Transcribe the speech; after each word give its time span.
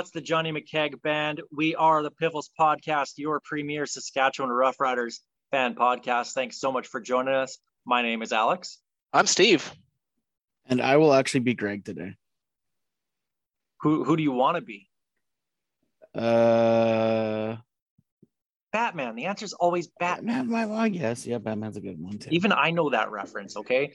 That's 0.00 0.12
the 0.12 0.22
Johnny 0.22 0.50
McKeag 0.50 1.02
Band. 1.02 1.42
We 1.54 1.74
are 1.74 2.02
the 2.02 2.10
Piffles 2.10 2.48
Podcast, 2.58 3.18
your 3.18 3.38
premier 3.44 3.84
Saskatchewan 3.84 4.50
Roughriders 4.50 5.18
fan 5.50 5.74
podcast. 5.74 6.32
Thanks 6.32 6.58
so 6.58 6.72
much 6.72 6.86
for 6.86 7.02
joining 7.02 7.34
us. 7.34 7.58
My 7.84 8.00
name 8.00 8.22
is 8.22 8.32
Alex. 8.32 8.78
I'm 9.12 9.26
Steve. 9.26 9.70
And 10.64 10.80
I 10.80 10.96
will 10.96 11.12
actually 11.12 11.40
be 11.40 11.52
Greg 11.52 11.84
today. 11.84 12.14
Who 13.82 14.02
who 14.04 14.16
do 14.16 14.22
you 14.22 14.32
want 14.32 14.56
to 14.56 14.62
be? 14.62 14.88
Uh 16.14 17.56
Batman. 18.72 19.16
The 19.16 19.26
answer 19.26 19.44
is 19.44 19.52
always 19.52 19.88
Batman. 20.00 20.48
Batman. 20.48 20.70
Well, 20.70 20.86
yes, 20.86 21.26
yeah, 21.26 21.36
Batman's 21.36 21.76
a 21.76 21.82
good 21.82 22.00
one 22.02 22.16
too. 22.16 22.30
Even 22.32 22.52
I 22.52 22.70
know 22.70 22.88
that 22.88 23.10
reference. 23.10 23.54
Okay. 23.54 23.92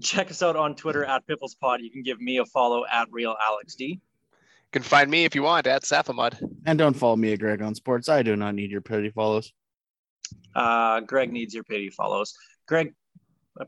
Check 0.00 0.30
us 0.30 0.44
out 0.44 0.54
on 0.54 0.76
Twitter 0.76 1.04
at 1.04 1.26
Piffles 1.26 1.56
Pod. 1.56 1.80
You 1.80 1.90
can 1.90 2.04
give 2.04 2.20
me 2.20 2.38
a 2.38 2.44
follow 2.44 2.84
at 2.88 3.08
Real 3.10 3.34
Alex 3.44 3.74
D. 3.74 4.00
You 4.68 4.80
can 4.80 4.82
find 4.82 5.10
me 5.10 5.24
if 5.24 5.34
you 5.34 5.42
want 5.42 5.66
at 5.66 5.84
Safamud. 5.84 6.46
And 6.66 6.78
don't 6.78 6.92
follow 6.92 7.16
me 7.16 7.32
at 7.32 7.38
Greg 7.38 7.62
on 7.62 7.74
Sports. 7.74 8.10
I 8.10 8.22
do 8.22 8.36
not 8.36 8.54
need 8.54 8.70
your 8.70 8.82
pity 8.82 9.08
follows. 9.08 9.50
Uh, 10.54 11.00
Greg 11.00 11.32
needs 11.32 11.54
your 11.54 11.64
pity 11.64 11.88
follows. 11.88 12.34
Greg, 12.66 12.92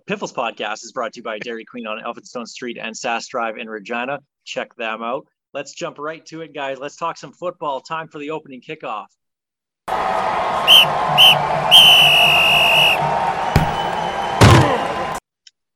Piffles 0.06 0.34
podcast 0.34 0.84
is 0.84 0.92
brought 0.92 1.14
to 1.14 1.20
you 1.20 1.22
by 1.22 1.38
Dairy 1.38 1.64
Queen 1.64 1.86
on 1.86 2.02
Elphinstone 2.02 2.46
Street 2.46 2.76
and 2.78 2.94
Sask 2.94 3.28
Drive 3.28 3.56
in 3.56 3.66
Regina. 3.66 4.20
Check 4.44 4.76
them 4.76 5.02
out. 5.02 5.26
Let's 5.54 5.72
jump 5.72 5.98
right 5.98 6.24
to 6.26 6.42
it, 6.42 6.52
guys. 6.52 6.78
Let's 6.78 6.96
talk 6.96 7.16
some 7.16 7.32
football. 7.32 7.80
Time 7.80 8.08
for 8.08 8.18
the 8.18 8.32
opening 8.32 8.60
kickoff. 8.60 9.06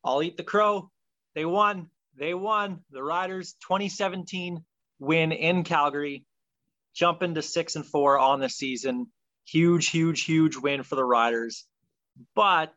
I'll 0.05 0.23
eat 0.23 0.37
the 0.37 0.43
crow. 0.43 0.91
They 1.35 1.47
won. 1.47 1.89
They 2.15 2.35
won. 2.35 2.81
The 2.91 3.03
Riders 3.03 3.55
2017 3.63 4.63
win 4.99 5.33
in 5.33 5.65
Calgary, 5.65 6.25
jumping 6.95 7.35
to 7.35 7.43
six 7.43 7.77
and 7.77 7.87
four 7.87 8.19
on 8.19 8.41
the 8.41 8.49
season. 8.49 9.07
Huge, 9.47 9.89
huge, 9.89 10.25
huge 10.25 10.57
win 10.57 10.83
for 10.83 10.97
the 10.97 11.05
Riders. 11.05 11.67
But 12.35 12.75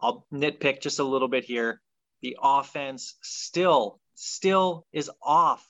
I'll 0.00 0.26
nitpick 0.32 0.80
just 0.80 0.98
a 0.98 1.04
little 1.04 1.28
bit 1.28 1.44
here. 1.44 1.80
The 2.22 2.36
offense 2.42 3.16
still, 3.22 4.00
still 4.14 4.86
is 4.92 5.10
off. 5.22 5.64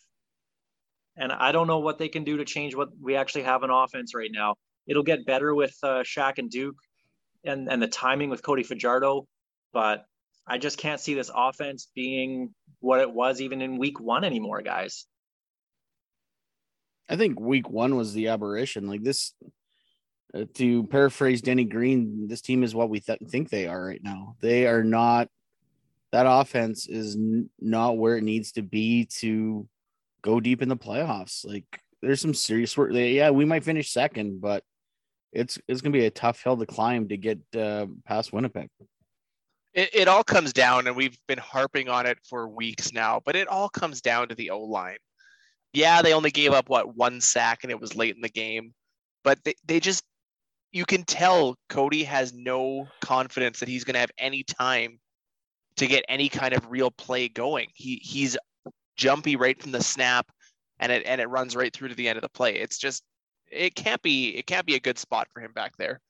And 1.16 1.32
I 1.32 1.52
don't 1.52 1.66
know 1.66 1.78
what 1.78 1.98
they 1.98 2.08
can 2.08 2.24
do 2.24 2.36
to 2.36 2.44
change 2.44 2.74
what 2.74 2.90
we 3.00 3.16
actually 3.16 3.44
have 3.44 3.62
an 3.62 3.70
offense 3.70 4.14
right 4.14 4.30
now. 4.30 4.56
It'll 4.86 5.02
get 5.02 5.26
better 5.26 5.54
with 5.54 5.74
uh, 5.82 6.02
Shaq 6.02 6.34
and 6.38 6.50
Duke 6.50 6.76
and, 7.44 7.68
and 7.68 7.82
the 7.82 7.88
timing 7.88 8.30
with 8.30 8.42
Cody 8.42 8.62
Fajardo. 8.62 9.26
But 9.72 10.04
I 10.46 10.58
just 10.58 10.78
can't 10.78 11.00
see 11.00 11.14
this 11.14 11.30
offense 11.34 11.88
being 11.94 12.54
what 12.86 13.00
it 13.00 13.12
was 13.12 13.40
even 13.40 13.60
in 13.60 13.78
week 13.78 13.98
one 14.00 14.22
anymore, 14.22 14.62
guys. 14.62 15.06
I 17.08 17.16
think 17.16 17.40
week 17.40 17.68
one 17.68 17.96
was 17.96 18.14
the 18.14 18.28
aberration. 18.28 18.86
Like 18.86 19.02
this, 19.02 19.32
uh, 20.32 20.44
to 20.54 20.84
paraphrase 20.84 21.42
Denny 21.42 21.64
Green, 21.64 22.28
this 22.28 22.40
team 22.40 22.62
is 22.62 22.74
what 22.74 22.88
we 22.88 23.00
th- 23.00 23.18
think 23.28 23.50
they 23.50 23.66
are 23.66 23.84
right 23.84 24.02
now. 24.02 24.36
They 24.40 24.66
are 24.66 24.84
not. 24.84 25.28
That 26.12 26.26
offense 26.28 26.88
is 26.88 27.16
n- 27.16 27.50
not 27.60 27.98
where 27.98 28.16
it 28.16 28.24
needs 28.24 28.52
to 28.52 28.62
be 28.62 29.06
to 29.18 29.68
go 30.22 30.38
deep 30.38 30.62
in 30.62 30.68
the 30.68 30.76
playoffs. 30.76 31.44
Like 31.44 31.64
there's 32.02 32.20
some 32.20 32.34
serious 32.34 32.76
work. 32.78 32.92
Yeah, 32.92 33.30
we 33.30 33.44
might 33.44 33.64
finish 33.64 33.90
second, 33.90 34.40
but 34.40 34.62
it's 35.32 35.58
it's 35.66 35.80
gonna 35.80 35.92
be 35.92 36.06
a 36.06 36.10
tough 36.10 36.40
hill 36.40 36.56
to 36.56 36.66
climb 36.66 37.08
to 37.08 37.16
get 37.16 37.40
uh, 37.56 37.86
past 38.04 38.32
Winnipeg 38.32 38.70
it, 39.76 39.90
it 39.92 40.08
all 40.08 40.24
comes 40.24 40.52
down, 40.52 40.88
and 40.88 40.96
we've 40.96 41.18
been 41.28 41.38
harping 41.38 41.88
on 41.88 42.06
it 42.06 42.18
for 42.28 42.48
weeks 42.48 42.92
now, 42.92 43.20
but 43.24 43.36
it 43.36 43.46
all 43.46 43.68
comes 43.68 44.00
down 44.00 44.28
to 44.28 44.34
the 44.34 44.50
O 44.50 44.60
line. 44.60 44.96
Yeah, 45.72 46.00
they 46.02 46.14
only 46.14 46.30
gave 46.30 46.52
up 46.52 46.68
what 46.68 46.96
one 46.96 47.20
sack, 47.20 47.60
and 47.62 47.70
it 47.70 47.80
was 47.80 47.94
late 47.94 48.16
in 48.16 48.22
the 48.22 48.30
game, 48.30 48.72
but 49.22 49.38
they, 49.44 49.54
they 49.66 49.78
just 49.78 50.02
you 50.72 50.86
can 50.86 51.04
tell 51.04 51.56
Cody 51.68 52.04
has 52.04 52.32
no 52.32 52.88
confidence 53.00 53.60
that 53.60 53.68
he's 53.68 53.84
going 53.84 53.94
to 53.94 54.00
have 54.00 54.10
any 54.18 54.42
time 54.42 54.98
to 55.76 55.86
get 55.86 56.04
any 56.08 56.28
kind 56.28 56.54
of 56.54 56.70
real 56.70 56.90
play 56.90 57.28
going. 57.28 57.68
He 57.74 58.00
he's 58.02 58.36
jumpy 58.96 59.36
right 59.36 59.60
from 59.60 59.72
the 59.72 59.82
snap, 59.82 60.26
and 60.78 60.90
it 60.90 61.04
and 61.04 61.20
it 61.20 61.28
runs 61.28 61.54
right 61.54 61.72
through 61.72 61.88
to 61.88 61.94
the 61.94 62.08
end 62.08 62.16
of 62.16 62.22
the 62.22 62.30
play. 62.30 62.56
It's 62.56 62.78
just 62.78 63.02
it 63.52 63.74
can't 63.74 64.00
be 64.00 64.30
it 64.30 64.46
can't 64.46 64.66
be 64.66 64.74
a 64.74 64.80
good 64.80 64.98
spot 64.98 65.28
for 65.34 65.40
him 65.40 65.52
back 65.52 65.76
there. 65.76 66.00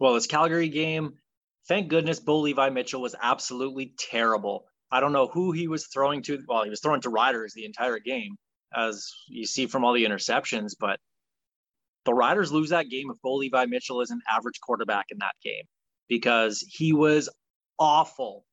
Well, 0.00 0.14
this 0.14 0.26
Calgary 0.26 0.68
game, 0.68 1.14
Thank 1.70 1.86
goodness 1.86 2.18
Bo 2.18 2.40
Levi 2.40 2.68
Mitchell 2.70 3.00
was 3.00 3.14
absolutely 3.22 3.94
terrible. 3.96 4.64
I 4.90 4.98
don't 4.98 5.12
know 5.12 5.28
who 5.28 5.52
he 5.52 5.68
was 5.68 5.86
throwing 5.86 6.20
to. 6.24 6.40
Well, 6.48 6.64
he 6.64 6.68
was 6.68 6.80
throwing 6.80 7.00
to 7.02 7.10
riders 7.10 7.52
the 7.54 7.64
entire 7.64 8.00
game, 8.00 8.34
as 8.76 9.08
you 9.28 9.46
see 9.46 9.68
from 9.68 9.84
all 9.84 9.92
the 9.92 10.04
interceptions. 10.04 10.72
But 10.80 10.98
the 12.04 12.12
Riders 12.12 12.50
lose 12.50 12.70
that 12.70 12.88
game 12.88 13.08
if 13.08 13.22
Bo 13.22 13.36
Levi 13.36 13.66
Mitchell 13.66 14.00
is 14.00 14.10
an 14.10 14.20
average 14.28 14.58
quarterback 14.60 15.06
in 15.10 15.18
that 15.18 15.36
game 15.44 15.62
because 16.08 16.66
he 16.68 16.92
was 16.92 17.28
awful. 17.78 18.44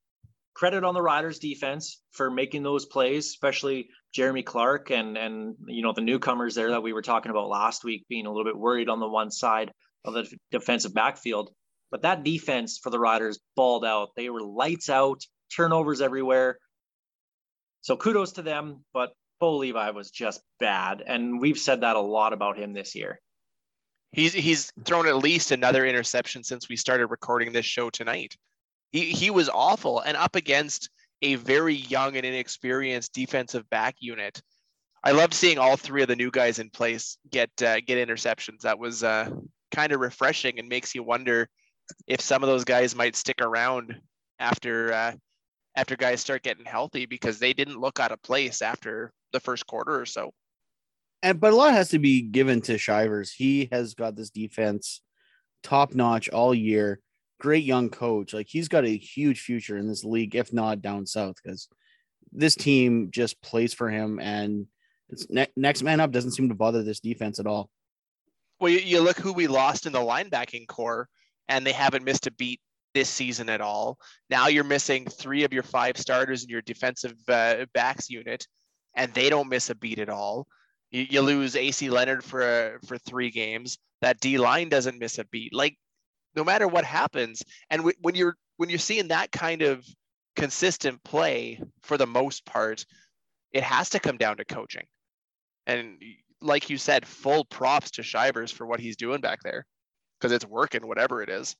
Credit 0.54 0.84
on 0.84 0.94
the 0.94 1.02
Riders 1.02 1.40
defense 1.40 2.00
for 2.12 2.30
making 2.30 2.62
those 2.62 2.86
plays, 2.86 3.26
especially 3.26 3.88
Jeremy 4.14 4.44
Clark 4.44 4.92
and 4.92 5.18
and 5.18 5.56
you 5.66 5.82
know 5.82 5.92
the 5.92 6.02
newcomers 6.02 6.54
there 6.54 6.70
that 6.70 6.84
we 6.84 6.92
were 6.92 7.02
talking 7.02 7.30
about 7.30 7.48
last 7.48 7.82
week 7.82 8.06
being 8.08 8.26
a 8.26 8.30
little 8.30 8.44
bit 8.44 8.56
worried 8.56 8.88
on 8.88 9.00
the 9.00 9.08
one 9.08 9.32
side 9.32 9.72
of 10.04 10.14
the 10.14 10.32
defensive 10.52 10.94
backfield. 10.94 11.50
But 11.90 12.02
that 12.02 12.24
defense 12.24 12.78
for 12.78 12.90
the 12.90 12.98
Riders 12.98 13.38
balled 13.56 13.84
out. 13.84 14.10
They 14.16 14.28
were 14.30 14.42
lights 14.42 14.90
out, 14.90 15.22
turnovers 15.54 16.00
everywhere. 16.00 16.58
So 17.80 17.96
kudos 17.96 18.32
to 18.32 18.42
them, 18.42 18.84
but 18.92 19.12
Bo 19.40 19.56
Levi 19.56 19.90
was 19.90 20.10
just 20.10 20.42
bad. 20.60 21.02
And 21.06 21.40
we've 21.40 21.58
said 21.58 21.80
that 21.82 21.96
a 21.96 22.00
lot 22.00 22.32
about 22.32 22.58
him 22.58 22.72
this 22.72 22.94
year. 22.94 23.20
He's 24.12 24.32
he's 24.32 24.72
thrown 24.84 25.06
at 25.06 25.16
least 25.18 25.50
another 25.50 25.84
interception 25.84 26.42
since 26.42 26.68
we 26.68 26.76
started 26.76 27.08
recording 27.08 27.52
this 27.52 27.66
show 27.66 27.90
tonight. 27.90 28.36
He 28.90 29.10
he 29.10 29.30
was 29.30 29.50
awful 29.50 30.00
and 30.00 30.16
up 30.16 30.34
against 30.34 30.88
a 31.20 31.34
very 31.34 31.74
young 31.74 32.16
and 32.16 32.24
inexperienced 32.24 33.12
defensive 33.12 33.68
back 33.70 33.96
unit. 34.00 34.40
I 35.04 35.12
love 35.12 35.32
seeing 35.34 35.58
all 35.58 35.76
three 35.76 36.02
of 36.02 36.08
the 36.08 36.16
new 36.16 36.30
guys 36.30 36.58
in 36.58 36.70
place 36.70 37.18
get 37.30 37.50
uh, 37.62 37.80
get 37.80 38.08
interceptions. 38.08 38.60
That 38.62 38.78
was 38.78 39.04
uh, 39.04 39.30
kind 39.72 39.92
of 39.92 40.00
refreshing 40.00 40.58
and 40.58 40.68
makes 40.68 40.94
you 40.94 41.02
wonder 41.02 41.48
if 42.06 42.20
some 42.20 42.42
of 42.42 42.48
those 42.48 42.64
guys 42.64 42.94
might 42.94 43.16
stick 43.16 43.40
around 43.40 44.00
after 44.38 44.92
uh, 44.92 45.12
after 45.76 45.96
guys 45.96 46.20
start 46.20 46.42
getting 46.42 46.64
healthy 46.64 47.06
because 47.06 47.38
they 47.38 47.52
didn't 47.52 47.80
look 47.80 48.00
out 48.00 48.12
of 48.12 48.22
place 48.22 48.62
after 48.62 49.12
the 49.32 49.40
first 49.40 49.66
quarter 49.66 49.98
or 49.98 50.06
so. 50.06 50.32
And 51.22 51.40
but 51.40 51.52
a 51.52 51.56
lot 51.56 51.72
has 51.72 51.90
to 51.90 51.98
be 51.98 52.22
given 52.22 52.60
to 52.62 52.78
Shivers. 52.78 53.32
He 53.32 53.68
has 53.72 53.94
got 53.94 54.16
this 54.16 54.30
defense 54.30 55.00
top 55.62 55.94
notch 55.94 56.28
all 56.28 56.54
year. 56.54 57.00
Great 57.40 57.64
young 57.64 57.90
coach. 57.90 58.34
Like 58.34 58.48
he's 58.48 58.68
got 58.68 58.84
a 58.84 58.96
huge 58.96 59.40
future 59.40 59.76
in 59.76 59.88
this 59.88 60.04
league, 60.04 60.34
if 60.34 60.52
not 60.52 60.82
down 60.82 61.06
south, 61.06 61.36
because 61.42 61.68
this 62.32 62.54
team 62.54 63.10
just 63.10 63.40
plays 63.42 63.74
for 63.74 63.88
him. 63.88 64.18
And 64.18 64.66
it's 65.08 65.28
ne- 65.30 65.46
next 65.56 65.82
man 65.82 66.00
up 66.00 66.10
doesn't 66.10 66.32
seem 66.32 66.48
to 66.48 66.54
bother 66.54 66.82
this 66.82 67.00
defense 67.00 67.38
at 67.38 67.46
all. 67.46 67.70
Well, 68.60 68.72
you, 68.72 68.80
you 68.80 69.00
look 69.00 69.18
who 69.18 69.32
we 69.32 69.46
lost 69.46 69.86
in 69.86 69.92
the 69.92 70.00
linebacking 70.00 70.66
core 70.66 71.08
and 71.48 71.66
they 71.66 71.72
haven't 71.72 72.04
missed 72.04 72.26
a 72.26 72.30
beat 72.32 72.60
this 72.94 73.08
season 73.08 73.48
at 73.48 73.60
all. 73.60 73.98
Now 74.30 74.48
you're 74.48 74.64
missing 74.64 75.06
three 75.06 75.44
of 75.44 75.52
your 75.52 75.62
five 75.62 75.96
starters 75.96 76.44
in 76.44 76.50
your 76.50 76.62
defensive 76.62 77.16
uh, 77.28 77.66
backs 77.74 78.10
unit, 78.10 78.46
and 78.94 79.12
they 79.14 79.30
don't 79.30 79.48
miss 79.48 79.70
a 79.70 79.74
beat 79.74 79.98
at 79.98 80.08
all. 80.08 80.46
You, 80.90 81.06
you 81.08 81.20
lose 81.20 81.54
AC 81.54 81.90
Leonard 81.90 82.24
for 82.24 82.42
uh, 82.42 82.86
for 82.86 82.98
three 82.98 83.30
games. 83.30 83.78
That 84.00 84.20
D 84.20 84.38
line 84.38 84.68
doesn't 84.68 84.98
miss 84.98 85.18
a 85.18 85.24
beat. 85.26 85.54
Like 85.54 85.76
no 86.34 86.44
matter 86.44 86.68
what 86.68 86.84
happens, 86.84 87.42
and 87.70 87.80
w- 87.80 87.96
when 88.00 88.14
you're 88.14 88.36
when 88.56 88.68
you're 88.68 88.78
seeing 88.78 89.08
that 89.08 89.32
kind 89.32 89.62
of 89.62 89.84
consistent 90.36 91.02
play 91.04 91.60
for 91.82 91.96
the 91.96 92.06
most 92.06 92.44
part, 92.44 92.84
it 93.52 93.62
has 93.62 93.90
to 93.90 94.00
come 94.00 94.16
down 94.16 94.38
to 94.38 94.44
coaching. 94.44 94.86
And 95.66 96.00
like 96.40 96.70
you 96.70 96.78
said, 96.78 97.06
full 97.06 97.44
props 97.44 97.90
to 97.92 98.02
Shivers 98.02 98.50
for 98.50 98.66
what 98.66 98.80
he's 98.80 98.96
doing 98.96 99.20
back 99.20 99.40
there 99.42 99.66
because 100.18 100.32
it's 100.32 100.44
working, 100.44 100.86
whatever 100.86 101.22
it 101.22 101.28
is. 101.28 101.56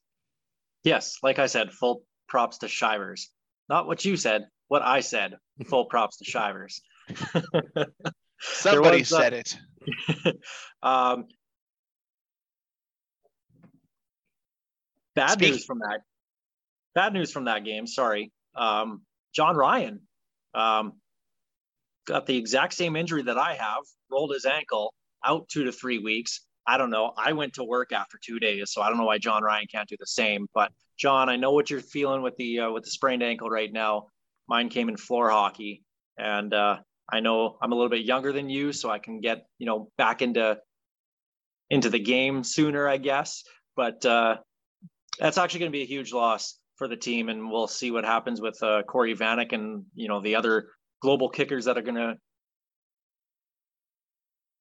Yes, 0.85 1.19
like 1.23 1.39
I 1.39 1.47
said, 1.47 1.73
full 1.73 2.03
props 2.29 2.59
to 2.59 2.69
Shivers. 2.69 3.31
Not 3.69 3.87
what 3.87 4.05
you 4.05 4.17
said, 4.17 4.47
what 4.69 4.83
I 4.83 5.01
said. 5.01 5.35
Full 5.67 5.85
props 5.91 6.19
to 6.19 6.25
Shivers. 6.25 6.81
Somebody 8.41 8.99
was, 8.99 9.13
uh, 9.13 9.21
said 9.21 9.33
it. 9.33 9.57
um, 10.83 11.27
bad 15.15 15.41
news 15.41 15.65
from 15.65 15.81
that. 15.81 16.01
Bad 16.95 17.13
news 17.13 17.33
from 17.33 17.45
that 17.45 17.65
game. 17.65 17.87
Sorry, 17.87 18.33
um, 18.55 19.03
Jon 19.35 19.57
Ryan 19.57 20.01
um, 20.55 20.93
got 22.07 22.27
the 22.27 22.37
exact 22.37 22.75
same 22.75 22.97
injury 22.97 23.23
that 23.23 23.39
I 23.39 23.55
have. 23.55 23.83
Rolled 24.11 24.33
his 24.33 24.47
ankle, 24.47 24.95
out 25.25 25.49
two 25.49 25.65
to 25.65 25.73
three 25.73 25.99
weeks. 25.99 26.41
I 26.69 26.77
don't 26.77 26.91
know. 26.91 27.15
I 27.17 27.33
went 27.33 27.55
to 27.55 27.65
work 27.65 27.93
after 27.93 28.19
two 28.23 28.39
days, 28.39 28.73
so 28.73 28.83
I 28.83 28.91
don't 28.91 28.99
know 28.99 29.07
why 29.07 29.17
Jon 29.17 29.43
Ryan 29.43 29.67
can't 29.73 29.89
do 29.89 29.97
the 29.99 30.07
same. 30.07 30.47
But 30.53 30.71
Jon, 30.99 31.31
I 31.31 31.37
know 31.37 31.53
what 31.53 31.71
you're 31.71 31.81
feeling 31.81 32.21
with 32.21 32.37
the 32.37 32.61
uh, 32.61 32.71
with 32.71 32.85
the 32.85 32.91
sprained 32.91 33.23
ankle 33.23 33.49
right 33.49 33.73
now. 33.73 34.09
Mine 34.49 34.69
came 34.69 34.91
in 34.91 34.99
floor 34.99 35.31
hockey, 35.31 35.83
and 36.19 36.53
uh, 36.53 36.77
I 37.11 37.21
know 37.21 37.57
I'm 37.63 37.73
a 37.73 37.75
little 37.75 37.89
bit 37.89 38.05
younger 38.05 38.33
than 38.33 38.51
you, 38.51 38.75
so 38.75 38.91
I 38.91 38.99
can 38.99 39.21
get 39.21 39.47
you 39.59 39.65
know 39.65 39.91
back 39.97 40.21
into 40.21 40.59
into 41.71 41.89
the 41.89 41.99
game 41.99 42.45
sooner, 42.45 42.87
I 42.87 42.99
guess. 42.99 43.45
But 43.75 44.05
uh, 44.05 44.37
that's 45.19 45.39
actually 45.39 45.61
going 45.61 45.73
to 45.73 45.79
be 45.79 45.85
a 45.85 45.87
huge 45.87 46.13
loss 46.13 46.59
for 46.77 46.87
the 46.87 46.99
team, 46.99 47.31
and 47.31 47.51
we'll 47.51 47.67
see 47.67 47.91
what 47.91 48.05
happens 48.05 48.43
with 48.43 48.63
uh, 48.63 48.83
Corey 48.83 49.17
Vanek 49.17 49.55
and 49.55 49.87
you 49.95 50.09
know 50.09 50.21
the 50.21 50.35
other 50.35 50.69
global 51.01 51.31
kickers 51.31 51.65
that 51.65 51.79
are 51.79 51.83
going 51.83 52.19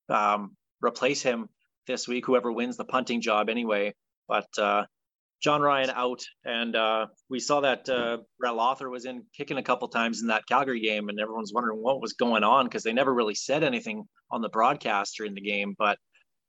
to 0.07 0.15
um, 0.15 0.55
replace 0.81 1.21
him 1.21 1.49
this 1.87 2.07
week. 2.07 2.25
Whoever 2.25 2.51
wins 2.51 2.77
the 2.77 2.85
punting 2.85 3.21
job, 3.21 3.49
anyway. 3.49 3.93
But 4.27 4.47
uh, 4.57 4.85
Jon 5.41 5.61
Ryan 5.61 5.89
out, 5.91 6.21
and 6.45 6.75
uh, 6.75 7.07
we 7.29 7.39
saw 7.39 7.61
that 7.61 7.87
uh, 7.89 8.17
Brett 8.39 8.53
Lauther 8.53 8.89
was 8.89 9.05
in 9.05 9.23
kicking 9.35 9.57
a 9.57 9.63
couple 9.63 9.87
times 9.87 10.21
in 10.21 10.27
that 10.27 10.45
Calgary 10.47 10.81
game, 10.81 11.09
and 11.09 11.19
everyone's 11.19 11.53
wondering 11.53 11.79
what 11.81 12.01
was 12.01 12.13
going 12.13 12.43
on 12.43 12.65
because 12.65 12.83
they 12.83 12.93
never 12.93 13.13
really 13.13 13.35
said 13.35 13.63
anything 13.63 14.03
on 14.31 14.41
the 14.41 14.49
broadcast 14.49 15.15
during 15.17 15.33
the 15.33 15.41
game. 15.41 15.75
But 15.77 15.97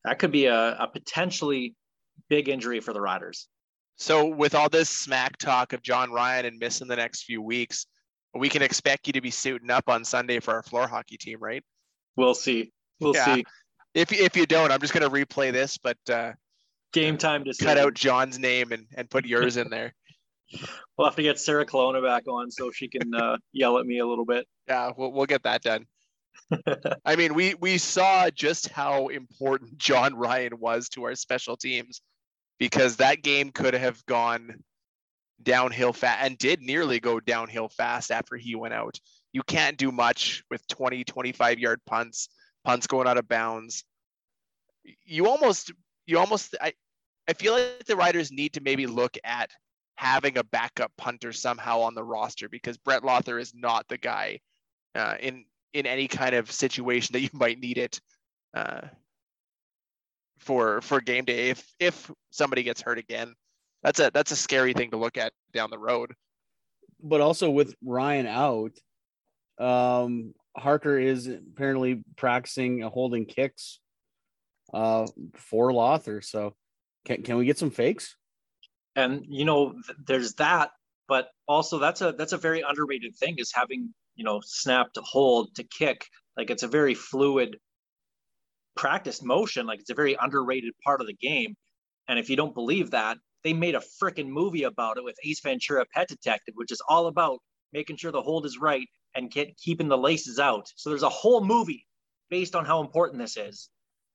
that 0.05 0.19
could 0.19 0.33
be 0.33 0.47
a, 0.47 0.77
a 0.79 0.89
potentially 0.89 1.75
big 2.29 2.49
injury 2.49 2.81
for 2.81 2.93
the 2.93 3.01
Riders. 3.01 3.49
So 3.97 4.27
with 4.27 4.55
all 4.55 4.69
this 4.69 4.89
smack 4.89 5.37
talk 5.39 5.73
of 5.73 5.83
Jon 5.83 6.13
Ryan 6.13 6.47
and 6.47 6.59
missing 6.59 6.89
the 6.89 6.97
next 6.97 7.25
few 7.25 7.43
weeks, 7.43 7.87
we 8.35 8.49
can 8.49 8.63
expect 8.63 9.07
you 9.07 9.13
to 9.15 9.21
be 9.21 9.31
suiting 9.31 9.71
up 9.71 9.89
on 9.89 10.05
Sunday 10.05 10.39
for 10.41 10.55
our 10.55 10.63
floor 10.63 10.87
hockey 10.87 11.17
team, 11.17 11.39
right? 11.41 11.65
We'll 12.17 12.35
see. 12.35 12.73
We'll 13.01 13.15
Yeah. 13.15 13.35
see. 13.37 13.45
If 13.95 14.13
if 14.13 14.37
you 14.37 14.47
don't, 14.47 14.71
I'm 14.71 14.81
just 14.81 14.93
gonna 14.93 15.11
replay 15.11 15.53
this, 15.53 15.79
but 15.79 15.99
uh, 16.11 16.33
Game 16.93 17.19
time 17.19 17.45
to 17.45 17.53
cut 17.55 17.77
out 17.77 17.95
Jon's 17.95 18.39
name 18.39 18.73
and, 18.73 18.87
and 18.97 19.11
put 19.11 19.27
yours 19.27 19.57
in 19.57 19.69
there. 19.71 19.95
We'll 20.97 21.07
have 21.07 21.15
to 21.15 21.23
get 21.23 21.39
Sarah 21.39 21.65
Colonna 21.65 22.03
back 22.03 22.27
on 22.27 22.51
so 22.51 22.73
she 22.73 22.89
can 22.89 23.15
uh, 23.15 23.37
yell 23.53 23.79
at 23.79 23.87
me 23.87 24.01
a 24.01 24.07
little 24.07 24.25
bit. 24.25 24.49
Yeah, 24.67 24.91
we'll 24.97 25.13
we'll 25.13 25.27
get 25.27 25.45
that 25.45 25.63
done. 25.63 25.87
I 27.05 27.15
mean, 27.15 27.35
we 27.35 27.55
we 27.55 27.79
saw 27.79 28.31
just 28.31 28.69
how 28.69 29.07
important 29.07 29.79
Jon 29.79 30.17
Ryan 30.17 30.59
was 30.59 30.89
to 30.91 31.05
our 31.05 31.15
special 31.15 31.57
teams 31.57 32.01
because 32.59 32.97
that 32.97 33.23
game 33.23 33.53
could 33.53 33.75
have 33.75 34.05
gone 34.07 34.65
downhill 35.41 35.93
fast 35.93 36.25
and 36.25 36.37
did 36.37 36.61
nearly 36.61 36.99
go 36.99 37.21
downhill 37.21 37.69
fast 37.69 38.11
after 38.11 38.37
he 38.37 38.57
went 38.57 38.75
out. 38.75 38.99
You 39.33 39.43
can't 39.45 39.77
do 39.77 39.93
much 39.93 40.43
with 40.51 40.67
20, 40.67 41.05
25 41.05 41.61
yard 41.61 41.81
punts, 41.87 42.29
punts 42.65 42.87
going 42.87 43.07
out 43.07 43.19
of 43.19 43.29
bounds. 43.29 43.85
You 45.05 45.29
almost, 45.29 45.73
you 46.07 46.19
almost, 46.19 46.57
I, 46.61 46.73
I 47.29 47.35
feel 47.35 47.53
like 47.53 47.85
the 47.87 47.97
Riders 47.97 48.31
need 48.31 48.55
to 48.55 48.61
maybe 48.61 48.87
look 48.87 49.17
at 49.25 49.51
having 49.97 50.39
a 50.39 50.45
backup 50.45 50.93
punter 50.97 51.33
somehow 51.33 51.81
on 51.81 51.95
the 51.95 52.05
roster 52.05 52.49
because 52.49 52.79
Brett 52.79 53.03
Lauther 53.03 53.41
is 53.41 53.53
not 53.55 53.87
the 53.89 53.99
guy 53.99 54.41
uh, 54.95 55.17
in 55.21 55.45
in 55.75 55.87
any 55.87 56.09
kind 56.09 56.35
of 56.35 56.51
situation 56.51 57.13
that 57.13 57.21
you 57.21 57.29
might 57.33 57.59
need 57.59 57.79
it 57.79 58.01
uh, 58.55 58.83
for 60.39 60.81
for 60.81 61.01
game 61.01 61.25
day 61.25 61.51
if 61.51 61.67
if 61.79 62.11
somebody 62.31 62.63
gets 62.63 62.81
hurt 62.81 62.99
again. 62.99 63.35
That's 63.83 64.01
a 64.01 64.11
that's 64.15 64.31
a 64.31 64.37
scary 64.37 64.73
thing 64.73 64.91
to 64.93 64.97
look 64.97 65.19
at 65.19 65.33
down 65.53 65.71
the 65.71 65.79
road. 65.79 66.15
but 67.01 67.21
also 67.21 67.51
with 67.51 67.75
Ryan 67.85 68.27
out, 68.27 68.73
um, 69.59 70.35
Harker 70.59 70.99
is 70.99 71.27
apparently 71.27 72.03
practicing 72.17 72.83
holding 72.83 73.27
kicks 73.27 73.81
uh, 74.75 75.07
for 75.35 75.71
Lauther. 75.71 76.25
So 76.25 76.55
can, 77.05 77.23
can 77.23 77.37
we 77.37 77.47
get 77.47 77.59
some 77.59 77.71
fakes? 77.71 78.17
and 78.99 79.25
you 79.29 79.45
know 79.45 79.75
there's 80.07 80.35
that 80.35 80.71
but 81.07 81.29
also 81.47 81.79
that's 81.79 82.01
a 82.03 82.13
that's 82.13 82.33
a 82.33 82.39
very 82.39 82.63
underrated 82.69 83.17
thing 83.17 83.37
is 83.39 83.53
having 83.55 83.95
you 84.17 84.25
know 84.25 84.41
snap 84.45 84.93
to 84.93 85.01
hold 85.03 85.55
to 85.55 85.63
kick 85.63 86.07
like 86.37 86.51
it's 86.51 86.65
a 86.65 86.69
very 86.69 86.95
fluid 86.95 87.57
practiced 88.77 89.25
motion 89.25 89.67
like 89.67 89.81
it's 89.81 89.91
a 89.91 89.95
very 89.95 90.17
underrated 90.21 90.75
part 90.85 91.01
of 91.01 91.07
the 91.07 91.15
game 91.15 91.55
and 92.09 92.19
if 92.19 92.29
you 92.29 92.37
don't 92.37 92.55
believe 92.55 92.91
that 92.91 93.17
they 93.45 93.53
made 93.53 93.77
a 93.77 93.83
freaking 94.03 94.29
movie 94.29 94.65
about 94.65 94.99
it 94.99 95.05
with 95.05 95.17
ace 95.25 95.41
ventura 95.41 95.87
pet 95.95 96.09
detective 96.09 96.55
which 96.57 96.73
is 96.73 96.83
all 96.89 97.07
about 97.07 97.39
making 97.73 97.97
sure 97.97 98.11
the 98.11 98.23
hold 98.23 98.45
is 98.45 98.59
right 98.59 98.89
and 99.19 99.31
get, 99.31 99.57
keeping 99.57 99.89
the 99.89 99.99
laces 99.99 100.39
out 100.39 100.71
so 100.77 100.91
there's 100.91 101.03
a 101.03 101.09
whole 101.09 101.45
movie 101.45 101.87
based 102.31 102.55
on 102.55 102.65
how 102.65 102.81
important 102.81 103.21
this 103.21 103.37
is 103.37 103.69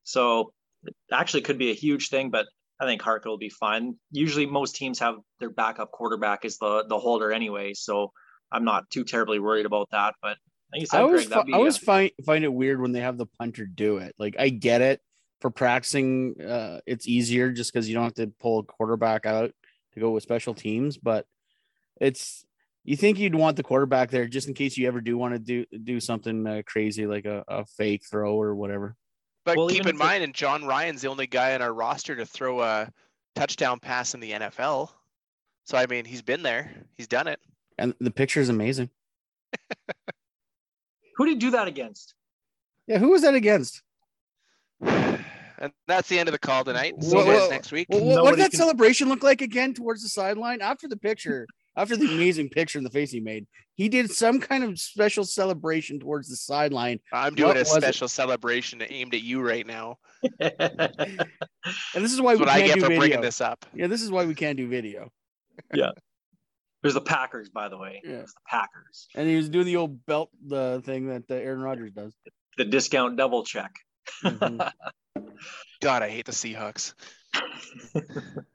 so 0.03 0.53
it 0.83 0.95
actually 1.11 1.41
could 1.41 1.57
be 1.57 1.69
a 1.71 1.75
huge 1.75 2.09
thing 2.09 2.29
but 2.29 2.45
I 2.79 2.85
think 2.85 3.01
Harker 3.01 3.29
will 3.29 3.37
be 3.37 3.49
fine. 3.49 3.95
Usually, 4.11 4.45
most 4.45 4.75
teams 4.75 4.99
have 4.99 5.15
their 5.39 5.49
backup 5.49 5.91
quarterback 5.91 6.43
as 6.43 6.57
the 6.57 6.85
the 6.87 6.97
holder 6.97 7.31
anyway, 7.31 7.73
so 7.73 8.11
I'm 8.51 8.65
not 8.65 8.89
too 8.89 9.03
terribly 9.03 9.39
worried 9.39 9.65
about 9.65 9.89
that. 9.91 10.15
But 10.21 10.37
like 10.71 10.81
you 10.81 10.87
said, 10.87 10.97
I 10.97 11.01
always, 11.03 11.27
Greg, 11.27 11.45
fi- 11.45 11.53
I 11.53 11.57
always 11.57 11.77
a- 11.77 11.81
find 11.81 12.11
find 12.25 12.43
it 12.43 12.53
weird 12.53 12.81
when 12.81 12.91
they 12.91 13.01
have 13.01 13.17
the 13.17 13.25
punter 13.25 13.65
do 13.65 13.97
it. 13.97 14.15
Like 14.17 14.35
I 14.37 14.49
get 14.49 14.81
it 14.81 15.01
for 15.39 15.49
practicing, 15.49 16.41
uh, 16.41 16.79
it's 16.85 17.07
easier 17.07 17.51
just 17.51 17.71
because 17.71 17.87
you 17.87 17.95
don't 17.95 18.03
have 18.03 18.13
to 18.15 18.27
pull 18.39 18.59
a 18.59 18.63
quarterback 18.63 19.25
out 19.25 19.51
to 19.93 19.99
go 19.99 20.11
with 20.11 20.23
special 20.23 20.53
teams. 20.53 20.97
But 20.97 21.25
it's 22.01 22.45
you 22.85 22.95
think 22.97 23.17
you'd 23.19 23.35
want 23.35 23.55
the 23.57 23.63
quarterback 23.63 24.11
there 24.11 24.27
just 24.27 24.47
in 24.47 24.53
case 24.53 24.77
you 24.77 24.87
ever 24.87 25.01
do 25.01 25.17
want 25.17 25.33
to 25.33 25.39
do 25.39 25.65
do 25.83 25.99
something 25.99 26.45
uh, 26.45 26.61
crazy 26.65 27.05
like 27.07 27.25
a, 27.25 27.43
a 27.47 27.65
fake 27.65 28.03
throw 28.09 28.33
or 28.39 28.55
whatever. 28.55 28.95
But 29.45 29.57
Well, 29.57 29.67
keep 29.69 29.81
in 29.81 29.87
if 29.89 29.93
it- 29.95 29.97
mind, 29.99 30.23
and 30.23 30.33
Jon 30.33 30.65
Ryan's 30.65 31.01
the 31.01 31.09
only 31.09 31.27
guy 31.27 31.53
on 31.55 31.61
our 31.61 31.73
roster 31.73 32.15
to 32.15 32.25
throw 32.25 32.61
a 32.61 32.89
touchdown 33.35 33.79
pass 33.79 34.13
in 34.13 34.19
the 34.19 34.31
NFL. 34.31 34.89
So 35.65 35.77
I 35.77 35.85
mean, 35.87 36.05
he's 36.05 36.21
been 36.21 36.43
there, 36.43 36.71
he's 36.97 37.07
done 37.07 37.27
it. 37.27 37.39
And 37.77 37.93
the 37.99 38.11
picture 38.11 38.39
is 38.41 38.49
amazing. 38.49 38.89
who 41.15 41.25
did 41.25 41.33
he 41.33 41.39
do 41.39 41.51
that 41.51 41.67
against? 41.67 42.13
Yeah, 42.87 42.97
who 42.99 43.09
was 43.11 43.21
that 43.21 43.35
against? 43.35 43.81
And 45.59 45.71
that's 45.87 46.09
the 46.09 46.19
end 46.19 46.27
of 46.27 46.33
the 46.33 46.39
call 46.39 46.65
tonight. 46.65 46.95
See 47.01 47.15
Whoa, 47.15 47.21
you 47.23 47.31
guys 47.31 47.41
whoa. 47.43 47.49
next 47.49 47.71
week. 47.71 47.87
Well, 47.89 47.99
what, 48.01 48.07
what 48.07 48.15
Nobody 48.15 48.35
did 48.35 48.43
that 48.45 48.51
can- 48.51 48.57
celebration 48.59 49.07
look 49.07 49.23
like 49.23 49.39
again 49.41 49.73
towards 49.73 50.03
the 50.03 50.09
sideline 50.09 50.59
after 50.61 50.89
the 50.89 50.97
picture? 50.97 51.47
After 51.75 51.97
the 51.97 52.05
amazing 52.05 52.49
picture 52.49 52.77
in 52.77 52.83
the 52.83 52.89
face 52.89 53.11
he 53.11 53.19
made, 53.19 53.47
he 53.75 53.89
did 53.89 54.11
some 54.11 54.39
kind 54.39 54.63
of 54.63 54.79
special 54.79 55.23
celebration 55.23 55.99
towards 55.99 56.29
the 56.29 56.35
sideline. 56.35 56.99
I'm 57.11 57.33
doing 57.35 57.47
What 57.49 57.57
a 57.57 57.61
was 57.61 57.75
it? 57.75 57.81
special 57.81 58.07
celebration 58.07 58.81
aimed 58.87 59.13
at 59.15 59.21
you 59.23 59.41
right 59.41 59.65
now. 59.65 59.97
And 60.39 62.03
this 62.03 62.13
is 62.13 62.21
why 62.21 62.33
That's 62.35 62.39
we 62.39 62.45
what 62.45 62.49
can't 62.49 62.65
get 62.67 62.75
do 62.75 62.81
for 62.81 62.87
video. 62.87 62.99
bringing 62.99 63.21
this 63.21 63.41
up. 63.41 63.65
Yeah, 63.73 63.87
this 63.87 64.01
is 64.01 64.11
why 64.11 64.25
we 64.25 64.35
can't 64.35 64.57
do 64.57 64.67
video. 64.67 65.11
Yeah. 65.73 65.91
There's 66.81 66.95
the 66.95 67.01
Packers, 67.01 67.49
by 67.49 67.69
the 67.69 67.77
way. 67.77 68.01
Yeah. 68.03 68.15
It's 68.21 68.33
the 68.33 68.39
Packers. 68.47 69.07
And 69.15 69.29
he 69.29 69.35
was 69.35 69.47
doing 69.49 69.65
the 69.65 69.77
old 69.77 70.03
belt 70.05 70.29
the 70.45 70.81
thing 70.85 71.07
that 71.07 71.23
uh, 71.29 71.35
Aaron 71.35 71.61
Rodgers 71.61 71.91
does. 71.93 72.13
The 72.57 72.65
discount 72.65 73.15
double 73.17 73.43
check. 73.43 73.71
Mhm. 74.23 74.71
God, 75.81 76.01
I 76.03 76.09
hate 76.09 76.25
the 76.25 76.31
Seahawks. 76.31 76.93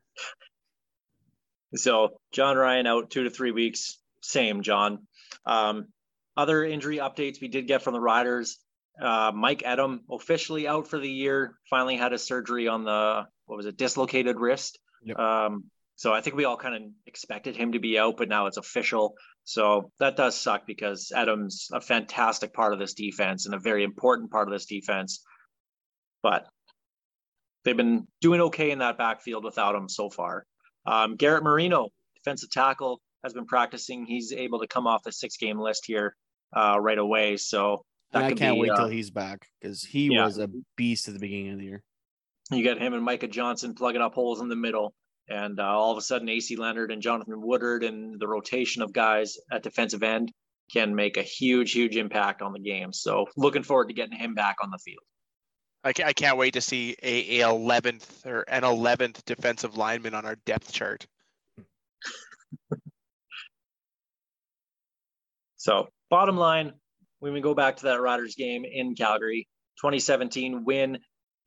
So 1.74 2.20
Jon 2.32 2.56
Ryan 2.56 2.86
out 2.86 3.10
two 3.10 3.24
to 3.24 3.30
three 3.30 3.52
weeks. 3.52 3.98
Same, 4.22 4.62
Jon. 4.62 5.06
Um, 5.44 5.88
other 6.36 6.64
injury 6.64 6.98
updates 6.98 7.40
we 7.40 7.48
did 7.48 7.66
get 7.66 7.82
from 7.82 7.94
the 7.94 8.00
Riders. 8.00 8.58
Uh, 9.00 9.32
Mike 9.34 9.62
Edem 9.64 10.02
officially 10.10 10.66
out 10.66 10.88
for 10.88 10.98
the 10.98 11.10
year. 11.10 11.58
Finally 11.70 11.96
had 11.96 12.12
a 12.12 12.18
surgery 12.18 12.68
on 12.68 12.84
the 12.84 13.26
what 13.46 13.56
was 13.56 13.66
it, 13.66 13.76
dislocated 13.76 14.38
wrist. 14.38 14.78
Yep. 15.04 15.18
Um, 15.18 15.64
so 15.96 16.12
I 16.12 16.20
think 16.20 16.36
we 16.36 16.44
all 16.44 16.56
kind 16.56 16.76
of 16.76 16.82
expected 17.06 17.56
him 17.56 17.72
to 17.72 17.80
be 17.80 17.98
out, 17.98 18.16
but 18.16 18.28
now 18.28 18.46
it's 18.46 18.56
official. 18.56 19.14
So 19.44 19.90
that 19.98 20.16
does 20.16 20.36
suck 20.36 20.66
because 20.66 21.10
Edem's 21.14 21.68
a 21.72 21.80
fantastic 21.80 22.52
part 22.52 22.72
of 22.72 22.78
this 22.78 22.94
defense 22.94 23.46
and 23.46 23.54
a 23.54 23.58
very 23.58 23.82
important 23.82 24.30
part 24.30 24.46
of 24.46 24.52
this 24.52 24.66
defense. 24.66 25.24
But 26.22 26.46
they've 27.64 27.76
been 27.76 28.06
doing 28.20 28.40
okay 28.42 28.70
in 28.70 28.78
that 28.78 28.98
backfield 28.98 29.44
without 29.44 29.74
him 29.74 29.88
so 29.88 30.08
far. 30.08 30.44
Um, 30.88 31.16
Garrett 31.16 31.44
Marino, 31.44 31.88
defensive 32.16 32.50
tackle, 32.50 33.00
has 33.22 33.34
been 33.34 33.46
practicing. 33.46 34.06
He's 34.06 34.32
able 34.32 34.60
to 34.60 34.66
come 34.66 34.86
off 34.86 35.02
the 35.02 35.12
six 35.12 35.36
game 35.36 35.58
list 35.58 35.84
here 35.86 36.16
uh, 36.56 36.78
right 36.80 36.98
away. 36.98 37.36
So 37.36 37.84
that 38.12 38.22
I 38.22 38.32
can't 38.32 38.56
be, 38.56 38.60
wait 38.62 38.70
uh, 38.70 38.76
till 38.76 38.88
he's 38.88 39.10
back 39.10 39.46
because 39.60 39.82
he 39.84 40.08
yeah. 40.12 40.24
was 40.24 40.38
a 40.38 40.48
beast 40.76 41.08
at 41.08 41.14
the 41.14 41.20
beginning 41.20 41.52
of 41.52 41.58
the 41.58 41.64
year. 41.64 41.82
you 42.50 42.64
got 42.64 42.78
him 42.78 42.94
and 42.94 43.04
Micah 43.04 43.28
Johnson 43.28 43.74
plugging 43.74 44.00
up 44.00 44.14
holes 44.14 44.40
in 44.40 44.48
the 44.48 44.56
middle. 44.56 44.94
And 45.28 45.60
uh, 45.60 45.64
all 45.64 45.92
of 45.92 45.98
a 45.98 46.00
sudden, 46.00 46.26
AC 46.30 46.56
Leonard 46.56 46.90
and 46.90 47.02
Jonathan 47.02 47.42
Woodard 47.42 47.84
and 47.84 48.18
the 48.18 48.26
rotation 48.26 48.80
of 48.80 48.94
guys 48.94 49.36
at 49.52 49.62
defensive 49.62 50.02
end 50.02 50.32
can 50.72 50.94
make 50.94 51.18
a 51.18 51.22
huge, 51.22 51.72
huge 51.72 51.96
impact 51.96 52.40
on 52.40 52.54
the 52.54 52.60
game. 52.60 52.94
So 52.94 53.26
looking 53.36 53.62
forward 53.62 53.88
to 53.88 53.94
getting 53.94 54.18
him 54.18 54.34
back 54.34 54.56
on 54.62 54.70
the 54.70 54.78
field. 54.78 55.02
I 55.88 55.92
can't, 55.94 56.08
I 56.08 56.12
can't 56.12 56.36
wait 56.36 56.52
to 56.52 56.60
see 56.60 56.96
a, 57.02 57.40
a 57.40 57.44
11th 57.46 58.26
or 58.26 58.42
an 58.42 58.62
11th 58.62 59.24
defensive 59.24 59.78
lineman 59.78 60.12
on 60.12 60.26
our 60.26 60.36
depth 60.44 60.70
chart. 60.70 61.06
so 65.56 65.88
bottom 66.10 66.36
line, 66.36 66.74
when 67.20 67.32
we 67.32 67.40
go 67.40 67.54
back 67.54 67.78
to 67.78 67.84
that 67.84 68.02
Riders 68.02 68.34
game 68.34 68.66
in 68.70 68.94
Calgary, 68.96 69.48
2017 69.80 70.62
win 70.64 70.98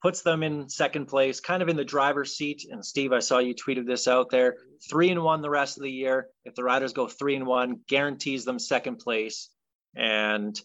puts 0.02 0.24
them 0.24 0.42
in 0.42 0.68
second 0.68 1.06
place, 1.06 1.40
kind 1.40 1.62
of 1.62 1.70
in 1.70 1.76
the 1.76 1.86
driver's 1.86 2.36
seat. 2.36 2.66
And 2.72 2.84
Steve, 2.84 3.14
I 3.14 3.20
saw 3.20 3.38
you 3.38 3.54
tweeted 3.54 3.86
this 3.86 4.08
out 4.08 4.32
there. 4.32 4.56
Three 4.90 5.12
and 5.12 5.22
one 5.22 5.44
the 5.44 5.52
rest 5.52 5.78
of 5.78 5.84
the 5.84 5.92
year. 5.92 6.30
If 6.46 6.56
the 6.56 6.64
Riders 6.64 6.94
go 6.94 7.08
three 7.08 7.36
and 7.36 7.46
one, 7.46 7.82
guarantees 7.88 8.44
them 8.44 8.58
second 8.58 8.96
place. 8.98 9.50
And 9.96 10.60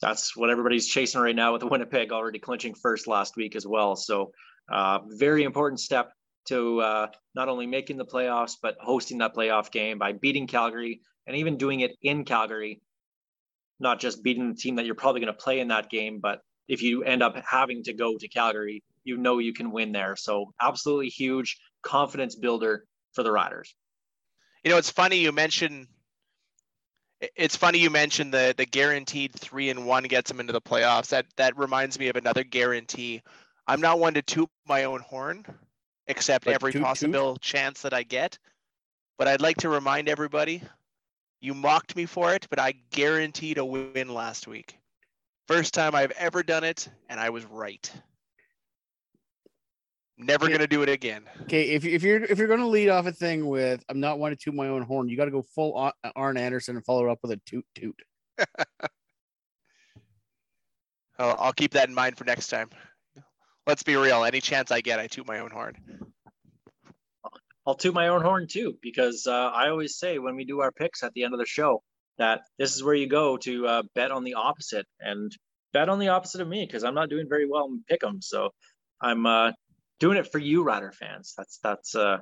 that's 0.00 0.36
what 0.36 0.50
everybody's 0.50 0.86
chasing 0.86 1.20
right 1.20 1.34
now 1.34 1.52
with 1.52 1.62
Winnipeg 1.62 2.12
already 2.12 2.38
clinching 2.38 2.74
first 2.74 3.06
last 3.06 3.36
week 3.36 3.56
as 3.56 3.66
well. 3.66 3.96
So, 3.96 4.32
uh, 4.70 5.00
very 5.06 5.44
important 5.44 5.80
step 5.80 6.12
to 6.48 6.80
uh, 6.80 7.06
not 7.34 7.48
only 7.48 7.66
making 7.66 7.96
the 7.96 8.04
playoffs, 8.04 8.56
but 8.60 8.76
hosting 8.80 9.18
that 9.18 9.34
playoff 9.34 9.70
game 9.70 9.98
by 9.98 10.12
beating 10.12 10.46
Calgary 10.46 11.00
and 11.26 11.36
even 11.36 11.56
doing 11.56 11.80
it 11.80 11.92
in 12.02 12.24
Calgary. 12.24 12.80
Not 13.78 14.00
just 14.00 14.22
beating 14.22 14.48
the 14.48 14.56
team 14.56 14.76
that 14.76 14.86
you're 14.86 14.94
probably 14.94 15.20
going 15.20 15.34
to 15.34 15.38
play 15.38 15.60
in 15.60 15.68
that 15.68 15.90
game, 15.90 16.20
but 16.20 16.40
if 16.68 16.82
you 16.82 17.02
end 17.04 17.22
up 17.22 17.36
having 17.48 17.82
to 17.84 17.92
go 17.92 18.16
to 18.16 18.28
Calgary, 18.28 18.82
you 19.04 19.16
know 19.16 19.38
you 19.38 19.52
can 19.52 19.70
win 19.70 19.92
there. 19.92 20.16
So 20.16 20.52
absolutely 20.60 21.08
huge 21.08 21.58
confidence 21.82 22.34
builder 22.34 22.84
for 23.12 23.22
the 23.22 23.30
Riders. 23.30 23.74
You 24.64 24.70
know, 24.70 24.78
it's 24.78 24.90
funny 24.90 25.18
you 25.18 25.30
mentioned 25.30 25.86
it's 27.20 27.56
funny 27.56 27.78
you 27.78 27.90
mentioned 27.90 28.32
the 28.32 28.54
the 28.56 28.66
guaranteed 28.66 29.32
three 29.32 29.70
and 29.70 29.86
one 29.86 30.04
gets 30.04 30.30
them 30.30 30.40
into 30.40 30.52
the 30.52 30.60
playoffs. 30.60 31.08
That 31.08 31.26
that 31.36 31.56
reminds 31.56 31.98
me 31.98 32.08
of 32.08 32.16
another 32.16 32.44
guarantee. 32.44 33.22
I'm 33.66 33.80
not 33.80 33.98
one 33.98 34.14
to 34.14 34.22
toot 34.22 34.50
my 34.66 34.84
own 34.84 35.00
horn, 35.00 35.44
except 36.06 36.46
every 36.46 36.72
toot, 36.72 36.82
possible 36.82 37.34
toot? 37.34 37.42
chance 37.42 37.82
that 37.82 37.94
I 37.94 38.02
get. 38.02 38.38
But 39.18 39.28
I'd 39.28 39.40
like 39.40 39.56
to 39.58 39.68
remind 39.68 40.08
everybody, 40.08 40.62
you 41.40 41.54
mocked 41.54 41.96
me 41.96 42.06
for 42.06 42.34
it, 42.34 42.46
but 42.50 42.58
I 42.58 42.74
guaranteed 42.90 43.58
a 43.58 43.64
win 43.64 44.12
last 44.12 44.46
week. 44.46 44.78
First 45.48 45.74
time 45.74 45.94
I've 45.94 46.10
ever 46.12 46.42
done 46.42 46.64
it, 46.64 46.88
and 47.08 47.18
I 47.18 47.30
was 47.30 47.44
right. 47.46 47.90
Never 50.18 50.46
okay. 50.46 50.54
gonna 50.54 50.66
do 50.66 50.82
it 50.82 50.88
again. 50.88 51.24
Okay, 51.42 51.70
if, 51.70 51.84
if 51.84 52.02
you're 52.02 52.24
if 52.24 52.38
you're 52.38 52.48
gonna 52.48 52.66
lead 52.66 52.88
off 52.88 53.06
a 53.06 53.12
thing 53.12 53.46
with 53.46 53.84
"I'm 53.88 54.00
not 54.00 54.18
one 54.18 54.30
to 54.30 54.36
toot 54.36 54.54
my 54.54 54.68
own 54.68 54.82
horn," 54.82 55.10
you 55.10 55.16
got 55.16 55.26
to 55.26 55.30
go 55.30 55.42
full 55.42 55.92
Arn 56.14 56.36
Anderson 56.38 56.76
and 56.76 56.84
follow 56.84 57.06
it 57.06 57.10
up 57.10 57.18
with 57.22 57.32
a 57.32 57.40
toot 57.44 57.66
toot. 57.74 58.00
I'll, 61.18 61.36
I'll 61.38 61.52
keep 61.52 61.72
that 61.72 61.88
in 61.88 61.94
mind 61.94 62.16
for 62.16 62.24
next 62.24 62.48
time. 62.48 62.70
Let's 63.66 63.82
be 63.82 63.96
real. 63.96 64.24
Any 64.24 64.40
chance 64.40 64.70
I 64.70 64.80
get, 64.80 64.98
I 64.98 65.06
toot 65.06 65.26
my 65.26 65.40
own 65.40 65.50
horn. 65.50 65.76
I'll 67.66 67.74
toot 67.74 67.94
my 67.94 68.08
own 68.08 68.22
horn 68.22 68.46
too, 68.48 68.78
because 68.80 69.26
uh, 69.26 69.50
I 69.52 69.68
always 69.70 69.98
say 69.98 70.18
when 70.18 70.36
we 70.36 70.44
do 70.44 70.60
our 70.60 70.70
picks 70.70 71.02
at 71.02 71.12
the 71.14 71.24
end 71.24 71.34
of 71.34 71.40
the 71.40 71.46
show, 71.46 71.82
that 72.18 72.42
this 72.58 72.74
is 72.74 72.82
where 72.82 72.94
you 72.94 73.08
go 73.08 73.36
to 73.38 73.66
uh, 73.66 73.82
bet 73.94 74.12
on 74.12 74.24
the 74.24 74.34
opposite 74.34 74.86
and 75.00 75.30
bet 75.72 75.88
on 75.88 75.98
the 75.98 76.08
opposite 76.08 76.40
of 76.40 76.48
me 76.48 76.64
because 76.64 76.84
I'm 76.84 76.94
not 76.94 77.10
doing 77.10 77.26
very 77.28 77.46
well 77.46 77.66
in 77.66 77.82
pick'em. 77.90 78.22
So 78.22 78.50
I'm 79.00 79.26
uh, 79.26 79.50
doing 80.00 80.18
it 80.18 80.30
for 80.30 80.38
you, 80.38 80.62
Rider 80.62 80.92
fans. 80.92 81.34
That's 81.36 81.58
that's 81.62 81.94
uh, 81.94 82.18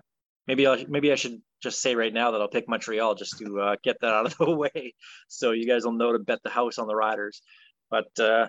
maybe 0.46 0.66
I 0.66 0.84
maybe 0.88 1.12
I 1.12 1.16
should 1.16 1.40
just 1.62 1.80
say 1.80 1.94
right 1.94 2.12
now 2.12 2.32
that 2.32 2.40
I'll 2.40 2.48
pick 2.48 2.68
Montreal 2.68 3.14
just 3.14 3.38
to 3.38 3.60
uh, 3.60 3.76
get 3.82 4.00
that 4.00 4.12
out 4.12 4.26
of 4.26 4.36
the 4.38 4.50
way, 4.54 4.94
so 5.28 5.52
you 5.52 5.66
guys 5.66 5.84
will 5.84 5.92
know 5.92 6.12
to 6.12 6.18
bet 6.18 6.40
the 6.42 6.50
house 6.50 6.78
on 6.78 6.86
the 6.86 6.96
Riders. 6.96 7.42
But 7.90 8.18
uh, 8.18 8.48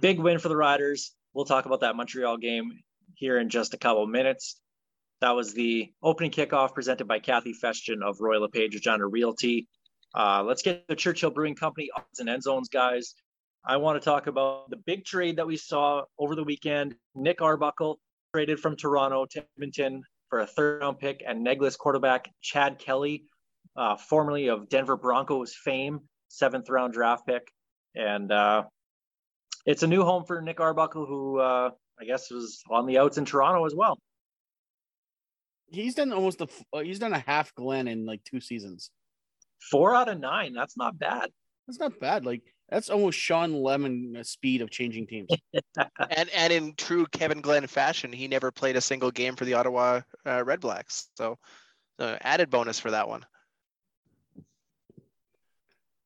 big 0.00 0.18
win 0.18 0.38
for 0.38 0.48
the 0.48 0.56
Riders. 0.56 1.14
We'll 1.34 1.44
talk 1.44 1.66
about 1.66 1.80
that 1.80 1.96
Montreal 1.96 2.36
game 2.36 2.72
here 3.14 3.38
in 3.38 3.48
just 3.48 3.74
a 3.74 3.78
couple 3.78 4.06
minutes. 4.06 4.60
That 5.20 5.36
was 5.36 5.54
the 5.54 5.92
opening 6.02 6.32
kickoff 6.32 6.74
presented 6.74 7.06
by 7.06 7.20
Kathy 7.20 7.54
Festian 7.54 8.02
of 8.02 8.20
Royal 8.20 8.42
LePage 8.42 8.74
Regina 8.74 9.06
Realty. 9.06 9.68
Uh, 10.14 10.42
let's 10.44 10.62
get 10.62 10.86
the 10.88 10.96
Churchill 10.96 11.30
Brewing 11.30 11.54
Company 11.54 11.88
odds 11.96 12.18
and 12.18 12.28
end 12.28 12.42
zones, 12.42 12.68
guys. 12.68 13.14
I 13.64 13.76
want 13.76 14.02
to 14.02 14.04
talk 14.04 14.26
about 14.26 14.68
the 14.70 14.76
big 14.76 15.04
trade 15.04 15.36
that 15.36 15.46
we 15.46 15.56
saw 15.56 16.02
over 16.18 16.34
the 16.34 16.42
weekend. 16.42 16.96
Nick 17.14 17.40
Arbuckle 17.40 18.00
traded 18.32 18.60
from 18.60 18.76
Toronto 18.76 19.26
to 19.30 19.44
Edmonton 19.56 20.02
for 20.30 20.40
a 20.40 20.46
third 20.46 20.80
round 20.80 20.98
pick 20.98 21.22
and 21.26 21.44
neg 21.44 21.60
list 21.60 21.78
quarterback 21.78 22.30
Chad 22.40 22.78
Kelly, 22.78 23.24
uh, 23.76 23.96
formerly 23.96 24.48
of 24.48 24.68
Denver 24.68 24.96
Broncos 24.96 25.54
fame, 25.54 26.00
seventh 26.28 26.68
round 26.70 26.94
draft 26.94 27.26
pick. 27.26 27.46
And 27.94 28.32
uh, 28.32 28.64
it's 29.66 29.82
a 29.82 29.86
new 29.86 30.02
home 30.02 30.24
for 30.24 30.40
Nick 30.40 30.60
Arbuckle, 30.60 31.04
who 31.04 31.38
uh, 31.38 31.70
I 32.00 32.04
guess 32.04 32.30
was 32.30 32.62
on 32.70 32.86
the 32.86 32.98
outs 32.98 33.18
in 33.18 33.24
Toronto 33.26 33.66
as 33.66 33.74
well. 33.74 33.98
He's 35.70 35.94
done 35.94 36.12
almost 36.12 36.40
a 36.40 36.48
he's 36.82 36.98
done 36.98 37.12
a 37.12 37.18
half 37.18 37.54
Glenn 37.54 37.88
in 37.88 38.06
like 38.06 38.22
two 38.24 38.40
seasons 38.40 38.90
four 39.70 39.94
out 39.94 40.08
of 40.08 40.18
nine. 40.18 40.52
That's 40.54 40.76
not 40.76 40.98
bad. 40.98 41.30
That's 41.66 41.78
not 41.78 41.98
bad. 42.00 42.26
Like 42.26 42.42
that's 42.72 42.88
almost 42.88 43.18
Shawn 43.18 43.52
Lemon 43.52 44.24
speed 44.24 44.62
of 44.62 44.70
changing 44.70 45.06
teams. 45.06 45.28
and 46.10 46.30
and 46.34 46.52
in 46.52 46.74
true 46.74 47.06
Kevin 47.12 47.42
Glenn 47.42 47.66
fashion, 47.66 48.12
he 48.12 48.28
never 48.28 48.50
played 48.50 48.76
a 48.76 48.80
single 48.80 49.10
game 49.10 49.36
for 49.36 49.44
the 49.44 49.54
Ottawa 49.54 50.00
uh, 50.26 50.42
Red 50.42 50.60
Blacks. 50.60 51.08
So 51.16 51.38
uh, 51.98 52.16
added 52.22 52.48
bonus 52.48 52.80
for 52.80 52.92
that 52.92 53.08
one. 53.08 53.26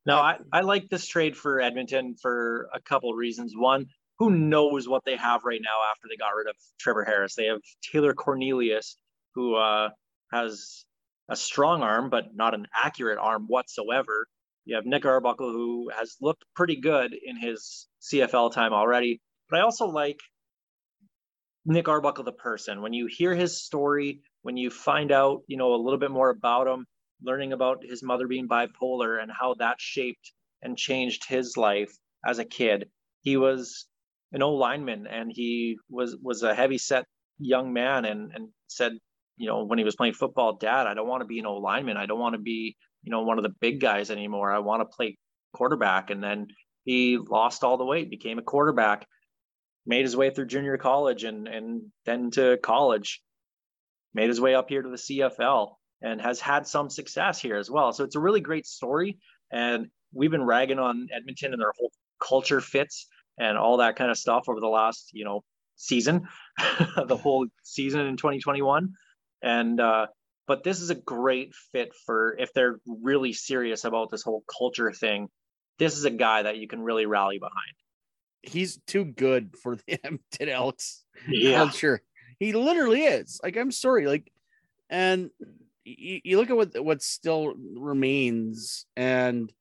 No, 0.05 0.17
I, 0.19 0.39
I 0.53 0.61
like 0.61 0.89
this 0.89 1.07
trade 1.07 1.37
for 1.37 1.61
Edmonton 1.61 2.17
for 2.21 2.69
a 2.75 2.81
couple 2.81 3.11
of 3.11 3.17
reasons. 3.17 3.55
One, 3.57 3.87
who 4.19 4.31
knows 4.31 4.89
what 4.89 5.05
they 5.05 5.17
have 5.17 5.45
right 5.45 5.61
now 5.63 5.91
after 5.91 6.09
they 6.09 6.17
got 6.17 6.35
rid 6.37 6.49
of 6.49 6.57
Trevor 6.79 7.05
Harris? 7.05 7.35
They 7.35 7.47
have 7.47 7.61
Taylor 7.83 8.15
Cornelius, 8.15 8.97
who 9.35 9.55
uh, 9.55 9.91
has 10.33 10.85
a 11.29 11.37
strong 11.37 11.83
arm, 11.83 12.11
but 12.11 12.35
not 12.35 12.55
an 12.55 12.67
accurate 12.73 13.19
arm 13.19 13.47
whatsoever. 13.49 14.27
You 14.67 14.75
have 14.75 14.85
Nick 14.85 15.07
Arbuckle, 15.07 15.51
who 15.51 15.91
has 15.97 16.17
looked 16.21 16.45
pretty 16.55 16.77
good 16.81 17.15
in 17.15 17.37
his 17.41 17.87
CFL 18.03 18.53
time 18.53 18.73
already. 18.73 19.21
But 19.49 19.61
I 19.61 19.63
also 19.63 19.87
like 19.87 20.19
Nick 21.65 21.89
Arbuckle, 21.89 22.25
the 22.25 22.33
person. 22.33 22.83
When 22.83 22.93
you 22.93 23.07
hear 23.09 23.35
his 23.35 23.65
story, 23.65 24.21
when 24.43 24.57
you 24.57 24.71
find 24.71 25.13
out, 25.13 25.43
you 25.47 25.57
know, 25.57 25.75
a 25.75 25.83
little 25.83 25.99
bit 25.99 26.11
more 26.11 26.31
about 26.31 26.67
him, 26.67 26.85
learning 27.23 27.53
about 27.53 27.85
his 27.85 28.03
mother 28.03 28.27
being 28.27 28.49
bipolar 28.49 29.23
and 29.23 29.31
how 29.31 29.55
that 29.55 29.77
shaped 29.81 30.33
and 30.63 30.77
changed 30.77 31.29
his 31.29 31.57
life 31.57 31.93
as 32.27 32.39
a 32.39 32.45
kid. 32.45 32.91
He 33.23 33.37
was 33.37 33.87
an 34.33 34.43
old 34.43 34.59
lineman 34.59 35.07
and 35.07 35.31
he 35.33 35.79
was 35.89 36.17
was 36.21 36.43
a 36.43 36.55
heavy 36.55 36.79
set 36.79 37.07
young 37.39 37.73
man 37.73 38.05
and 38.05 38.33
and 38.35 38.49
said 38.67 38.99
you 39.37 39.47
know, 39.47 39.65
when 39.65 39.79
he 39.79 39.85
was 39.85 39.97
playing 39.97 40.15
football, 40.15 40.57
dad, 40.57 40.87
I 40.87 40.95
don't 40.95 41.09
want 41.09 41.21
to 41.21 41.27
be 41.27 41.39
an 41.39 41.47
old 41.47 41.63
lineman. 41.63 41.97
I 41.97 42.07
don't 42.07 42.19
want 42.19 42.35
to 42.35 42.41
be, 42.41 42.77
you 43.07 43.13
know, 43.13 43.23
one 43.23 43.39
of 43.39 43.45
the 43.45 43.55
big 43.61 43.81
guys 43.81 44.11
anymore. 44.11 44.53
I 44.53 44.59
want 44.59 44.83
to 44.83 44.97
play 44.97 45.17
quarterback. 45.55 46.11
And 46.11 46.23
then 46.23 46.49
he 46.85 47.17
lost 47.17 47.63
all 47.65 47.79
the 47.79 47.85
weight, 47.85 48.11
became 48.11 48.39
a 48.39 48.43
quarterback, 48.43 49.07
made 49.87 50.03
his 50.03 50.17
way 50.17 50.31
through 50.31 50.47
junior 50.47 50.77
college 50.77 51.23
and 51.23 51.47
and 51.47 51.83
then 52.05 52.33
to 52.33 52.59
college, 52.63 53.23
made 54.13 54.29
his 54.29 54.41
way 54.41 54.55
up 54.55 54.69
here 54.69 54.83
to 54.83 54.89
the 54.89 54.97
CFL 54.97 55.75
and 56.03 56.21
has 56.21 56.41
had 56.41 56.67
some 56.67 56.91
success 56.91 57.41
here 57.41 57.57
as 57.57 57.71
well. 57.71 57.93
So 57.93 58.05
it's 58.05 58.17
a 58.17 58.21
really 58.21 58.41
great 58.41 58.67
story. 58.67 59.19
And 59.53 59.87
we've 60.13 60.31
been 60.31 60.45
ragging 60.45 60.81
on 60.81 61.09
Edmonton 61.15 61.53
and 61.53 61.63
their 61.63 61.73
whole 61.79 61.93
culture 62.21 62.61
fits 62.61 63.07
and 63.39 63.57
all 63.57 63.77
that 63.79 63.97
kind 63.97 64.11
of 64.11 64.19
stuff 64.19 64.49
over 64.49 64.61
the 64.61 64.67
last, 64.67 65.11
you 65.13 65.25
know, 65.25 65.45
season, 65.77 66.27
the 67.07 67.17
whole 67.17 67.47
season 67.63 68.01
in 68.01 68.17
2021. 68.17 68.93
And 69.43 69.81
uh, 69.81 70.07
but 70.47 70.63
this 70.63 70.81
is 70.81 70.91
a 70.91 70.95
great 70.95 71.55
fit 71.73 71.93
for 72.07 72.37
if 72.39 72.53
they're 72.53 72.79
really 72.87 73.33
serious 73.33 73.85
about 73.85 74.11
this 74.11 74.23
whole 74.23 74.45
culture 74.59 74.93
thing. 74.93 75.29
This 75.79 75.97
is 75.97 76.05
a 76.05 76.11
guy 76.11 76.43
that 76.43 76.57
you 76.57 76.69
can 76.69 76.81
really 76.81 77.07
rally 77.07 77.39
behind. 77.39 77.75
He's 78.43 78.79
too 78.87 79.05
good 79.05 79.55
for 79.63 79.77
the 79.77 79.83
Edmonton 80.05 80.49
Elks 80.49 81.05
yeah. 81.29 81.57
culture. 81.57 82.01
He 82.39 82.53
literally 82.53 83.03
is. 83.03 83.41
Like 83.43 83.57
I'm 83.57 83.73
sorry, 83.73 84.07
like, 84.07 84.31
and 84.89 85.31
you, 85.85 86.21
you 86.23 86.37
look 86.39 86.51
at 86.51 86.57
what 86.57 86.85
what 86.85 87.03
still 87.03 87.55
remains, 87.75 88.87
and 88.97 89.53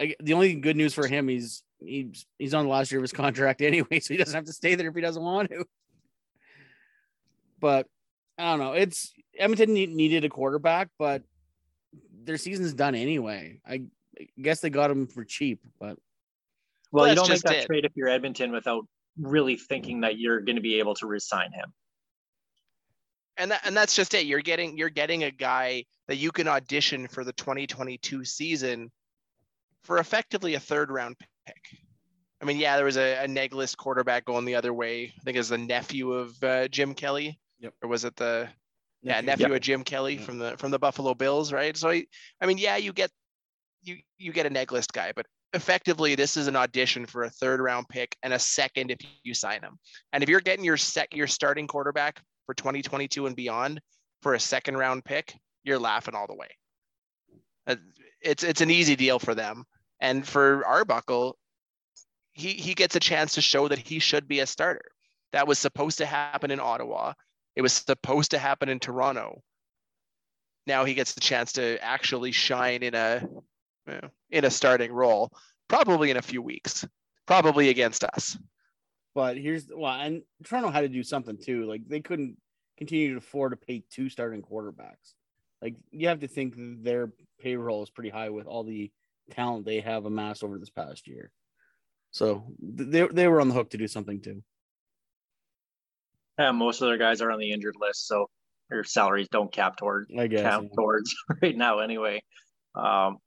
like, 0.00 0.16
the 0.20 0.34
only 0.34 0.54
good 0.54 0.76
news 0.76 0.94
for 0.94 1.06
him, 1.06 1.28
he's 1.28 1.62
he's 1.78 2.26
he's 2.38 2.54
on 2.54 2.64
the 2.64 2.70
last 2.70 2.90
year 2.90 2.98
of 2.98 3.04
his 3.04 3.12
contract 3.12 3.62
anyway, 3.62 4.00
so 4.00 4.14
he 4.14 4.18
doesn't 4.18 4.34
have 4.34 4.46
to 4.46 4.52
stay 4.52 4.74
there 4.74 4.88
if 4.88 4.94
he 4.94 5.00
doesn't 5.00 5.22
want 5.22 5.50
to. 5.50 5.64
But 7.60 7.86
I 8.38 8.50
don't 8.50 8.60
know. 8.60 8.72
It's 8.72 9.12
Edmonton 9.36 9.74
needed 9.74 10.24
a 10.24 10.28
quarterback, 10.28 10.88
but 10.98 11.22
their 12.22 12.36
season's 12.36 12.72
done 12.72 12.94
anyway. 12.94 13.60
I 13.66 13.82
guess 14.40 14.60
they 14.60 14.70
got 14.70 14.90
him 14.90 15.06
for 15.06 15.24
cheap, 15.24 15.60
but 15.80 15.98
well, 16.92 17.04
well 17.04 17.08
you 17.08 17.14
don't 17.16 17.28
make 17.28 17.40
that 17.42 17.56
it. 17.56 17.66
trade 17.66 17.84
if 17.84 17.92
you're 17.96 18.08
Edmonton 18.08 18.52
without 18.52 18.86
really 19.20 19.56
thinking 19.56 20.00
that 20.02 20.18
you're 20.18 20.40
going 20.40 20.56
to 20.56 20.62
be 20.62 20.78
able 20.78 20.94
to 20.96 21.06
resign 21.06 21.52
him. 21.52 21.72
And 23.36 23.50
that, 23.50 23.60
and 23.64 23.76
that's 23.76 23.94
just 23.94 24.14
it. 24.14 24.26
You're 24.26 24.40
getting 24.40 24.76
you're 24.76 24.88
getting 24.88 25.24
a 25.24 25.30
guy 25.30 25.84
that 26.06 26.16
you 26.16 26.32
can 26.32 26.48
audition 26.48 27.06
for 27.08 27.24
the 27.24 27.32
2022 27.32 28.24
season 28.24 28.90
for 29.82 29.98
effectively 29.98 30.54
a 30.54 30.60
third 30.60 30.90
round 30.90 31.16
pick. 31.46 31.56
I 32.40 32.44
mean, 32.44 32.58
yeah, 32.58 32.76
there 32.76 32.84
was 32.84 32.96
a, 32.96 33.24
a 33.24 33.28
neg 33.28 33.52
list 33.52 33.78
quarterback 33.78 34.24
going 34.24 34.44
the 34.44 34.54
other 34.54 34.72
way. 34.72 35.12
I 35.16 35.22
think 35.24 35.36
it 35.36 35.40
was 35.40 35.48
the 35.48 35.58
nephew 35.58 36.12
of 36.12 36.42
uh, 36.42 36.68
Jim 36.68 36.94
Kelly. 36.94 37.38
Yep. 37.60 37.74
Or 37.82 37.88
was 37.88 38.04
it 38.04 38.16
the 38.16 38.48
yeah 39.02 39.20
Nephew. 39.20 39.46
Yep. 39.46 39.56
of 39.56 39.60
Jim 39.62 39.84
Kelly 39.84 40.14
Yep. 40.16 40.24
from 40.24 40.38
the 40.38 40.56
from 40.58 40.70
the 40.70 40.78
Buffalo 40.78 41.14
Bills, 41.14 41.52
right? 41.52 41.76
So 41.76 41.90
I, 41.90 42.04
I 42.40 42.46
mean, 42.46 42.58
yeah, 42.58 42.76
you 42.76 42.92
get 42.92 43.10
you 43.82 43.98
you 44.18 44.32
get 44.32 44.46
a 44.46 44.50
neg 44.50 44.72
list 44.72 44.92
guy, 44.92 45.12
but 45.14 45.26
effectively 45.54 46.14
this 46.14 46.36
is 46.36 46.46
an 46.46 46.56
audition 46.56 47.06
for 47.06 47.24
a 47.24 47.30
third 47.30 47.60
round 47.60 47.88
pick 47.88 48.14
and 48.22 48.32
a 48.32 48.38
second 48.38 48.90
if 48.90 48.98
you 49.22 49.34
sign 49.34 49.62
him. 49.62 49.78
And 50.12 50.22
if 50.22 50.28
you're 50.28 50.40
getting 50.40 50.64
your 50.64 50.76
sec 50.76 51.14
your 51.14 51.26
starting 51.26 51.66
quarterback 51.66 52.20
for 52.46 52.54
2022 52.54 53.26
and 53.26 53.36
beyond 53.36 53.80
for 54.22 54.34
a 54.34 54.40
second 54.40 54.76
round 54.76 55.04
pick, 55.04 55.34
you're 55.64 55.78
laughing 55.78 56.14
all 56.14 56.26
the 56.26 56.34
way. 56.34 56.48
Uh, 57.66 57.76
It's 58.20 58.42
it's 58.42 58.60
an 58.60 58.70
easy 58.70 58.96
deal 58.96 59.18
for 59.18 59.34
them. 59.34 59.64
And 60.00 60.26
for 60.26 60.64
Arbuckle, 60.66 61.36
he 62.32 62.52
he 62.54 62.74
gets 62.74 62.96
a 62.96 63.00
chance 63.00 63.34
to 63.34 63.40
show 63.40 63.68
that 63.68 63.78
he 63.78 63.98
should 64.00 64.28
be 64.28 64.40
a 64.40 64.46
starter. 64.46 64.84
That 65.32 65.46
was 65.46 65.58
supposed 65.58 65.98
to 65.98 66.06
happen 66.06 66.50
in 66.50 66.60
Ottawa. 66.60 67.14
It 67.58 67.62
was 67.62 67.72
supposed 67.72 68.30
to 68.30 68.38
happen 68.38 68.68
in 68.68 68.78
Toronto. 68.78 69.42
Now 70.68 70.84
he 70.84 70.94
gets 70.94 71.14
the 71.14 71.20
chance 71.20 71.54
to 71.54 71.82
actually 71.82 72.30
shine 72.30 72.84
in 72.84 72.94
a 72.94 73.26
in 74.30 74.44
a 74.44 74.50
starting 74.50 74.92
role, 74.92 75.32
probably 75.66 76.12
in 76.12 76.16
a 76.16 76.22
few 76.22 76.40
weeks, 76.40 76.86
probably 77.26 77.68
against 77.68 78.04
us. 78.04 78.38
But 79.12 79.38
here's 79.38 79.66
well, 79.74 79.92
and 79.92 80.22
Toronto 80.44 80.70
had 80.70 80.82
to 80.82 80.88
do 80.88 81.02
something 81.02 81.36
too. 81.36 81.64
Like 81.64 81.80
they 81.88 81.98
couldn't 81.98 82.36
continue 82.76 83.10
to 83.10 83.18
afford 83.18 83.50
to 83.50 83.56
pay 83.56 83.82
two 83.90 84.08
starting 84.08 84.40
quarterbacks. 84.40 85.14
Like 85.60 85.74
you 85.90 86.06
have 86.06 86.20
to 86.20 86.28
think 86.28 86.54
their 86.56 87.10
payroll 87.40 87.82
is 87.82 87.90
pretty 87.90 88.10
high 88.10 88.30
with 88.30 88.46
all 88.46 88.62
the 88.62 88.92
talent 89.32 89.64
they 89.66 89.80
have 89.80 90.04
amassed 90.04 90.44
over 90.44 90.60
this 90.60 90.70
past 90.70 91.08
year. 91.08 91.32
So 92.12 92.52
th- 92.76 92.88
they 92.88 93.08
they 93.08 93.26
were 93.26 93.40
on 93.40 93.48
the 93.48 93.54
hook 93.54 93.70
to 93.70 93.78
do 93.78 93.88
something 93.88 94.20
too. 94.20 94.44
Yeah, 96.38 96.52
most 96.52 96.80
of 96.80 96.88
their 96.88 96.98
guys 96.98 97.20
are 97.20 97.30
on 97.32 97.38
the 97.38 97.52
injured 97.52 97.74
list, 97.80 98.06
so 98.06 98.28
their 98.70 98.84
salaries 98.84 99.28
don't 99.30 99.52
cap 99.52 99.76
toward 99.76 100.08
I 100.16 100.26
guess. 100.26 100.42
count 100.42 100.70
towards 100.76 101.14
right 101.42 101.56
now 101.56 101.80
anyway. 101.80 102.22
Um, 102.74 103.18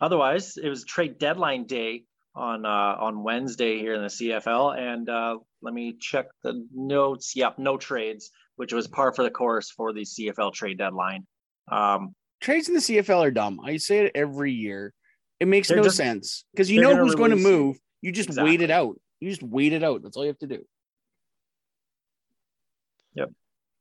otherwise, 0.00 0.56
it 0.56 0.68
was 0.68 0.84
trade 0.84 1.18
deadline 1.18 1.66
day 1.66 2.04
on 2.34 2.64
uh, 2.64 2.96
on 2.98 3.22
Wednesday 3.22 3.78
here 3.78 3.94
in 3.94 4.02
the 4.02 4.08
CFL, 4.08 4.76
and 4.76 5.08
uh, 5.08 5.36
let 5.60 5.74
me 5.74 5.96
check 6.00 6.26
the 6.42 6.66
notes. 6.74 7.36
Yep, 7.36 7.58
no 7.58 7.76
trades, 7.76 8.30
which 8.56 8.72
was 8.72 8.88
par 8.88 9.12
for 9.12 9.22
the 9.22 9.30
course 9.30 9.70
for 9.70 9.92
the 9.92 10.02
CFL 10.02 10.52
trade 10.52 10.78
deadline. 10.78 11.26
Um, 11.70 12.14
Trades 12.40 12.68
in 12.68 12.74
the 12.74 12.80
CFL 12.80 13.20
are 13.20 13.30
dumb. 13.30 13.60
I 13.64 13.76
say 13.76 14.00
it 14.00 14.12
every 14.16 14.52
year. 14.52 14.92
It 15.38 15.46
makes 15.46 15.70
no 15.70 15.82
just- 15.82 15.96
sense 15.96 16.44
because 16.52 16.70
you 16.70 16.80
know 16.80 16.96
who's 16.96 17.14
going 17.14 17.30
to 17.30 17.36
move. 17.36 17.78
You 18.00 18.10
just 18.10 18.30
wait 18.36 18.62
it 18.62 18.70
out. 18.70 19.00
You 19.20 19.30
just 19.30 19.44
wait 19.44 19.72
it 19.72 19.84
out. 19.84 20.02
That's 20.02 20.16
all 20.16 20.24
you 20.24 20.28
have 20.30 20.38
to 20.38 20.48
do. 20.48 20.64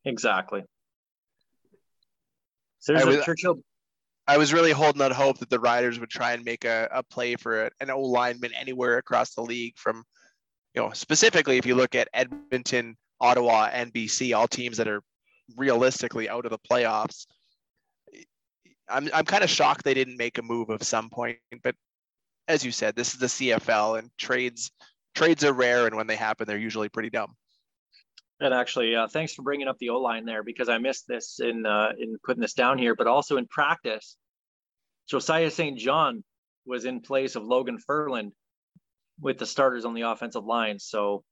Exactly. 0.06 0.64
So 2.80 2.94
there's 2.94 3.06
I 3.06 3.10
was- 3.10 3.26
Churchill. 3.26 3.64
I 4.28 4.38
was 4.38 4.54
really 4.54 4.72
holding 4.72 5.02
out 5.02 5.12
hope 5.12 5.40
that 5.40 5.50
the 5.50 5.60
Riders 5.60 6.00
would 6.00 6.10
try 6.10 6.34
and 6.34 6.46
make 6.46 6.64
a, 6.64 6.88
a 6.92 7.04
play 7.04 7.36
for 7.36 7.70
an 7.82 7.90
O 7.90 8.00
lineman 8.00 8.54
anywhere 8.54 8.98
across 8.98 9.34
the 9.34 9.42
league 9.42 9.74
from, 9.78 10.04
you 10.74 10.82
know, 10.82 10.92
specifically 10.92 11.58
if 11.58 11.66
you 11.66 11.76
look 11.76 11.96
at 11.96 12.08
Edmonton, 12.14 12.96
Ottawa, 13.20 13.70
and 13.74 13.92
BC, 13.92 14.38
all 14.38 14.48
teams 14.48 14.78
that 14.78 14.88
are 14.88 15.02
realistically 15.58 16.30
out 16.30 16.46
of 16.46 16.52
the 16.52 16.60
playoffs. 16.60 17.26
I'm, 18.88 19.10
I'm 19.14 19.26
kind 19.26 19.44
of 19.44 19.50
shocked 19.50 19.84
they 19.84 19.94
didn't 19.94 20.18
make 20.18 20.38
a 20.38 20.44
move 20.44 20.70
of 20.70 20.84
some 20.84 21.10
point, 21.10 21.40
but 21.64 21.76
as 22.48 22.64
you 22.64 22.72
said, 22.72 22.96
this 22.96 23.14
is 23.14 23.20
the 23.20 23.28
CFL 23.28 24.00
and 24.00 24.10
trades 24.18 24.72
trades 25.16 25.44
are 25.44 25.54
rare, 25.54 25.88
and 25.88 25.96
when 25.96 26.08
they 26.08 26.16
happen, 26.16 26.48
they're 26.48 26.58
usually 26.58 26.90
pretty 26.90 27.10
dumb. 27.10 27.34
And 28.42 28.56
actually, 28.56 28.96
uh, 28.96 29.08
thanks 29.08 29.36
for 29.36 29.44
bringing 29.44 29.68
up 29.68 29.78
the 29.78 29.90
O 29.90 30.00
line 30.00 30.26
there 30.26 30.42
because 30.42 30.68
I 30.68 30.80
missed 30.80 31.08
this 31.08 31.40
in 31.40 31.64
uh, 31.64 31.92
in 31.98 32.18
putting 32.26 32.42
this 32.42 32.56
down 32.56 32.80
here, 32.80 32.96
but 32.96 33.06
also 33.06 33.38
in 33.38 33.46
practice, 33.46 34.18
Josiah 35.08 35.52
St. 35.52 35.78
John 35.78 36.24
was 36.66 36.86
in 36.86 37.02
place 37.02 37.36
of 37.36 37.44
Logan 37.44 37.78
Ferland 37.78 38.32
with 39.20 39.38
the 39.38 39.46
starters 39.46 39.86
on 39.86 39.94
the 39.94 40.02
offensive 40.02 40.44
line. 40.44 40.80
So, 40.80 41.24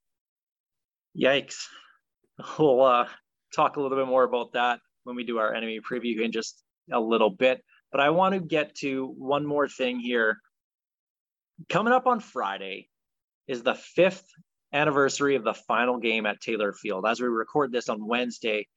yikes! 1.17 1.65
We'll 2.57 2.81
uh, 2.83 3.07
talk 3.53 3.75
a 3.75 3.81
little 3.81 3.97
bit 3.97 4.07
more 4.07 4.23
about 4.23 4.53
that 4.53 4.79
when 5.03 5.15
we 5.15 5.25
do 5.25 5.39
our 5.39 5.53
enemy 5.53 5.79
preview 5.81 6.21
in 6.21 6.31
just 6.31 6.63
a 6.91 6.99
little 6.99 7.31
bit. 7.31 7.61
But 7.91 8.01
I 8.01 8.11
want 8.11 8.33
to 8.35 8.39
get 8.39 8.75
to 8.75 9.13
one 9.17 9.45
more 9.45 9.67
thing 9.67 9.99
here. 9.99 10.37
Coming 11.67 11.91
up 11.91 12.07
on 12.07 12.19
Friday 12.19 12.87
is 13.47 13.63
the 13.63 13.73
fifth 13.73 14.25
anniversary 14.73 15.35
of 15.35 15.43
the 15.43 15.53
final 15.53 15.97
game 15.97 16.25
at 16.25 16.41
Taylor 16.41 16.73
Field. 16.73 17.05
As 17.07 17.19
we 17.19 17.27
record 17.27 17.71
this 17.71 17.89
on 17.89 18.05
Wednesday, 18.05 18.67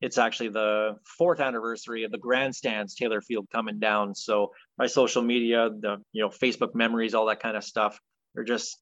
it's 0.00 0.18
actually 0.18 0.50
the 0.50 0.96
fourth 1.16 1.40
anniversary 1.40 2.04
of 2.04 2.10
the 2.10 2.18
grandstands 2.18 2.94
Taylor 2.94 3.20
Field 3.20 3.46
coming 3.52 3.78
down. 3.78 4.14
So 4.14 4.52
my 4.78 4.86
social 4.86 5.22
media, 5.22 5.70
the 5.70 5.98
you 6.12 6.22
know 6.22 6.28
Facebook 6.28 6.74
memories, 6.74 7.14
all 7.14 7.26
that 7.26 7.40
kind 7.40 7.56
of 7.56 7.64
stuff, 7.64 7.98
are 8.36 8.44
just 8.44 8.78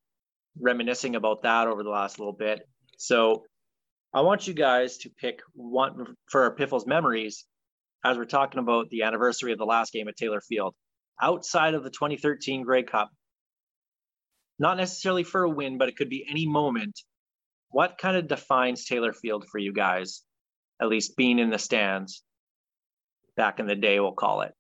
reminiscing 0.61 1.14
about 1.16 1.42
that 1.42 1.68
over 1.68 1.83
the 1.83 1.90
last 1.90 2.18
little 2.18 2.33
bit. 2.33 2.66
So 2.98 3.44
I 4.14 4.20
want 4.20 4.46
you 4.46 4.55
guys 4.55 4.98
to 4.98 5.11
pick 5.11 5.40
one 5.55 6.16
for 6.31 6.51
Piffles 6.53 6.87
memories 6.87 7.44
as 8.05 8.16
we're 8.18 8.25
talking 8.25 8.59
about 8.59 8.90
the 8.90 9.03
anniversary 9.03 9.53
of 9.53 9.59
the 9.59 9.64
last 9.64 9.92
game 9.92 10.09
at 10.09 10.16
Taylor 10.16 10.40
Field. 10.40 10.75
Outside 11.20 11.75
of 11.75 11.85
the 11.85 11.90
2013 11.90 12.62
Grey 12.62 12.83
Cup, 12.83 13.11
not 14.62 14.77
necessarily 14.77 15.25
for 15.25 15.42
a 15.42 15.51
win, 15.51 15.77
but 15.77 15.88
it 15.88 15.96
could 15.96 16.09
be 16.09 16.25
any 16.31 16.46
moment. 16.46 17.03
What 17.70 17.98
kind 17.98 18.16
of 18.16 18.29
defines 18.29 18.85
Taylor 18.85 19.12
Field 19.12 19.44
for 19.51 19.59
you 19.59 19.72
guys? 19.72 20.22
At 20.81 20.88
least 20.88 21.16
being 21.16 21.40
in 21.40 21.51
the 21.51 21.59
stands 21.59 22.22
back 23.37 23.59
in 23.59 23.66
the 23.66 23.75
day, 23.75 23.98
we'll 23.98 24.12
call 24.12 24.42
it. 24.42 24.55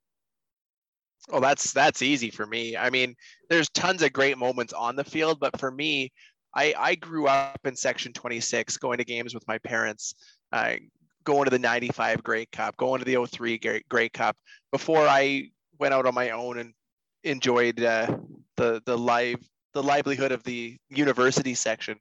Well, 1.28 1.40
that's 1.40 1.72
that's 1.72 2.02
easy 2.02 2.30
for 2.30 2.44
me. 2.44 2.76
I 2.76 2.90
mean, 2.90 3.14
there's 3.48 3.70
tons 3.70 4.02
of 4.02 4.12
great 4.12 4.36
moments 4.36 4.72
on 4.72 4.96
the 4.96 5.04
field, 5.04 5.38
but 5.38 5.58
for 5.60 5.70
me, 5.70 6.10
I 6.52 6.74
I 6.76 6.94
grew 6.96 7.28
up 7.28 7.60
in 7.64 7.76
Section 7.76 8.12
26, 8.12 8.78
going 8.78 8.98
to 8.98 9.04
games 9.04 9.34
with 9.34 9.46
my 9.46 9.58
parents, 9.58 10.16
uh, 10.50 10.74
going 11.22 11.44
to 11.44 11.50
the 11.50 11.60
95 11.60 12.24
Grey 12.24 12.46
Cup, 12.46 12.76
going 12.76 12.98
to 12.98 13.04
the 13.04 13.24
03 13.24 13.58
Grey, 13.58 13.82
Grey 13.88 14.08
Cup 14.08 14.36
before 14.72 15.06
I 15.06 15.50
went 15.78 15.94
out 15.94 16.06
on 16.06 16.14
my 16.14 16.30
own 16.30 16.58
and 16.58 16.74
enjoyed 17.22 17.80
uh, 17.80 18.16
the 18.56 18.82
the 18.84 18.98
live 18.98 19.38
the 19.74 19.82
livelihood 19.82 20.32
of 20.32 20.42
the 20.44 20.76
university 20.90 21.54
section. 21.54 21.98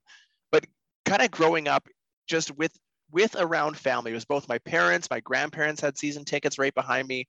But 0.51 0.65
kind 1.05 1.21
of 1.21 1.31
growing 1.31 1.67
up 1.67 1.87
just 2.27 2.55
with 2.57 2.77
with 3.11 3.35
around 3.37 3.77
family, 3.77 4.11
it 4.11 4.15
was 4.15 4.25
both 4.25 4.47
my 4.47 4.57
parents, 4.59 5.09
my 5.09 5.19
grandparents 5.19 5.81
had 5.81 5.97
season 5.97 6.23
tickets 6.23 6.57
right 6.57 6.73
behind 6.73 7.07
me 7.07 7.27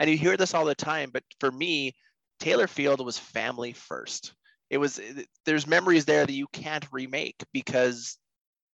and 0.00 0.10
you 0.10 0.16
hear 0.16 0.36
this 0.36 0.54
all 0.54 0.64
the 0.64 0.74
time 0.74 1.10
but 1.12 1.22
for 1.38 1.52
me 1.52 1.94
taylor 2.40 2.66
field 2.66 3.04
was 3.04 3.18
family 3.18 3.72
first 3.72 4.34
it 4.70 4.78
was 4.78 5.00
there's 5.44 5.66
memories 5.66 6.04
there 6.04 6.26
that 6.26 6.32
you 6.32 6.46
can't 6.52 6.86
remake 6.90 7.36
because 7.52 8.18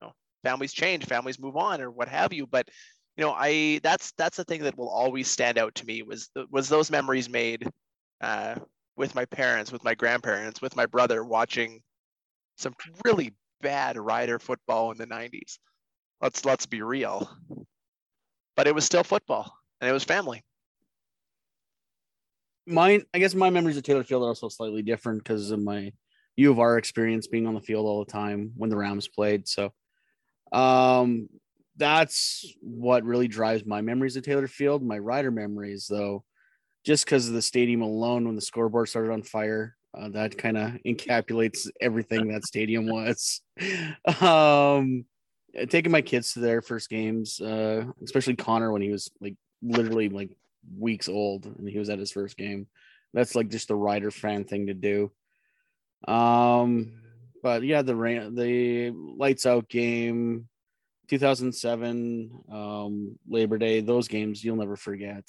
you 0.00 0.06
know, 0.06 0.14
families 0.42 0.72
change 0.72 1.04
families 1.04 1.38
move 1.38 1.56
on 1.56 1.80
or 1.82 1.90
what 1.90 2.08
have 2.08 2.32
you 2.32 2.46
but 2.46 2.68
you 3.16 3.24
know 3.24 3.32
i 3.36 3.80
that's 3.82 4.12
that's 4.16 4.36
the 4.36 4.44
thing 4.44 4.62
that 4.62 4.78
will 4.78 4.88
always 4.88 5.28
stand 5.28 5.58
out 5.58 5.74
to 5.74 5.84
me 5.84 6.02
was 6.02 6.30
was 6.50 6.68
those 6.68 6.90
memories 6.90 7.28
made 7.28 7.68
uh, 8.22 8.54
with 8.96 9.14
my 9.14 9.24
parents 9.24 9.72
with 9.72 9.84
my 9.84 9.94
grandparents 9.94 10.60
with 10.62 10.76
my 10.76 10.86
brother 10.86 11.24
watching 11.24 11.80
some 12.56 12.74
really 13.04 13.34
bad 13.60 13.96
rider 13.96 14.38
football 14.38 14.90
in 14.90 14.98
the 14.98 15.06
90s 15.06 15.58
let's 16.20 16.44
let's 16.44 16.66
be 16.66 16.82
real. 16.82 17.28
But 18.56 18.66
it 18.66 18.74
was 18.74 18.84
still 18.84 19.04
football 19.04 19.52
and 19.80 19.88
it 19.90 19.92
was 19.92 20.04
family. 20.04 20.42
Mine 22.66 23.02
i 23.14 23.18
guess 23.18 23.34
my 23.34 23.50
memories 23.50 23.76
of 23.76 23.84
taylor 23.84 24.02
field 24.02 24.24
are 24.24 24.28
also 24.28 24.48
slightly 24.48 24.82
different 24.82 25.22
because 25.22 25.50
of 25.52 25.60
my 25.60 25.92
u 26.36 26.50
of 26.50 26.58
r 26.58 26.78
experience 26.78 27.28
being 27.28 27.46
on 27.46 27.54
the 27.54 27.60
field 27.60 27.86
all 27.86 28.04
the 28.04 28.10
time 28.10 28.52
when 28.56 28.70
the 28.70 28.76
rams 28.76 29.06
played 29.06 29.46
so 29.46 29.72
um 30.52 31.28
that's 31.76 32.44
what 32.60 33.04
really 33.04 33.28
drives 33.28 33.64
my 33.64 33.82
memories 33.82 34.16
of 34.16 34.24
taylor 34.24 34.48
field. 34.48 34.82
My 34.82 34.98
rider 34.98 35.30
memories 35.30 35.86
though 35.88 36.24
just 36.86 37.04
because 37.04 37.28
of 37.28 37.34
the 37.34 37.42
stadium 37.42 37.82
alone 37.82 38.24
when 38.24 38.36
the 38.36 38.40
scoreboard 38.40 38.88
started 38.88 39.12
on 39.12 39.22
fire 39.22 39.76
uh, 39.98 40.08
that 40.08 40.38
kind 40.38 40.56
of 40.56 40.72
encapsulates 40.86 41.68
everything 41.80 42.28
that 42.28 42.44
stadium 42.44 42.86
was 42.86 43.42
um 44.20 45.04
taking 45.68 45.92
my 45.92 46.02
kids 46.02 46.32
to 46.32 46.40
their 46.40 46.62
first 46.62 46.88
games 46.88 47.40
uh 47.40 47.84
especially 48.04 48.36
connor 48.36 48.72
when 48.72 48.82
he 48.82 48.90
was 48.90 49.10
like 49.20 49.34
literally 49.62 50.08
like 50.08 50.30
weeks 50.78 51.08
old 51.08 51.46
and 51.46 51.68
he 51.68 51.78
was 51.78 51.88
at 51.90 51.98
his 51.98 52.12
first 52.12 52.36
game. 52.36 52.66
That's 53.14 53.34
like 53.34 53.48
just 53.48 53.68
the 53.68 53.76
rider 53.76 54.10
fan 54.10 54.44
thing 54.44 54.66
to 54.66 54.74
do. 54.74 55.10
Um, 56.06 56.92
but 57.42 57.62
yeah, 57.62 57.82
the 57.82 57.96
rain, 57.96 58.34
the 58.34 58.90
lights 58.90 59.46
out 59.46 59.68
game, 59.68 60.48
2007, 61.08 62.30
um, 62.50 63.18
Labor 63.28 63.58
Day, 63.58 63.80
those 63.80 64.08
games 64.08 64.44
you'll 64.44 64.56
never 64.56 64.76
forget. 64.76 65.24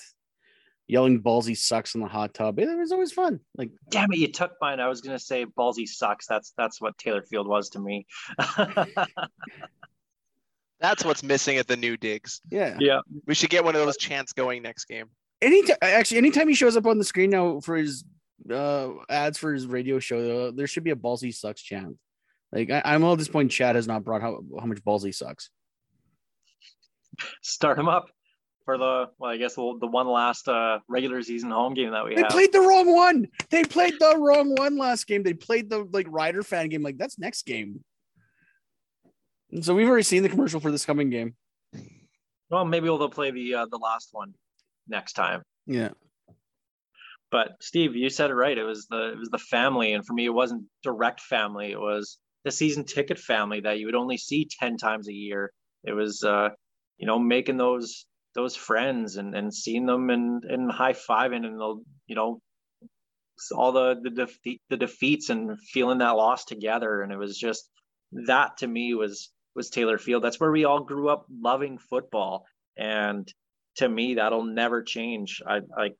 Yelling 0.87 1.21
ballsy 1.21 1.55
sucks 1.55 1.95
in 1.95 2.01
the 2.01 2.07
hot 2.07 2.33
tub. 2.33 2.59
It 2.59 2.77
was 2.77 2.91
always 2.91 3.11
fun. 3.11 3.39
Like 3.57 3.71
Damn 3.89 4.11
it, 4.11 4.19
you 4.19 4.31
took 4.31 4.53
mine. 4.61 4.79
I 4.79 4.87
was 4.87 5.01
gonna 5.01 5.19
say 5.19 5.45
ballsy 5.45 5.87
sucks. 5.87 6.27
That's 6.27 6.53
that's 6.57 6.81
what 6.81 6.97
Taylor 6.97 7.21
Field 7.21 7.47
was 7.47 7.69
to 7.69 7.79
me. 7.79 8.07
That's 10.79 11.03
what's 11.03 11.23
missing 11.23 11.57
at 11.57 11.67
the 11.67 11.75
new 11.75 11.97
digs. 11.97 12.39
yeah. 12.51 12.77
yeah. 12.79 12.99
We 13.25 13.33
should 13.33 13.49
get 13.49 13.63
one 13.63 13.75
of 13.75 13.83
those 13.83 13.97
chants 13.97 14.31
going 14.33 14.61
next 14.61 14.85
game. 14.85 15.07
Anytime 15.41 15.77
actually 15.81 16.19
anytime 16.19 16.47
he 16.47 16.53
shows 16.53 16.77
up 16.77 16.85
on 16.85 16.99
the 16.99 17.03
screen 17.03 17.31
now 17.31 17.59
for 17.61 17.75
his 17.75 18.03
uh 18.47 18.89
ads 19.09 19.39
for 19.39 19.53
his 19.53 19.65
radio 19.65 19.97
show, 19.97 20.49
uh, 20.49 20.51
there 20.53 20.67
should 20.67 20.83
be 20.83 20.91
a 20.91 20.95
ballsy 20.95 21.33
sucks 21.33 21.63
chant. 21.63 21.97
Like 22.51 22.69
I, 22.69 22.83
I'm 22.85 23.03
all 23.03 23.13
at 23.13 23.17
this 23.17 23.27
point, 23.27 23.51
Chad 23.51 23.75
has 23.75 23.87
not 23.87 24.03
brought 24.03 24.21
how, 24.21 24.39
how 24.59 24.67
much 24.67 24.83
ballsy 24.83 25.13
sucks. 25.13 25.49
Start 27.41 27.79
him 27.79 27.89
up 27.89 28.11
for 28.67 28.77
the 28.77 29.05
well, 29.17 29.31
I 29.31 29.37
guess 29.37 29.55
the, 29.55 29.77
the 29.79 29.87
one 29.87 30.07
last 30.09 30.49
uh 30.49 30.79
regular 30.89 31.23
season 31.23 31.51
home 31.51 31.73
game 31.73 31.91
that 31.91 32.03
we 32.03 32.15
They 32.15 32.21
have. 32.23 32.31
played 32.31 32.51
the 32.51 32.59
wrong 32.59 32.93
one. 32.93 33.27
They 33.49 33.63
played 33.63 33.93
the 33.97 34.17
wrong 34.17 34.53
one 34.57 34.77
last 34.77 35.07
game. 35.07 35.23
They 35.23 35.33
played 35.33 35.69
the 35.69 35.87
like 35.93 36.05
Rider 36.09 36.43
fan 36.43 36.67
game. 36.67 36.83
Like 36.83 36.97
that's 36.97 37.17
next 37.17 37.45
game. 37.45 37.79
And 39.53 39.63
so 39.63 39.73
we've 39.73 39.87
already 39.87 40.03
seen 40.03 40.21
the 40.21 40.27
commercial 40.27 40.59
for 40.59 40.69
this 40.69 40.85
coming 40.85 41.09
game. 41.09 41.35
well, 42.49 42.65
maybe 42.65 42.89
we'll 42.89 43.07
play 43.07 43.31
the 43.31 43.55
uh, 43.55 43.65
the 43.71 43.77
last 43.77 44.09
one 44.11 44.33
next 44.89 45.13
time. 45.13 45.43
Yeah. 45.65 45.91
But 47.31 47.51
Steve, 47.61 47.95
you 47.95 48.09
said 48.09 48.31
it 48.31 48.35
right. 48.35 48.57
It 48.57 48.65
was 48.65 48.87
the 48.87 49.13
it 49.13 49.17
was 49.17 49.29
the 49.29 49.37
family, 49.37 49.93
and 49.93 50.05
for 50.05 50.11
me, 50.13 50.25
it 50.25 50.33
wasn't 50.33 50.65
direct 50.83 51.21
family. 51.21 51.71
It 51.71 51.79
was 51.79 52.17
the 52.43 52.51
season 52.51 52.83
ticket 52.83 53.17
family 53.17 53.61
that 53.61 53.79
you 53.79 53.85
would 53.85 53.95
only 53.95 54.17
see 54.17 54.45
ten 54.59 54.75
times 54.75 55.07
a 55.07 55.13
year. 55.13 55.53
It 55.85 55.93
was, 55.93 56.21
uh, 56.23 56.49
you 56.97 57.07
know, 57.07 57.17
making 57.17 57.55
those 57.55 58.05
those 58.37 58.55
friends 58.55 59.17
and 59.17 59.35
and 59.35 59.53
seeing 59.53 59.87
them 59.87 60.09
and 60.09 60.43
and 60.45 60.71
high 60.71 60.93
fiving 60.93 61.43
and 61.43 61.59
the 61.59 61.83
you 62.05 62.15
know 62.15 62.39
all 63.55 63.71
the 63.71 63.99
the 64.01 64.11
defeat 64.11 64.61
the 64.69 64.77
defeats 64.77 65.29
and 65.29 65.59
feeling 65.59 65.97
that 65.97 66.11
loss 66.11 66.45
together. 66.45 67.01
And 67.01 67.11
it 67.11 67.17
was 67.17 67.37
just 67.37 67.69
that 68.27 68.57
to 68.57 68.67
me 68.67 68.93
was 68.93 69.31
was 69.55 69.69
Taylor 69.69 69.97
Field. 69.97 70.23
That's 70.23 70.39
where 70.39 70.51
we 70.51 70.65
all 70.65 70.83
grew 70.83 71.09
up 71.09 71.25
loving 71.29 71.79
football, 71.79 72.45
and 72.77 73.27
to 73.77 73.89
me, 73.89 74.15
that'll 74.15 74.45
never 74.45 74.83
change. 74.83 75.41
I 75.45 75.61
like 75.75 75.95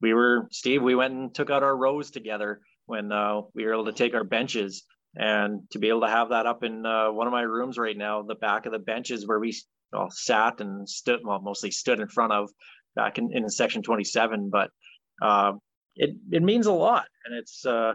we 0.00 0.14
were 0.14 0.48
Steve. 0.50 0.82
We 0.82 0.94
went 0.94 1.14
and 1.14 1.34
took 1.34 1.50
out 1.50 1.62
our 1.62 1.76
rows 1.76 2.10
together 2.10 2.60
when 2.86 3.12
uh, 3.12 3.42
we 3.54 3.64
were 3.64 3.74
able 3.74 3.86
to 3.86 3.92
take 3.92 4.14
our 4.14 4.24
benches, 4.24 4.84
and 5.14 5.68
to 5.72 5.78
be 5.78 5.90
able 5.90 6.00
to 6.00 6.08
have 6.08 6.30
that 6.30 6.46
up 6.46 6.64
in 6.64 6.86
uh, 6.86 7.10
one 7.10 7.26
of 7.26 7.32
my 7.32 7.42
rooms 7.42 7.76
right 7.76 7.96
now, 7.96 8.22
the 8.22 8.34
back 8.34 8.64
of 8.64 8.72
the 8.72 8.78
benches 8.78 9.26
where 9.26 9.38
we 9.38 9.54
all 9.92 10.10
sat 10.10 10.60
and 10.60 10.88
stood, 10.88 11.20
well, 11.24 11.40
mostly 11.40 11.70
stood 11.70 12.00
in 12.00 12.08
front 12.08 12.32
of 12.32 12.50
back 12.94 13.18
in, 13.18 13.30
in 13.32 13.48
section 13.48 13.82
27. 13.82 14.50
But 14.50 14.70
uh, 15.22 15.52
it 15.94 16.10
it 16.30 16.42
means 16.42 16.66
a 16.66 16.72
lot, 16.72 17.06
and 17.24 17.34
it's 17.34 17.64
uh, 17.64 17.94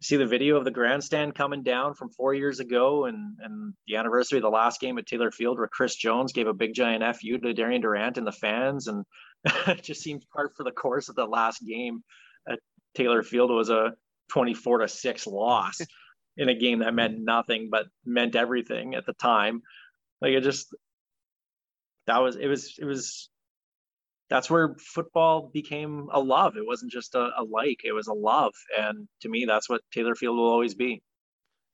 see 0.00 0.16
the 0.16 0.26
video 0.26 0.56
of 0.56 0.64
the 0.64 0.70
grandstand 0.70 1.34
coming 1.34 1.62
down 1.62 1.94
from 1.94 2.10
four 2.10 2.34
years 2.34 2.60
ago 2.60 3.06
and 3.06 3.36
and 3.40 3.74
the 3.86 3.96
anniversary 3.96 4.38
of 4.38 4.42
the 4.42 4.48
last 4.48 4.80
game 4.80 4.98
at 4.98 5.06
Taylor 5.06 5.30
Field 5.30 5.58
where 5.58 5.68
Chris 5.68 5.96
Jones 5.96 6.32
gave 6.32 6.46
a 6.46 6.54
big 6.54 6.74
giant 6.74 7.04
FU 7.16 7.38
to 7.38 7.52
Darian 7.52 7.80
Durant 7.80 8.18
and 8.18 8.26
the 8.26 8.32
fans 8.32 8.86
and 8.86 9.04
it 9.66 9.82
just 9.82 10.02
seems 10.02 10.24
part 10.26 10.52
for 10.56 10.64
the 10.64 10.70
course 10.70 11.08
of 11.08 11.16
the 11.16 11.26
last 11.26 11.64
game 11.66 12.02
at 12.48 12.60
Taylor 12.94 13.22
Field 13.22 13.50
was 13.50 13.70
a 13.70 13.92
24 14.30 14.78
to 14.78 14.88
6 14.88 15.26
loss 15.26 15.80
in 16.36 16.48
a 16.48 16.54
game 16.54 16.80
that 16.80 16.94
meant 16.94 17.18
nothing 17.18 17.68
but 17.70 17.86
meant 18.04 18.36
everything 18.36 18.94
at 18.94 19.06
the 19.06 19.14
time 19.14 19.62
like 20.20 20.32
it 20.32 20.42
just 20.42 20.74
that 22.08 22.18
was 22.18 22.36
it 22.36 22.48
was 22.48 22.74
it 22.78 22.84
was 22.84 23.28
that's 24.28 24.50
where 24.50 24.74
football 24.78 25.50
became 25.52 26.08
a 26.12 26.20
love. 26.20 26.56
It 26.56 26.66
wasn't 26.66 26.92
just 26.92 27.14
a, 27.14 27.30
a, 27.38 27.44
like, 27.44 27.80
it 27.84 27.92
was 27.92 28.08
a 28.08 28.12
love. 28.12 28.52
And 28.78 29.08
to 29.22 29.28
me, 29.30 29.46
that's 29.46 29.70
what 29.70 29.80
Taylor 29.90 30.14
Field 30.14 30.36
will 30.36 30.50
always 30.50 30.74
be. 30.74 31.02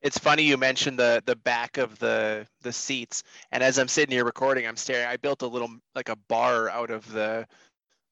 It's 0.03 0.19
funny 0.19 0.45
you 0.45 0.59
mentioned 0.59 0.99
the 0.99 1.23
the 1.25 1.35
back 1.35 1.79
of 1.79 1.99
the 1.99 2.47
the 2.61 2.73
seats, 2.73 3.23
and 3.53 3.63
as 3.63 3.79
I'm 3.79 3.89
sitting 3.89 4.13
here 4.13 4.27
recording, 4.27 4.67
I'm 4.67 4.77
staring. 4.77 5.07
I 5.07 5.17
built 5.17 5.41
a 5.41 5.47
little 5.47 5.71
like 5.95 6.11
a 6.11 6.17
bar 6.29 6.69
out 6.69 6.91
of 6.91 7.11
the 7.11 7.47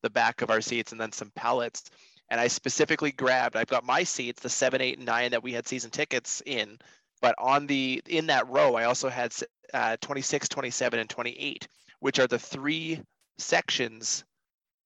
the 0.03 0.09
back 0.09 0.41
of 0.41 0.49
our 0.49 0.63
seats, 0.63 0.93
and 0.93 1.01
then 1.01 1.13
some 1.13 1.31
pallets. 1.37 1.91
And 2.31 2.41
I 2.41 2.47
specifically 2.49 3.13
grabbed. 3.13 3.57
I've 3.57 3.67
got 3.67 3.85
my 3.85 4.05
seats, 4.05 4.41
the 4.41 4.49
seven, 4.49 4.81
eight, 4.81 4.97
and 4.97 5.07
nine 5.07 5.33
that 5.33 5.43
we 5.43 5.53
had 5.53 5.69
season 5.69 5.91
tickets 5.91 6.43
in. 6.47 6.79
But 7.21 7.35
on 7.37 7.67
the 7.67 8.03
in 8.09 8.29
that 8.29 8.49
row, 8.49 8.75
I 8.75 8.85
also 8.85 9.11
had 9.11 9.35
uh, 9.75 9.99
26, 10.01 10.49
27, 10.49 10.99
and 10.99 11.11
28, 11.11 11.69
which 12.03 12.19
are 12.19 12.27
the 12.27 12.39
three 12.39 13.01
sections 13.39 14.25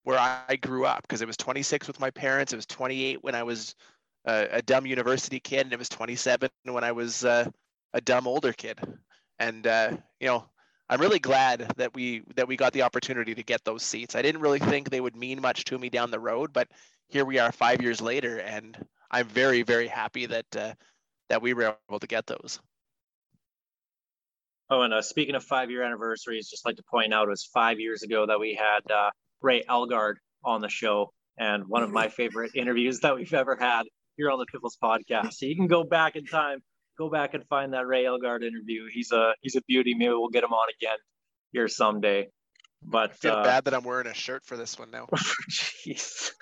where 0.05 0.19
I 0.19 0.57
grew 0.57 0.85
up 0.85 1.01
because 1.01 1.23
it 1.23 1.27
was 1.27 1.39
26 1.39 1.87
with 1.87 1.99
my 1.99 2.11
parents. 2.11 2.53
It 2.53 2.57
was 2.57 2.67
28 2.67 3.25
when 3.25 3.35
I 3.35 3.43
was 3.43 3.75
a, 4.27 4.49
a 4.53 4.63
dumb 4.63 4.85
university 4.85 5.41
kid, 5.41 5.63
and 5.63 5.73
it 5.73 5.79
was 5.79 5.89
27 5.89 6.51
when 6.65 6.85
I 6.85 6.93
was 6.93 7.25
uh, 7.25 7.49
a 7.95 8.03
dumb 8.03 8.27
older 8.29 8.53
kid. 8.53 8.79
And 9.39 9.67
uh, 9.67 9.97
you 10.21 10.27
know, 10.27 10.45
I'm 10.91 11.01
really 11.01 11.19
glad 11.19 11.73
that 11.79 11.95
we 11.95 12.23
that 12.37 12.47
we 12.47 12.55
got 12.55 12.75
the 12.75 12.83
opportunity 12.83 13.35
to 13.35 13.43
get 13.43 13.65
those 13.65 13.83
seats. 13.83 14.15
I 14.15 14.21
didn't 14.21 14.43
really 14.43 14.59
think 14.59 14.91
they 14.91 15.01
would 15.01 15.17
mean 15.17 15.41
much 15.41 15.65
to 15.65 15.79
me 15.79 15.89
down 15.89 16.11
the 16.11 16.21
road, 16.21 16.53
but 16.53 16.69
here 17.09 17.25
we 17.25 17.39
are 17.39 17.51
five 17.51 17.81
years 17.81 18.03
later, 18.03 18.41
and 18.41 18.77
I'm 19.11 19.27
very 19.27 19.63
very 19.63 19.89
happy 19.89 20.27
that 20.27 20.55
uh, 20.55 20.75
that 21.31 21.41
we 21.41 21.55
were 21.55 21.75
able 21.89 21.99
to 21.99 22.07
get 22.07 22.27
those. 22.27 22.61
Oh, 24.69 24.83
and 24.83 24.93
uh, 24.93 25.03
speaking 25.03 25.37
of 25.37 25.45
five 25.45 25.71
year 25.71 25.83
anniversaries, 25.83 26.49
just 26.49 26.67
like 26.67 26.77
to 26.77 26.83
point 26.91 27.15
out, 27.15 27.29
it 27.29 27.31
was 27.31 27.45
five 27.45 27.79
years 27.79 28.03
ago 28.03 28.27
that 28.27 28.41
we 28.41 28.55
had 28.55 28.91
uh, 28.93 29.11
Ray 29.41 29.63
Elgaard 29.63 30.15
on 30.45 30.61
the 30.61 30.69
show, 30.69 31.13
and 31.39 31.65
one 31.69 31.83
of 31.83 31.93
my 31.93 32.09
favorite 32.09 32.53
interviews 32.55 33.01
that 33.01 33.15
we've 33.15 33.33
ever 33.33 33.57
had 33.57 33.85
here 34.17 34.31
on 34.31 34.39
the 34.39 34.47
Piffles 34.47 34.77
podcast. 34.83 35.35
So 35.35 35.47
you 35.47 35.55
can 35.55 35.69
go 35.69 35.85
back 35.85 36.17
in 36.17 36.25
time, 36.25 36.59
go 36.99 37.09
back 37.09 37.35
and 37.35 37.45
find 37.47 37.75
that 37.75 37.87
Ray 37.87 38.05
Elgaard 38.05 38.43
interview. 38.43 38.87
He's 38.93 39.13
a 39.13 39.35
he's 39.41 39.55
a 39.55 39.63
beauty. 39.69 39.95
Maybe 39.95 40.11
we'll 40.11 40.29
get 40.29 40.43
him 40.43 40.53
on 40.53 40.67
again 40.81 40.99
here 41.53 41.69
someday. 41.69 42.29
But 42.83 43.11
I 43.11 43.15
feel 43.15 43.33
uh, 43.35 43.45
bad 43.45 43.65
that 43.65 43.75
I'm 43.75 43.85
wearing 43.85 44.09
a 44.09 44.15
shirt 44.15 44.45
for 44.45 44.57
this 44.57 44.79
one 44.79 44.91
now. 44.91 45.07
Jeez. 45.51 46.33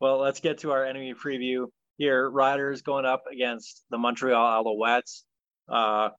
well, 0.00 0.18
let's 0.18 0.40
get 0.40 0.58
to 0.58 0.72
our 0.72 0.84
enemy 0.84 1.14
preview 1.14 1.66
here. 1.96 2.28
Riders 2.28 2.82
going 2.82 3.04
up 3.04 3.24
against 3.30 3.84
the 3.90 3.98
Montreal 3.98 4.64
Alouettes. 4.64 5.22
Uh, 5.68 6.10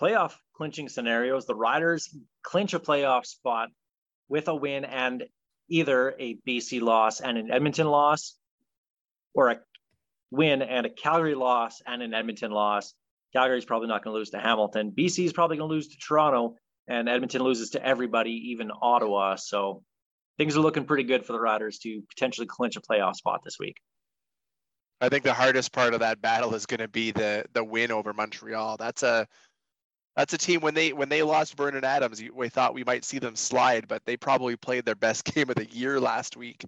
playoff 0.00 0.34
clinching 0.56 0.88
scenarios. 0.88 1.46
The 1.46 1.54
Riders 1.54 2.08
clinch 2.42 2.74
a 2.74 2.80
playoff 2.80 3.26
spot 3.26 3.68
with 4.28 4.48
a 4.48 4.54
win 4.54 4.84
and 4.84 5.24
either 5.68 6.14
a 6.18 6.36
BC 6.46 6.80
loss 6.80 7.20
and 7.20 7.38
an 7.38 7.50
Edmonton 7.50 7.86
loss, 7.86 8.36
or 9.34 9.50
a 9.50 9.60
win 10.30 10.62
and 10.62 10.86
a 10.86 10.90
Calgary 10.90 11.34
loss 11.34 11.80
and 11.86 12.02
an 12.02 12.14
Edmonton 12.14 12.50
loss. 12.50 12.94
Calgary's 13.32 13.64
probably 13.64 13.88
not 13.88 14.02
going 14.02 14.14
to 14.14 14.18
lose 14.18 14.30
to 14.30 14.40
Hamilton. 14.40 14.92
BC 14.96 15.24
is 15.24 15.32
probably 15.32 15.56
going 15.56 15.68
to 15.68 15.74
lose 15.74 15.88
to 15.88 15.96
Toronto, 15.98 16.56
and 16.88 17.08
Edmonton 17.08 17.42
loses 17.42 17.70
to 17.70 17.84
everybody, 17.84 18.50
even 18.50 18.70
Ottawa. 18.82 19.36
So 19.36 19.82
things 20.38 20.56
are 20.56 20.60
looking 20.60 20.84
pretty 20.84 21.04
good 21.04 21.24
for 21.24 21.32
the 21.32 21.40
Riders 21.40 21.78
to 21.80 22.02
potentially 22.08 22.48
clinch 22.48 22.76
a 22.76 22.80
playoff 22.80 23.14
spot 23.14 23.42
this 23.44 23.58
week. 23.60 23.76
I 25.00 25.08
think 25.08 25.24
the 25.24 25.32
hardest 25.32 25.72
part 25.72 25.94
of 25.94 26.00
that 26.00 26.20
battle 26.20 26.54
is 26.54 26.66
going 26.66 26.80
to 26.80 26.88
be 26.88 27.10
the 27.10 27.44
the 27.52 27.64
win 27.64 27.90
over 27.90 28.12
Montreal. 28.12 28.76
That's 28.76 29.02
a 29.02 29.26
that's 30.16 30.34
a 30.34 30.38
team 30.38 30.60
when 30.60 30.74
they 30.74 30.92
when 30.92 31.08
they 31.08 31.22
lost 31.22 31.56
Vernon 31.56 31.84
Adams, 31.84 32.22
we 32.34 32.48
thought 32.48 32.74
we 32.74 32.84
might 32.84 33.04
see 33.04 33.18
them 33.18 33.36
slide, 33.36 33.88
but 33.88 34.04
they 34.04 34.16
probably 34.16 34.56
played 34.56 34.84
their 34.84 34.94
best 34.94 35.24
game 35.34 35.48
of 35.48 35.56
the 35.56 35.66
year 35.66 36.00
last 36.00 36.36
week. 36.36 36.64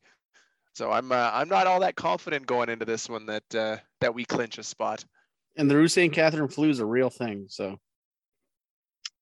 So 0.75 0.90
I'm 0.90 1.12
uh, 1.12 1.31
I'm 1.33 1.49
not 1.49 1.66
all 1.66 1.81
that 1.81 1.97
confident 1.97 2.47
going 2.47 2.68
into 2.68 2.85
this 2.85 3.09
one 3.09 3.27
that 3.27 3.55
uh, 3.55 3.77
that 4.01 4.14
we 4.14 4.25
clinch 4.25 4.59
a 4.59 4.62
spot. 4.62 5.05
And 5.57 5.71
the 5.71 5.75
Rousse 5.75 6.03
and 6.03 6.12
Catherine 6.12 6.49
flu 6.49 6.71
is 6.71 6.79
a 6.79 6.87
real 6.87 7.11
thing. 7.11 7.47
So 7.49 7.77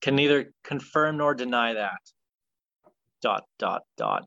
can 0.01 0.15
neither 0.15 0.53
confirm 0.63 1.17
nor 1.17 1.35
deny 1.35 1.75
that. 1.75 1.99
Dot 3.23 3.45
dot 3.59 3.83
dot. 3.97 4.27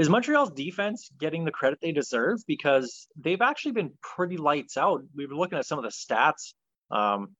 Is 0.00 0.08
Montreal's 0.08 0.50
defense 0.52 1.10
getting 1.20 1.44
the 1.44 1.50
credit 1.50 1.78
they 1.82 1.92
deserve? 1.92 2.38
Because 2.46 3.06
they've 3.16 3.42
actually 3.42 3.72
been 3.72 3.92
pretty 4.00 4.38
lights 4.38 4.78
out. 4.78 5.02
We 5.14 5.26
were 5.26 5.34
looking 5.34 5.58
at 5.58 5.66
some 5.66 5.78
of 5.78 5.84
the 5.84 5.90
stats, 5.90 6.54
um, 6.90 7.36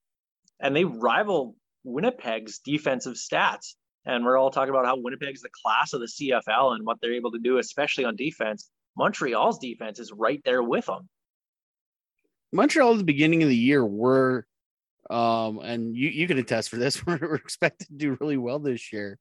and 0.60 0.76
they 0.76 0.84
rival 0.84 1.56
Winnipeg's 1.84 2.58
defensive 2.58 3.14
stats. 3.14 3.76
And 4.04 4.26
we're 4.26 4.36
all 4.36 4.50
talking 4.50 4.68
about 4.68 4.84
how 4.84 4.98
Winnipeg's 4.98 5.40
the 5.40 5.48
class 5.64 5.94
of 5.94 6.02
the 6.02 6.06
CFL 6.06 6.74
and 6.74 6.84
what 6.84 6.98
they're 7.00 7.14
able 7.14 7.32
to 7.32 7.38
do, 7.38 7.56
especially 7.56 8.04
on 8.04 8.14
defense. 8.14 8.68
Montreal's 8.94 9.58
defense 9.58 9.98
is 9.98 10.12
right 10.12 10.42
there 10.44 10.62
with 10.62 10.84
them. 10.84 11.08
Montreal 12.52 12.92
at 12.92 12.98
the 12.98 13.04
beginning 13.04 13.42
of 13.42 13.48
the 13.48 13.56
year 13.56 13.86
were, 13.86 14.46
um, 15.08 15.60
and 15.60 15.96
you, 15.96 16.10
you 16.10 16.26
can 16.26 16.36
attest 16.36 16.68
for 16.68 16.76
this, 16.76 17.06
we're 17.06 17.36
expected 17.36 17.86
to 17.86 17.94
do 17.94 18.18
really 18.20 18.36
well 18.36 18.58
this 18.58 18.92
year. 18.92 19.18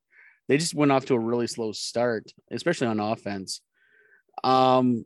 They 0.50 0.58
just 0.58 0.74
went 0.74 0.92
off 0.92 1.06
to 1.06 1.14
a 1.14 1.20
really 1.20 1.46
slow 1.46 1.72
start, 1.72 2.34
especially 2.52 2.88
on 2.88 3.00
offense. 3.00 3.62
Um, 4.44 5.06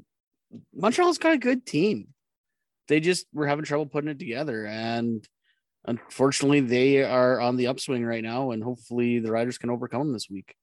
Montreal's 0.74 1.18
got 1.18 1.34
a 1.34 1.38
good 1.38 1.66
team. 1.66 2.08
They 2.88 3.02
just 3.02 3.28
were 3.34 3.46
having 3.46 3.66
trouble 3.66 3.86
putting 3.86 4.10
it 4.10 4.20
together. 4.20 4.66
And 4.66 5.28
unfortunately, 5.86 6.62
they 6.62 7.04
are 7.04 7.42
on 7.42 7.58
the 7.58 7.68
upswing 7.68 8.06
right 8.06 8.24
now. 8.24 8.52
And 8.52 8.64
hopefully 8.64 9.20
the 9.20 9.34
Riders 9.34 9.58
can 9.58 9.70
overcome 9.70 10.00
them 10.08 10.14
this 10.14 10.30
week. 10.30 10.56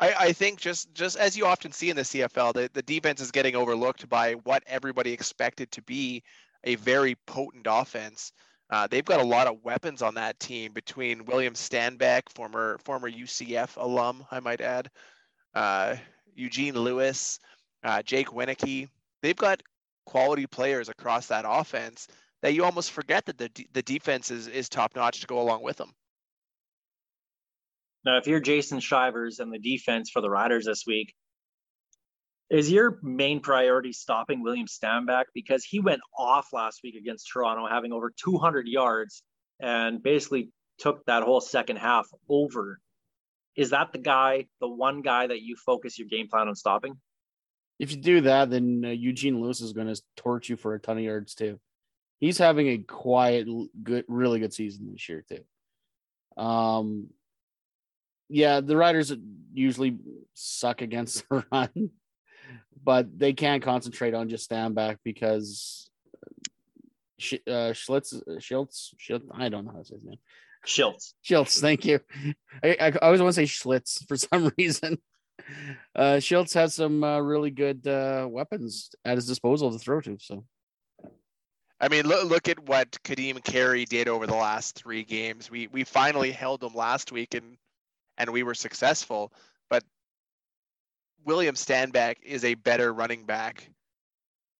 I, 0.00 0.14
I 0.18 0.32
think 0.32 0.60
just 0.60 0.92
just 0.92 1.16
as 1.16 1.36
you 1.36 1.46
often 1.46 1.70
see 1.72 1.90
in 1.90 1.96
the 1.96 2.02
CFL, 2.02 2.54
the, 2.54 2.70
the 2.72 2.82
defense 2.82 3.20
is 3.20 3.30
getting 3.30 3.54
overlooked 3.54 4.08
by 4.08 4.32
what 4.32 4.64
everybody 4.66 5.12
expected 5.12 5.70
to 5.72 5.82
be 5.82 6.22
a 6.64 6.74
very 6.74 7.14
potent 7.26 7.66
offense. 7.68 8.32
Uh, 8.68 8.86
they've 8.88 9.04
got 9.04 9.20
a 9.20 9.24
lot 9.24 9.46
of 9.46 9.62
weapons 9.62 10.02
on 10.02 10.14
that 10.14 10.38
team 10.40 10.72
between 10.72 11.24
William 11.24 11.54
Stanback, 11.54 12.22
former 12.34 12.78
former 12.78 13.10
UCF 13.10 13.76
alum, 13.76 14.26
I 14.30 14.40
might 14.40 14.60
add, 14.60 14.90
uh, 15.54 15.96
Eugene 16.34 16.74
Lewis, 16.74 17.38
uh, 17.84 18.02
Jake 18.02 18.28
Wieneke. 18.28 18.88
They've 19.22 19.36
got 19.36 19.62
quality 20.04 20.46
players 20.46 20.88
across 20.88 21.26
that 21.28 21.44
offense 21.46 22.08
that 22.42 22.54
you 22.54 22.64
almost 22.64 22.90
forget 22.90 23.24
that 23.26 23.38
the 23.38 23.50
the 23.72 23.82
defense 23.82 24.30
is 24.30 24.48
is 24.48 24.68
top 24.68 24.96
notch 24.96 25.20
to 25.20 25.26
go 25.26 25.40
along 25.40 25.62
with 25.62 25.76
them. 25.76 25.92
Now, 28.04 28.18
if 28.18 28.26
you're 28.26 28.40
Jason 28.40 28.78
Shivers 28.80 29.40
and 29.40 29.52
the 29.52 29.58
defense 29.58 30.10
for 30.10 30.22
the 30.22 30.30
Riders 30.30 30.64
this 30.64 30.84
week, 30.86 31.12
is 32.48 32.70
your 32.70 32.98
main 33.02 33.40
priority 33.40 33.92
stopping 33.92 34.42
William 34.42 34.66
Stanback 34.66 35.24
because 35.34 35.64
he 35.64 35.80
went 35.80 36.00
off 36.16 36.52
last 36.52 36.80
week 36.84 36.94
against 36.94 37.28
Toronto, 37.32 37.66
having 37.68 37.92
over 37.92 38.12
200 38.16 38.68
yards 38.68 39.22
and 39.60 40.02
basically 40.02 40.50
took 40.78 41.04
that 41.06 41.22
whole 41.22 41.40
second 41.40 41.76
half 41.76 42.06
over. 42.28 42.78
Is 43.56 43.70
that 43.70 43.92
the 43.92 43.98
guy, 43.98 44.46
the 44.60 44.68
one 44.68 45.02
guy 45.02 45.26
that 45.26 45.40
you 45.40 45.56
focus 45.56 45.98
your 45.98 46.08
game 46.08 46.28
plan 46.28 46.48
on 46.48 46.54
stopping? 46.54 47.00
If 47.78 47.90
you 47.90 47.96
do 47.98 48.20
that, 48.22 48.50
then 48.50 48.82
uh, 48.84 48.88
Eugene 48.90 49.40
Lewis 49.40 49.60
is 49.60 49.72
going 49.72 49.92
to 49.92 50.00
torch 50.16 50.48
you 50.48 50.56
for 50.56 50.74
a 50.74 50.80
ton 50.80 50.98
of 50.98 51.04
yards 51.04 51.34
too. 51.34 51.58
He's 52.20 52.38
having 52.38 52.68
a 52.68 52.78
quiet, 52.78 53.46
good, 53.82 54.04
really 54.08 54.40
good 54.40 54.54
season 54.54 54.90
this 54.92 55.08
year 55.08 55.24
too. 55.28 56.42
Um, 56.42 57.08
yeah, 58.28 58.60
the 58.60 58.76
Riders 58.76 59.12
usually 59.52 59.98
suck 60.34 60.80
against 60.80 61.28
the 61.30 61.44
run, 61.50 61.90
but 62.86 63.18
they 63.18 63.32
can't 63.32 63.64
concentrate 63.64 64.14
on 64.14 64.28
just 64.28 64.48
Stanback 64.48 64.98
because 65.02 65.90
uh, 67.20 67.74
Schlitz, 67.74 68.14
Shiltz, 68.38 68.94
Shiltz, 68.96 69.24
I 69.32 69.48
don't 69.48 69.64
know 69.64 69.72
how 69.72 69.78
to 69.78 69.84
say 69.84 69.96
his 69.96 70.04
name. 70.04 70.18
Shiltz. 70.64 71.14
Shiltz, 71.28 71.60
thank 71.60 71.84
you. 71.84 71.98
I, 72.62 72.76
I, 72.80 72.86
I 72.86 72.90
always 73.02 73.20
want 73.20 73.34
to 73.34 73.46
say 73.46 73.52
Schlitz 73.52 74.04
for 74.08 74.16
some 74.16 74.52
reason. 74.56 74.98
Uh, 75.96 76.18
Shiltz 76.18 76.54
has 76.54 76.74
some 76.74 77.02
uh, 77.02 77.18
really 77.18 77.50
good 77.50 77.84
uh, 77.88 78.28
weapons 78.30 78.90
at 79.04 79.16
his 79.16 79.26
disposal 79.26 79.72
to 79.72 79.78
throw 79.80 80.00
to. 80.02 80.16
So, 80.20 80.44
I 81.80 81.88
mean, 81.88 82.06
look 82.06 82.30
look 82.30 82.48
at 82.48 82.68
what 82.68 82.92
Kadeem 83.02 83.42
Carey 83.42 83.84
did 83.84 84.08
over 84.08 84.28
the 84.28 84.34
last 84.34 84.76
three 84.76 85.02
games. 85.02 85.50
We 85.50 85.66
we 85.66 85.82
finally 85.82 86.30
held 86.30 86.62
him 86.62 86.74
last 86.74 87.12
week, 87.12 87.34
and 87.34 87.56
and 88.16 88.30
we 88.30 88.44
were 88.44 88.54
successful. 88.54 89.32
William 91.26 91.56
Stanback 91.56 92.22
is 92.22 92.44
a 92.44 92.54
better 92.54 92.94
running 92.94 93.26
back 93.26 93.68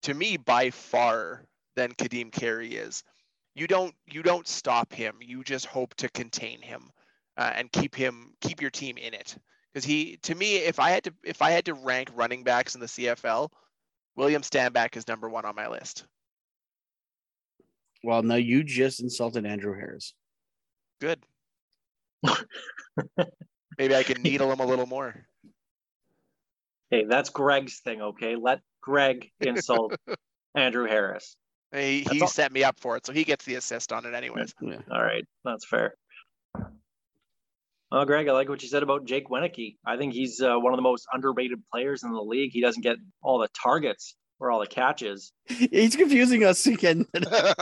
to 0.02 0.12
me 0.12 0.36
by 0.36 0.70
far 0.70 1.44
than 1.76 1.92
Kadeem 1.92 2.32
Carey 2.32 2.74
is. 2.74 3.04
You 3.54 3.68
don't 3.68 3.94
you 4.06 4.22
don't 4.22 4.46
stop 4.46 4.92
him. 4.92 5.14
You 5.20 5.44
just 5.44 5.66
hope 5.66 5.94
to 5.94 6.08
contain 6.10 6.60
him 6.60 6.90
uh, 7.36 7.52
and 7.54 7.70
keep 7.70 7.94
him 7.94 8.34
keep 8.40 8.60
your 8.60 8.70
team 8.70 8.98
in 8.98 9.14
it. 9.14 9.36
Because 9.72 9.84
he 9.84 10.18
to 10.24 10.34
me, 10.34 10.56
if 10.56 10.80
I 10.80 10.90
had 10.90 11.04
to 11.04 11.14
if 11.24 11.40
I 11.40 11.52
had 11.52 11.64
to 11.66 11.74
rank 11.74 12.10
running 12.14 12.42
backs 12.42 12.74
in 12.74 12.80
the 12.80 12.86
CFL, 12.86 13.48
William 14.16 14.42
Stanback 14.42 14.96
is 14.96 15.06
number 15.06 15.28
one 15.28 15.44
on 15.44 15.54
my 15.54 15.68
list. 15.68 16.04
Well, 18.02 18.22
no, 18.22 18.34
you 18.34 18.64
just 18.64 19.00
insulted 19.00 19.46
Andrew 19.46 19.74
Harris. 19.74 20.14
Good. 21.00 21.22
Maybe 23.78 23.94
I 23.94 24.02
can 24.02 24.20
needle 24.22 24.50
him 24.50 24.60
a 24.60 24.66
little 24.66 24.86
more. 24.86 25.26
Hey, 26.90 27.04
that's 27.04 27.30
Greg's 27.30 27.80
thing, 27.80 28.00
okay? 28.00 28.36
Let 28.36 28.60
Greg 28.80 29.30
insult 29.40 29.96
Andrew 30.54 30.86
Harris. 30.86 31.36
He, 31.74 32.06
he 32.10 32.20
all... 32.20 32.28
set 32.28 32.52
me 32.52 32.64
up 32.64 32.78
for 32.78 32.96
it, 32.96 33.04
so 33.04 33.12
he 33.12 33.24
gets 33.24 33.44
the 33.44 33.56
assist 33.56 33.92
on 33.92 34.06
it, 34.06 34.14
anyways. 34.14 34.54
Yeah. 34.60 34.78
All 34.90 35.02
right, 35.02 35.24
that's 35.44 35.66
fair. 35.66 35.94
Well, 37.90 38.04
Greg, 38.04 38.28
I 38.28 38.32
like 38.32 38.48
what 38.48 38.62
you 38.62 38.68
said 38.68 38.82
about 38.82 39.04
Jake 39.04 39.28
Wieneke. 39.28 39.76
I 39.84 39.96
think 39.96 40.12
he's 40.12 40.40
uh, 40.40 40.56
one 40.56 40.72
of 40.72 40.76
the 40.76 40.82
most 40.82 41.06
underrated 41.12 41.60
players 41.72 42.02
in 42.02 42.12
the 42.12 42.20
league. 42.20 42.50
He 42.52 42.60
doesn't 42.60 42.82
get 42.82 42.96
all 43.22 43.38
the 43.38 43.48
targets 43.60 44.16
or 44.40 44.50
all 44.50 44.60
the 44.60 44.66
catches. 44.66 45.32
He's 45.46 45.96
confusing 45.96 46.44
us 46.44 46.66
again. 46.66 47.06
that, 47.12 47.56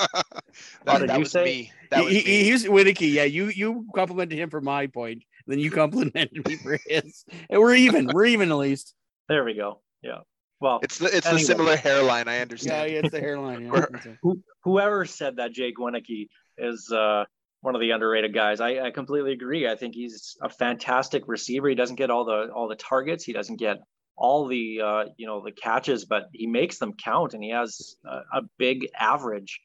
that 0.84 1.18
was 1.18 1.30
say? 1.30 1.44
me. 1.44 1.72
That 1.90 2.04
was 2.04 2.12
he, 2.12 2.18
me. 2.18 2.44
He's 2.44 2.64
Wieneke. 2.64 3.12
Yeah, 3.12 3.24
you 3.24 3.48
you 3.48 3.86
complimented 3.94 4.38
him 4.38 4.50
for 4.50 4.60
my 4.60 4.86
point, 4.86 5.22
then 5.46 5.58
you 5.58 5.70
complimented 5.70 6.46
me 6.46 6.56
for 6.56 6.78
his, 6.86 7.24
and 7.50 7.60
we're 7.60 7.74
even. 7.74 8.10
We're 8.12 8.26
even 8.26 8.50
at 8.50 8.56
least. 8.56 8.94
There 9.28 9.44
we 9.44 9.54
go. 9.54 9.80
Yeah. 10.02 10.20
Well, 10.60 10.80
it's 10.82 10.98
the 10.98 11.14
it's 11.14 11.26
anyway. 11.26 11.40
the 11.40 11.46
similar 11.46 11.76
hairline. 11.76 12.28
I 12.28 12.40
understand. 12.40 12.90
Yeah, 12.90 12.94
yeah 12.94 13.00
it's 13.00 13.10
the 13.10 13.20
hairline. 13.20 13.66
Yeah, 13.66 14.14
Who, 14.22 14.40
whoever 14.62 15.04
said 15.04 15.36
that 15.36 15.52
Jake 15.52 15.76
Wieneke 15.78 16.28
is 16.58 16.90
uh, 16.90 17.24
one 17.64 17.74
of 17.74 17.80
the 17.80 17.92
underrated 17.92 18.34
guys, 18.34 18.60
I, 18.60 18.78
I 18.86 18.90
completely 18.90 19.32
agree. 19.32 19.66
I 19.66 19.74
think 19.74 19.94
he's 19.94 20.36
a 20.42 20.50
fantastic 20.50 21.24
receiver. 21.26 21.66
He 21.66 21.74
doesn't 21.74 21.96
get 21.96 22.10
all 22.10 22.26
the 22.26 22.50
all 22.54 22.68
the 22.68 22.76
targets. 22.76 23.24
He 23.24 23.32
doesn't 23.32 23.56
get 23.56 23.78
all 24.16 24.46
the 24.46 24.80
uh, 24.82 25.04
you 25.16 25.26
know 25.26 25.42
the 25.42 25.50
catches, 25.50 26.04
but 26.04 26.28
he 26.32 26.46
makes 26.46 26.78
them 26.78 26.92
count, 26.92 27.32
and 27.32 27.42
he 27.42 27.50
has 27.50 27.96
a, 28.04 28.38
a 28.38 28.42
big 28.58 28.88
average 28.98 29.60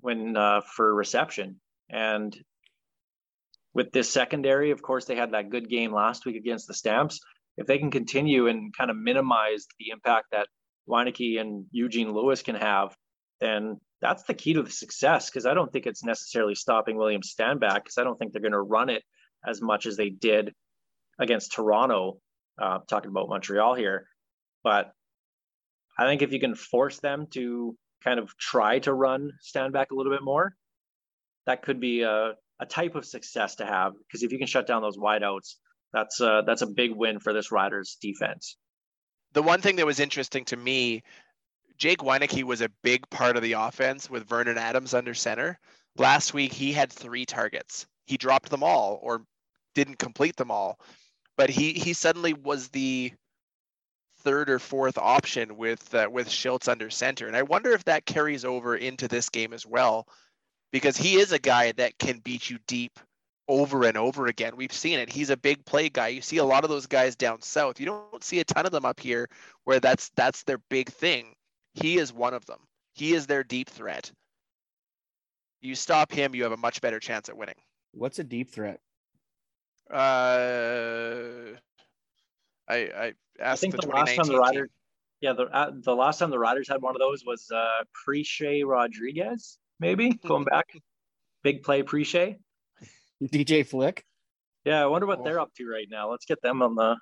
when 0.00 0.36
uh, 0.36 0.62
for 0.62 0.92
reception. 0.92 1.60
And 1.88 2.36
with 3.72 3.92
this 3.92 4.10
secondary, 4.10 4.72
of 4.72 4.82
course, 4.82 5.04
they 5.04 5.16
had 5.16 5.32
that 5.32 5.50
good 5.50 5.68
game 5.68 5.92
last 5.92 6.26
week 6.26 6.36
against 6.36 6.66
the 6.66 6.74
Stamps. 6.74 7.20
If 7.56 7.66
they 7.66 7.78
can 7.78 7.90
continue 7.90 8.48
and 8.48 8.76
kind 8.76 8.90
of 8.90 8.96
minimize 8.96 9.66
the 9.78 9.90
impact 9.90 10.26
that 10.32 10.48
Wieneke 10.88 11.40
and 11.40 11.66
Eugene 11.70 12.12
Lewis 12.12 12.42
can 12.42 12.56
have, 12.56 12.94
then 13.40 13.80
that's 14.00 14.24
the 14.24 14.34
key 14.34 14.54
to 14.54 14.62
the 14.62 14.70
success. 14.70 15.30
Because 15.30 15.46
I 15.46 15.54
don't 15.54 15.72
think 15.72 15.86
it's 15.86 16.04
necessarily 16.04 16.54
stopping 16.54 16.96
William 16.96 17.22
Stanback, 17.22 17.84
because 17.84 17.98
I 17.98 18.04
don't 18.04 18.18
think 18.18 18.32
they're 18.32 18.42
going 18.42 18.52
to 18.52 18.60
run 18.60 18.90
it 18.90 19.02
as 19.46 19.62
much 19.62 19.86
as 19.86 19.96
they 19.96 20.10
did 20.10 20.52
against 21.18 21.52
Toronto 21.52 22.18
uh, 22.60 22.78
talking 22.88 23.10
about 23.10 23.28
Montreal 23.28 23.74
here. 23.74 24.06
But 24.62 24.92
I 25.98 26.06
think 26.06 26.22
if 26.22 26.32
you 26.32 26.40
can 26.40 26.54
force 26.54 26.98
them 26.98 27.26
to 27.30 27.76
kind 28.02 28.18
of 28.18 28.36
try 28.36 28.80
to 28.80 28.92
run 28.92 29.30
Stanback 29.42 29.86
a 29.92 29.94
little 29.94 30.12
bit 30.12 30.22
more, 30.22 30.54
that 31.46 31.62
could 31.62 31.80
be 31.80 32.02
a, 32.02 32.32
a 32.60 32.66
type 32.66 32.94
of 32.94 33.04
success 33.04 33.56
to 33.56 33.66
have. 33.66 33.92
Because 33.92 34.22
if 34.22 34.32
you 34.32 34.38
can 34.38 34.46
shut 34.46 34.66
down 34.66 34.82
those 34.82 34.96
wideouts, 34.96 35.54
that's 35.94 36.20
a, 36.20 36.42
that's 36.46 36.62
a 36.62 36.66
big 36.66 36.92
win 36.94 37.20
for 37.20 37.32
this 37.32 37.50
Riders 37.50 37.96
defense. 38.00 38.56
The 39.32 39.42
one 39.42 39.60
thing 39.60 39.76
that 39.76 39.86
was 39.86 40.00
interesting 40.00 40.44
to 40.46 40.56
me, 40.56 41.02
Jake 41.78 42.00
Wieneke 42.00 42.44
was 42.44 42.60
a 42.60 42.70
big 42.82 43.08
part 43.08 43.36
of 43.36 43.42
the 43.42 43.54
offense 43.54 44.10
with 44.10 44.28
Vernon 44.28 44.58
Adams 44.58 44.92
under 44.92 45.14
center. 45.14 45.58
Last 45.96 46.34
week, 46.34 46.52
he 46.52 46.72
had 46.72 46.92
three 46.92 47.24
targets. 47.24 47.86
He 48.06 48.16
dropped 48.16 48.50
them 48.50 48.62
all 48.62 49.00
or 49.02 49.24
didn't 49.74 49.98
complete 49.98 50.36
them 50.36 50.50
all 50.50 50.78
but 51.36 51.50
he 51.50 51.72
he 51.72 51.92
suddenly 51.92 52.32
was 52.32 52.68
the 52.68 53.12
third 54.20 54.48
or 54.48 54.58
fourth 54.58 54.98
option 54.98 55.56
with 55.56 55.94
uh, 55.94 56.08
with 56.10 56.28
Shiltz 56.28 56.68
under 56.68 56.90
center, 56.90 57.26
and 57.26 57.36
I 57.36 57.42
wonder 57.42 57.72
if 57.72 57.84
that 57.84 58.06
carries 58.06 58.44
over 58.44 58.76
into 58.76 59.08
this 59.08 59.28
game 59.28 59.52
as 59.52 59.66
well, 59.66 60.06
because 60.72 60.96
he 60.96 61.16
is 61.16 61.32
a 61.32 61.38
guy 61.38 61.72
that 61.72 61.98
can 61.98 62.18
beat 62.18 62.50
you 62.50 62.58
deep 62.66 62.98
over 63.48 63.84
and 63.84 63.96
over 63.96 64.26
again. 64.26 64.56
We've 64.56 64.72
seen 64.72 64.98
it. 64.98 65.10
He's 65.10 65.30
a 65.30 65.36
big 65.36 65.64
play 65.64 65.88
guy. 65.88 66.08
You 66.08 66.22
see 66.22 66.38
a 66.38 66.44
lot 66.44 66.64
of 66.64 66.70
those 66.70 66.86
guys 66.86 67.16
down 67.16 67.42
south. 67.42 67.78
You 67.78 67.86
don't 67.86 68.24
see 68.24 68.40
a 68.40 68.44
ton 68.44 68.66
of 68.66 68.72
them 68.72 68.84
up 68.84 69.00
here 69.00 69.28
where 69.64 69.80
that's 69.80 70.10
that's 70.16 70.42
their 70.44 70.58
big 70.70 70.90
thing. 70.90 71.34
He 71.74 71.98
is 71.98 72.12
one 72.12 72.34
of 72.34 72.46
them. 72.46 72.60
He 72.94 73.12
is 73.12 73.26
their 73.26 73.44
deep 73.44 73.68
threat. 73.68 74.10
You 75.60 75.74
stop 75.74 76.12
him, 76.12 76.34
you 76.34 76.42
have 76.42 76.52
a 76.52 76.56
much 76.56 76.80
better 76.80 77.00
chance 77.00 77.28
at 77.28 77.36
winning. 77.36 77.56
What's 77.92 78.18
a 78.18 78.24
deep 78.24 78.50
threat? 78.50 78.80
Uh, 79.90 81.56
I 82.68 82.76
I 82.76 83.12
asked 83.40 83.64
I 83.64 83.70
think 83.70 83.76
the, 83.76 83.86
the 83.86 83.88
last 83.88 84.14
time 84.14 84.26
the 84.26 84.38
Riders, 84.38 84.70
yeah, 85.20 85.32
the 85.32 85.44
uh, 85.44 85.70
the 85.72 85.94
last 85.94 86.18
time 86.18 86.30
the 86.30 86.38
Riders 86.38 86.68
had 86.68 86.80
one 86.82 86.94
of 86.94 87.00
those 87.00 87.24
was 87.26 87.50
uh 87.54 87.84
Prechae 88.06 88.64
Rodriguez, 88.64 89.58
maybe 89.80 90.10
going 90.26 90.44
back, 90.44 90.72
big 91.42 91.62
play 91.62 91.82
Prechae. 91.82 92.36
DJ 93.22 93.66
Flick. 93.66 94.04
Yeah, 94.64 94.82
I 94.82 94.86
wonder 94.86 95.06
what 95.06 95.20
oh. 95.20 95.24
they're 95.24 95.40
up 95.40 95.52
to 95.56 95.66
right 95.66 95.86
now. 95.90 96.10
Let's 96.10 96.24
get 96.24 96.40
them 96.42 96.62
on 96.62 96.74
the 96.74 96.96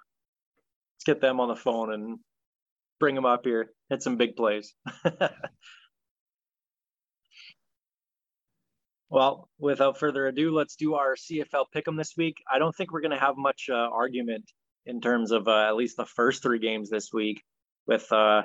let's 0.97 1.05
get 1.05 1.21
them 1.21 1.41
on 1.41 1.49
the 1.49 1.57
phone 1.57 1.93
and 1.93 2.19
bring 3.01 3.15
them 3.15 3.27
up 3.27 3.45
here. 3.45 3.71
Hit 3.89 4.03
some 4.03 4.17
big 4.17 4.37
plays. 4.37 4.75
Well, 9.13 9.51
without 9.59 9.99
further 9.99 10.27
ado, 10.27 10.55
let's 10.55 10.75
do 10.75 10.95
our 10.95 11.17
CFL 11.17 11.67
pick'em 11.77 11.99
this 11.99 12.15
week. 12.17 12.43
I 12.51 12.59
don't 12.59 12.75
think 12.75 12.93
we're 12.93 13.03
going 13.03 13.11
to 13.11 13.19
have 13.19 13.37
much 13.37 13.69
uh, 13.71 13.75
argument 13.75 14.51
in 14.87 15.03
terms 15.03 15.33
of 15.33 15.49
uh, 15.49 15.69
at 15.69 15.77
least 15.77 15.99
the 15.99 16.07
first 16.07 16.43
three 16.43 16.59
games 16.59 16.89
this 16.89 17.11
week. 17.13 17.43
With 17.87 18.11
uh, 18.11 18.45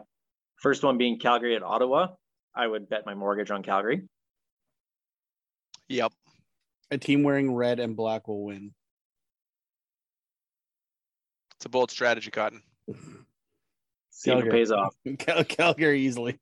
first 0.57 0.83
one 0.83 0.97
being 0.97 1.19
Calgary 1.19 1.55
at 1.55 1.63
Ottawa, 1.63 2.07
I 2.53 2.67
would 2.67 2.89
bet 2.89 3.05
my 3.05 3.13
mortgage 3.13 3.49
on 3.49 3.63
Calgary. 3.63 4.09
Yep. 5.87 6.11
A 6.91 6.97
team 6.97 7.23
wearing 7.23 7.53
red 7.53 7.79
and 7.79 7.95
black 7.95 8.27
will 8.27 8.43
win. 8.43 8.73
It's 11.57 11.65
a 11.65 11.69
bold 11.69 11.91
strategy, 11.91 12.31
Cotton. 12.31 12.61
See 14.11 14.31
if 14.31 14.37
it 14.37 14.41
Calgary. 14.41 14.51
pays 14.51 14.71
off. 14.71 14.95
Cal- 15.19 15.43
Calgary 15.43 16.01
easily. 16.01 16.39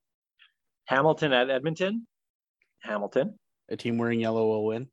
Hamilton 0.86 1.34
at 1.34 1.50
Edmonton. 1.50 2.06
Hamilton. 2.80 3.40
A 3.70 3.78
team 3.78 3.98
wearing 3.98 4.20
yellow 4.20 4.46
will 4.48 4.66
win. 4.66 4.88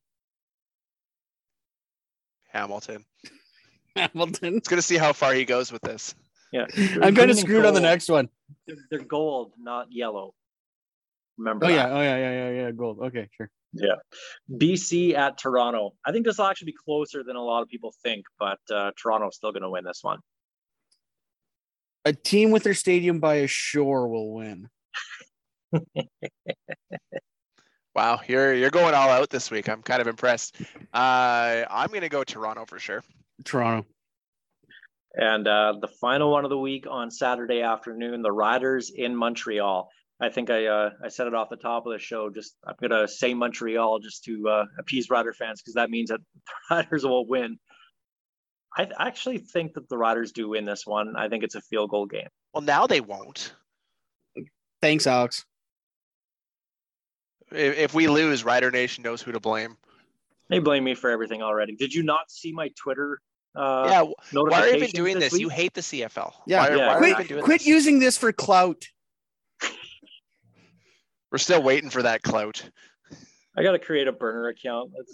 Hamilton. 2.48 3.04
Hamilton. 3.96 4.56
It's 4.56 4.68
gonna 4.68 4.80
see 4.80 4.96
how 4.96 5.12
far 5.12 5.34
he 5.34 5.44
goes 5.44 5.70
with 5.70 5.82
this. 5.82 6.14
Yeah. 6.52 6.66
I'm 6.76 7.00
kind 7.00 7.14
Green 7.14 7.18
of 7.18 7.30
and 7.30 7.38
screwed 7.38 7.64
on 7.64 7.74
the 7.74 7.80
next 7.80 8.08
one. 8.08 8.28
They're, 8.66 8.76
they're 8.90 8.98
gold, 9.00 9.52
not 9.58 9.88
yellow. 9.90 10.34
Remember 11.38 11.66
Oh 11.66 11.68
that. 11.68 11.74
yeah, 11.74 11.88
oh 11.90 12.00
yeah, 12.00 12.16
yeah, 12.18 12.32
yeah, 12.32 12.50
yeah. 12.62 12.70
Gold. 12.72 12.98
Okay, 13.02 13.28
sure. 13.36 13.50
Yeah, 13.72 13.94
BC 14.50 15.14
at 15.14 15.38
Toronto. 15.38 15.92
I 16.04 16.12
think 16.12 16.26
this 16.26 16.38
will 16.38 16.44
actually 16.46 16.66
be 16.72 16.76
closer 16.84 17.24
than 17.24 17.36
a 17.36 17.42
lot 17.42 17.62
of 17.62 17.68
people 17.68 17.94
think, 18.02 18.26
but 18.38 18.58
uh, 18.70 18.90
Toronto's 19.00 19.36
still 19.36 19.50
going 19.52 19.62
to 19.62 19.70
win 19.70 19.84
this 19.84 20.00
one. 20.02 20.18
A 22.04 22.12
team 22.12 22.50
with 22.50 22.64
their 22.64 22.74
stadium 22.74 23.18
by 23.20 23.36
a 23.36 23.46
shore 23.46 24.08
will 24.08 24.32
win. 24.34 24.68
Wow, 27.94 28.20
you're 28.26 28.54
you're 28.54 28.70
going 28.70 28.94
all 28.94 29.10
out 29.10 29.28
this 29.28 29.50
week. 29.50 29.68
I'm 29.68 29.82
kind 29.82 30.00
of 30.00 30.06
impressed. 30.06 30.56
Uh, 30.94 31.64
I'm 31.68 31.90
gonna 31.92 32.08
go 32.08 32.24
Toronto 32.24 32.64
for 32.66 32.78
sure. 32.78 33.04
Toronto. 33.44 33.86
And 35.14 35.46
uh, 35.46 35.74
the 35.78 35.88
final 35.88 36.30
one 36.32 36.44
of 36.44 36.48
the 36.50 36.56
week 36.58 36.86
on 36.90 37.10
Saturday 37.10 37.60
afternoon, 37.60 38.22
the 38.22 38.32
Riders 38.32 38.90
in 38.94 39.14
Montreal. 39.14 39.90
I 40.22 40.28
think 40.28 40.50
I 40.50 40.66
uh, 40.66 40.90
I 41.04 41.08
said 41.08 41.26
it 41.26 41.34
off 41.34 41.50
the 41.50 41.56
top 41.56 41.84
of 41.84 41.92
the 41.92 41.98
show. 41.98 42.30
Just 42.30 42.54
I'm 42.64 42.76
gonna 42.80 43.08
say 43.08 43.34
Montreal 43.34 43.98
just 43.98 44.22
to 44.24 44.48
uh, 44.48 44.64
appease 44.78 45.10
Rider 45.10 45.32
fans 45.32 45.60
because 45.60 45.74
that 45.74 45.90
means 45.90 46.10
that 46.10 46.20
the 46.20 46.42
Riders 46.76 47.04
will 47.04 47.26
win. 47.26 47.58
I 48.76 48.84
th- 48.84 48.96
actually 48.98 49.38
think 49.38 49.74
that 49.74 49.88
the 49.88 49.98
Riders 49.98 50.30
do 50.32 50.48
win 50.50 50.64
this 50.64 50.86
one. 50.86 51.14
I 51.16 51.28
think 51.28 51.42
it's 51.42 51.56
a 51.56 51.60
field 51.60 51.90
goal 51.90 52.06
game. 52.06 52.28
Well, 52.54 52.62
now 52.62 52.86
they 52.86 53.00
won't. 53.00 53.52
Thanks, 54.80 55.06
Alex. 55.06 55.44
If, 57.50 57.76
if 57.76 57.94
we 57.94 58.08
lose, 58.08 58.44
Rider 58.44 58.70
Nation 58.70 59.02
knows 59.02 59.20
who 59.20 59.32
to 59.32 59.40
blame. 59.40 59.76
They 60.48 60.58
blame 60.58 60.84
me 60.84 60.94
for 60.94 61.10
everything 61.10 61.42
already. 61.42 61.76
Did 61.76 61.92
you 61.92 62.02
not 62.02 62.30
see 62.30 62.52
my 62.52 62.70
Twitter? 62.76 63.20
Uh, 63.54 63.84
yeah, 63.88 64.40
why 64.40 64.62
are 64.62 64.68
you 64.68 64.76
even 64.76 64.90
doing 64.90 65.18
this? 65.18 65.32
week? 65.34 65.42
You 65.42 65.48
hate 65.50 65.74
the 65.74 65.82
CFL. 65.82 66.32
Yeah. 66.46 66.60
why, 66.68 66.76
Yeah. 66.76 66.86
why 66.86 66.94
are 66.94 67.06
you 67.08 67.14
Quit, 67.14 67.28
doing 67.28 67.42
quit 67.44 67.58
this? 67.60 67.66
using 67.68 67.98
this 67.98 68.16
for 68.16 68.32
clout. 68.32 68.86
We're 71.32 71.38
still 71.38 71.62
waiting 71.62 71.88
for 71.88 72.02
that 72.02 72.22
clout. 72.22 72.62
I 73.56 73.62
got 73.62 73.72
to 73.72 73.78
create 73.78 74.06
a 74.06 74.12
burner 74.12 74.48
account. 74.48 74.92
That 74.92 75.06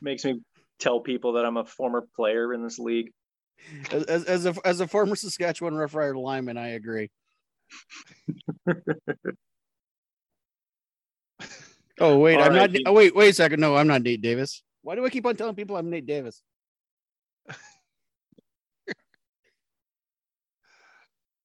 makes 0.00 0.24
me 0.24 0.40
tell 0.78 1.00
people 1.00 1.32
that 1.32 1.44
I'm 1.44 1.56
a 1.56 1.64
former 1.64 2.06
player 2.14 2.54
in 2.54 2.62
this 2.62 2.78
league. 2.78 3.10
As, 3.90 4.04
as, 4.04 4.24
as 4.24 4.46
a 4.46 4.54
as 4.64 4.80
a 4.80 4.86
former 4.86 5.16
Saskatchewan 5.16 5.74
Rough 5.74 5.94
Rider 5.94 6.16
lineman, 6.16 6.56
I 6.56 6.74
agree. 6.74 7.10
oh 12.00 12.18
wait, 12.18 12.38
I'm 12.38 12.52
not. 12.52 12.70
Alrighty. 12.70 12.82
Oh, 12.86 12.92
wait, 12.92 13.16
wait 13.16 13.30
a 13.30 13.32
second. 13.34 13.58
No, 13.60 13.74
I'm 13.76 13.88
not 13.88 14.02
Nate 14.02 14.22
Davis. 14.22 14.62
Why 14.82 14.94
do 14.94 15.04
I 15.04 15.10
keep 15.10 15.26
on 15.26 15.34
telling 15.34 15.56
people 15.56 15.76
I'm 15.76 15.90
Nate 15.90 16.06
Davis? 16.06 16.40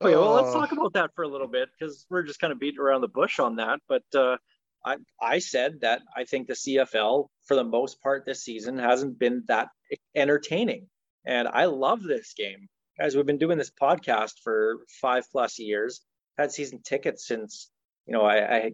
Okay, 0.02 0.16
well, 0.16 0.32
let's 0.32 0.50
Oh. 0.50 0.54
talk 0.54 0.72
about 0.72 0.94
that 0.94 1.14
for 1.16 1.24
a 1.24 1.28
little 1.28 1.48
bit 1.48 1.70
because 1.78 2.06
we're 2.10 2.24
just 2.24 2.40
kind 2.40 2.54
of 2.54 2.60
beating 2.60 2.80
around 2.80 3.02
the 3.02 3.08
bush 3.10 3.40
on 3.40 3.58
that. 3.58 3.80
But 3.88 4.04
uh, 4.16 4.38
I, 4.86 4.98
I 5.22 5.40
said 5.40 5.82
that 5.82 6.02
I 6.16 6.24
think 6.24 6.48
the 6.48 6.54
CFL, 6.54 7.28
for 7.46 7.56
the 7.56 7.64
most 7.66 8.02
part 8.02 8.26
this 8.26 8.44
season, 8.44 8.78
hasn't 8.78 9.20
been 9.20 9.44
that 9.48 9.70
entertaining. 10.16 10.88
And 11.26 11.48
I 11.48 11.66
love 11.66 12.02
this 12.02 12.34
game. 12.34 12.70
Guys, 12.98 13.16
we've 13.16 13.26
been 13.26 13.38
doing 13.38 13.58
this 13.58 13.72
podcast 13.72 14.34
for 14.44 14.78
five 15.02 15.26
plus 15.32 15.60
years, 15.60 16.02
had 16.38 16.52
season 16.52 16.82
tickets 16.82 17.28
since, 17.28 17.70
you 18.06 18.14
know, 18.14 18.22
I, 18.24 18.56
I 18.58 18.72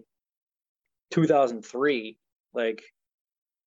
2003. 1.11 2.17
Like, 2.53 2.81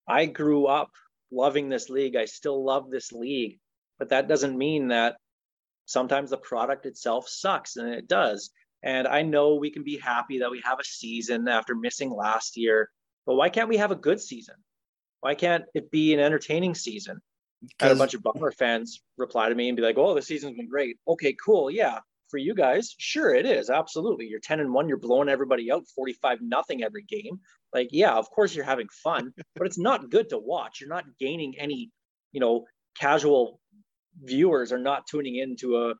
I 0.07 0.25
grew 0.25 0.65
up 0.65 0.91
loving 1.31 1.69
this 1.69 1.89
league. 1.89 2.15
I 2.15 2.25
still 2.25 2.63
love 2.63 2.89
this 2.89 3.11
league. 3.11 3.59
But 3.99 4.09
that 4.09 4.27
doesn't 4.27 4.57
mean 4.57 4.87
that 4.89 5.17
sometimes 5.89 6.29
the 6.29 6.37
product 6.37 6.85
itself 6.85 7.27
sucks 7.27 7.75
and 7.75 7.93
it 7.93 8.07
does. 8.07 8.51
And 8.81 9.07
i 9.07 9.21
know 9.23 9.55
we 9.55 9.71
can 9.71 9.83
be 9.83 9.97
happy 9.97 10.39
that 10.39 10.51
we 10.51 10.61
have 10.63 10.79
a 10.79 10.85
season 10.85 11.47
after 11.47 11.75
missing 11.75 12.11
last 12.11 12.55
year 12.55 12.89
but 13.29 13.35
why 13.35 13.49
can't 13.49 13.69
we 13.69 13.77
have 13.77 13.91
a 13.91 13.95
good 13.95 14.19
season? 14.19 14.55
Why 15.19 15.35
can't 15.35 15.65
it 15.75 15.91
be 15.91 16.15
an 16.15 16.19
entertaining 16.19 16.73
season? 16.73 17.21
Had 17.79 17.91
a 17.91 17.95
bunch 17.95 18.15
of 18.15 18.23
Bomber 18.23 18.51
fans 18.51 19.03
reply 19.17 19.49
to 19.49 19.53
me 19.53 19.67
and 19.69 19.75
be 19.75 19.83
like 19.83 19.99
oh 19.99 20.15
the 20.15 20.21
season's 20.23 20.57
been 20.57 20.67
great. 20.67 20.97
Okay 21.07 21.35
cool. 21.45 21.69
Yeah 21.69 21.99
for 22.31 22.37
you 22.37 22.55
guys 22.55 22.95
sure 22.97 23.33
it 23.35 23.45
is. 23.45 23.69
Absolutely. 23.69 24.25
You're 24.25 24.39
10 24.39 24.61
and 24.61 24.73
1 24.73 24.87
you're 24.87 24.97
blowing 24.97 25.29
everybody 25.29 25.71
out 25.71 25.83
45 25.95 26.39
nothing 26.41 26.83
every 26.83 27.03
game. 27.03 27.39
Like 27.71 27.89
yeah 27.91 28.13
of 28.13 28.29
course 28.31 28.55
you're 28.55 28.65
having 28.65 28.87
fun 29.03 29.31
but 29.55 29.67
it's 29.67 29.77
not 29.77 30.09
good 30.09 30.29
to 30.29 30.39
watch. 30.39 30.79
You're 30.79 30.89
not 30.89 31.05
gaining 31.19 31.53
any 31.59 31.91
you 32.31 32.39
know 32.39 32.65
casual 32.99 33.59
viewers 34.21 34.71
are 34.71 34.79
not 34.79 35.07
tuning 35.07 35.35
in 35.35 35.55
to 35.57 35.77
a 35.77 35.93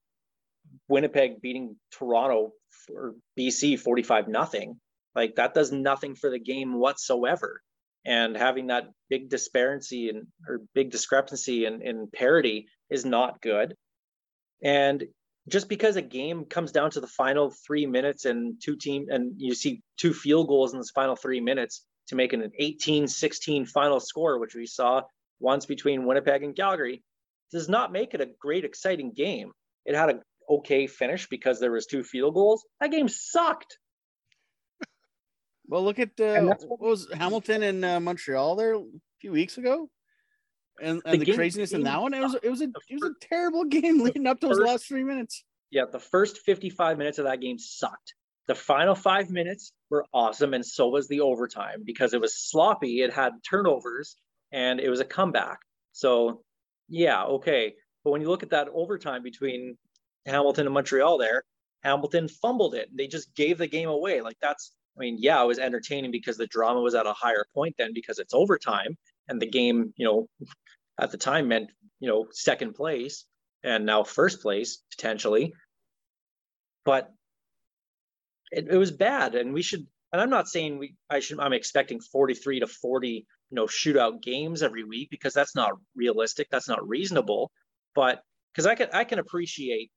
Winnipeg 0.87 1.41
beating 1.41 1.75
Toronto 1.91 2.51
or 2.93 3.15
BC 3.37 3.79
45 3.79 4.27
nothing. 4.27 4.79
Like 5.15 5.35
that 5.35 5.53
does 5.53 5.71
nothing 5.71 6.15
for 6.15 6.29
the 6.29 6.39
game 6.39 6.79
whatsoever. 6.79 7.61
And 8.05 8.35
having 8.35 8.67
that 8.67 8.89
big 9.09 9.29
disparity 9.29 10.09
and 10.09 10.27
or 10.47 10.61
big 10.73 10.91
discrepancy 10.91 11.65
in, 11.65 11.81
in 11.81 12.07
parity 12.13 12.67
is 12.89 13.05
not 13.05 13.41
good. 13.41 13.75
And 14.63 15.03
just 15.47 15.67
because 15.67 15.95
a 15.95 16.01
game 16.01 16.45
comes 16.45 16.71
down 16.71 16.91
to 16.91 17.01
the 17.01 17.07
final 17.07 17.53
three 17.65 17.85
minutes 17.85 18.25
and 18.25 18.61
two 18.63 18.75
team 18.75 19.07
and 19.09 19.33
you 19.37 19.55
see 19.55 19.81
two 19.97 20.13
field 20.13 20.47
goals 20.47 20.73
in 20.73 20.79
this 20.79 20.91
final 20.91 21.15
three 21.15 21.41
minutes 21.41 21.85
to 22.07 22.15
make 22.15 22.33
an 22.33 22.51
18-16 22.59 23.67
final 23.67 23.99
score, 23.99 24.39
which 24.39 24.55
we 24.55 24.65
saw 24.65 25.01
once 25.39 25.65
between 25.65 26.05
Winnipeg 26.05 26.43
and 26.43 26.55
Calgary, 26.55 27.03
does 27.51 27.69
not 27.69 27.91
make 27.91 28.13
it 28.13 28.21
a 28.21 28.29
great 28.39 28.65
exciting 28.65 29.11
game. 29.13 29.51
It 29.85 29.95
had 29.95 30.09
a 30.09 30.19
okay 30.49 30.87
finish 30.87 31.27
because 31.29 31.59
there 31.59 31.71
was 31.71 31.85
two 31.85 32.03
field 32.03 32.33
goals. 32.33 32.65
That 32.79 32.91
game 32.91 33.07
sucked. 33.07 33.77
Well, 35.67 35.83
look 35.83 35.99
at 35.99 36.19
uh, 36.19 36.41
what 36.41 36.63
what- 36.67 36.79
was 36.81 37.07
Hamilton 37.13 37.63
and 37.63 37.85
uh, 37.85 37.99
Montreal 37.99 38.55
there 38.55 38.75
a 38.75 38.83
few 39.21 39.31
weeks 39.31 39.57
ago, 39.57 39.89
and, 40.81 41.01
The 41.03 41.09
and 41.09 41.21
the, 41.21 41.25
game- 41.25 41.35
craziness 41.35 41.73
in 41.73 41.83
that 41.83 42.01
one. 42.01 42.13
It 42.13 42.21
was 42.21 42.35
it 42.41 42.49
was 42.49 42.61
a 42.61 42.65
it 42.89 42.99
was 42.99 43.11
a 43.11 43.25
terrible 43.25 43.65
game 43.65 44.01
leading 44.01 44.25
up 44.27 44.39
to 44.41 44.47
those 44.47 44.57
first- 44.57 44.67
last 44.69 44.87
three 44.87 45.03
minutes. 45.03 45.43
Yeah, 45.71 45.83
the 45.91 45.99
first 45.99 46.39
55 46.39 46.97
minutes 46.97 47.19
of 47.19 47.25
that 47.25 47.41
game 47.41 47.59
sucked. 47.59 48.15
The 48.47 48.55
final 48.55 48.95
five 48.95 49.29
minutes 49.29 49.71
were 49.91 50.03
awesome, 50.11 50.55
and 50.55 50.65
so 50.65 50.87
was 50.89 51.07
the 51.07 51.19
overtime 51.21 51.83
because 51.85 52.15
it 52.15 52.19
was 52.21 52.35
sloppy. 52.35 53.03
It 53.03 53.13
had 53.13 53.33
turnovers, 53.47 54.15
and 54.51 54.79
it 54.79 54.89
was 54.89 54.99
a 54.99 55.05
comeback. 55.05 55.59
So, 55.91 56.41
yeah, 56.89 57.23
okay. 57.23 57.73
But 58.03 58.11
when 58.11 58.21
you 58.21 58.29
look 58.29 58.43
at 58.43 58.51
that 58.51 58.69
overtime 58.73 59.23
between 59.23 59.77
Hamilton 60.25 60.67
and 60.67 60.73
Montreal, 60.73 61.17
there, 61.17 61.43
Hamilton 61.83 62.27
fumbled 62.27 62.75
it. 62.75 62.89
They 62.95 63.07
just 63.07 63.33
gave 63.35 63.57
the 63.57 63.67
game 63.67 63.89
away. 63.89 64.21
Like 64.21 64.37
that's, 64.41 64.73
I 64.97 65.01
mean, 65.01 65.17
yeah, 65.19 65.41
it 65.41 65.47
was 65.47 65.59
entertaining 65.59 66.11
because 66.11 66.37
the 66.37 66.47
drama 66.47 66.81
was 66.81 66.95
at 66.95 67.05
a 67.05 67.13
higher 67.13 67.45
point 67.53 67.75
then 67.77 67.91
because 67.93 68.19
it's 68.19 68.33
overtime, 68.33 68.97
and 69.27 69.41
the 69.41 69.47
game, 69.47 69.93
you 69.95 70.05
know, 70.05 70.27
at 70.99 71.11
the 71.11 71.17
time 71.17 71.47
meant 71.47 71.71
you 71.99 72.09
know 72.09 72.27
second 72.31 72.73
place 72.73 73.25
and 73.63 73.85
now 73.85 74.03
first 74.03 74.41
place 74.41 74.83
potentially 74.91 75.53
but 76.85 77.11
it, 78.51 78.67
it 78.69 78.77
was 78.77 78.91
bad 78.91 79.35
and 79.35 79.53
we 79.53 79.61
should 79.61 79.85
and 80.11 80.21
i'm 80.21 80.29
not 80.29 80.47
saying 80.47 80.77
we 80.77 80.95
i 81.09 81.19
should 81.19 81.39
i'm 81.39 81.53
expecting 81.53 81.99
43 81.99 82.61
to 82.61 82.67
40 82.67 83.25
you 83.49 83.55
know 83.55 83.65
shootout 83.65 84.21
games 84.21 84.63
every 84.63 84.83
week 84.83 85.09
because 85.09 85.33
that's 85.33 85.55
not 85.55 85.71
realistic 85.95 86.47
that's 86.49 86.67
not 86.67 86.87
reasonable 86.87 87.51
but 87.95 88.21
because 88.53 88.65
i 88.65 88.75
can 88.75 88.89
i 88.93 89.03
can 89.03 89.19
appreciate 89.19 89.91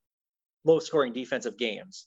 low 0.65 0.79
scoring 0.79 1.13
defensive 1.13 1.57
games 1.57 2.07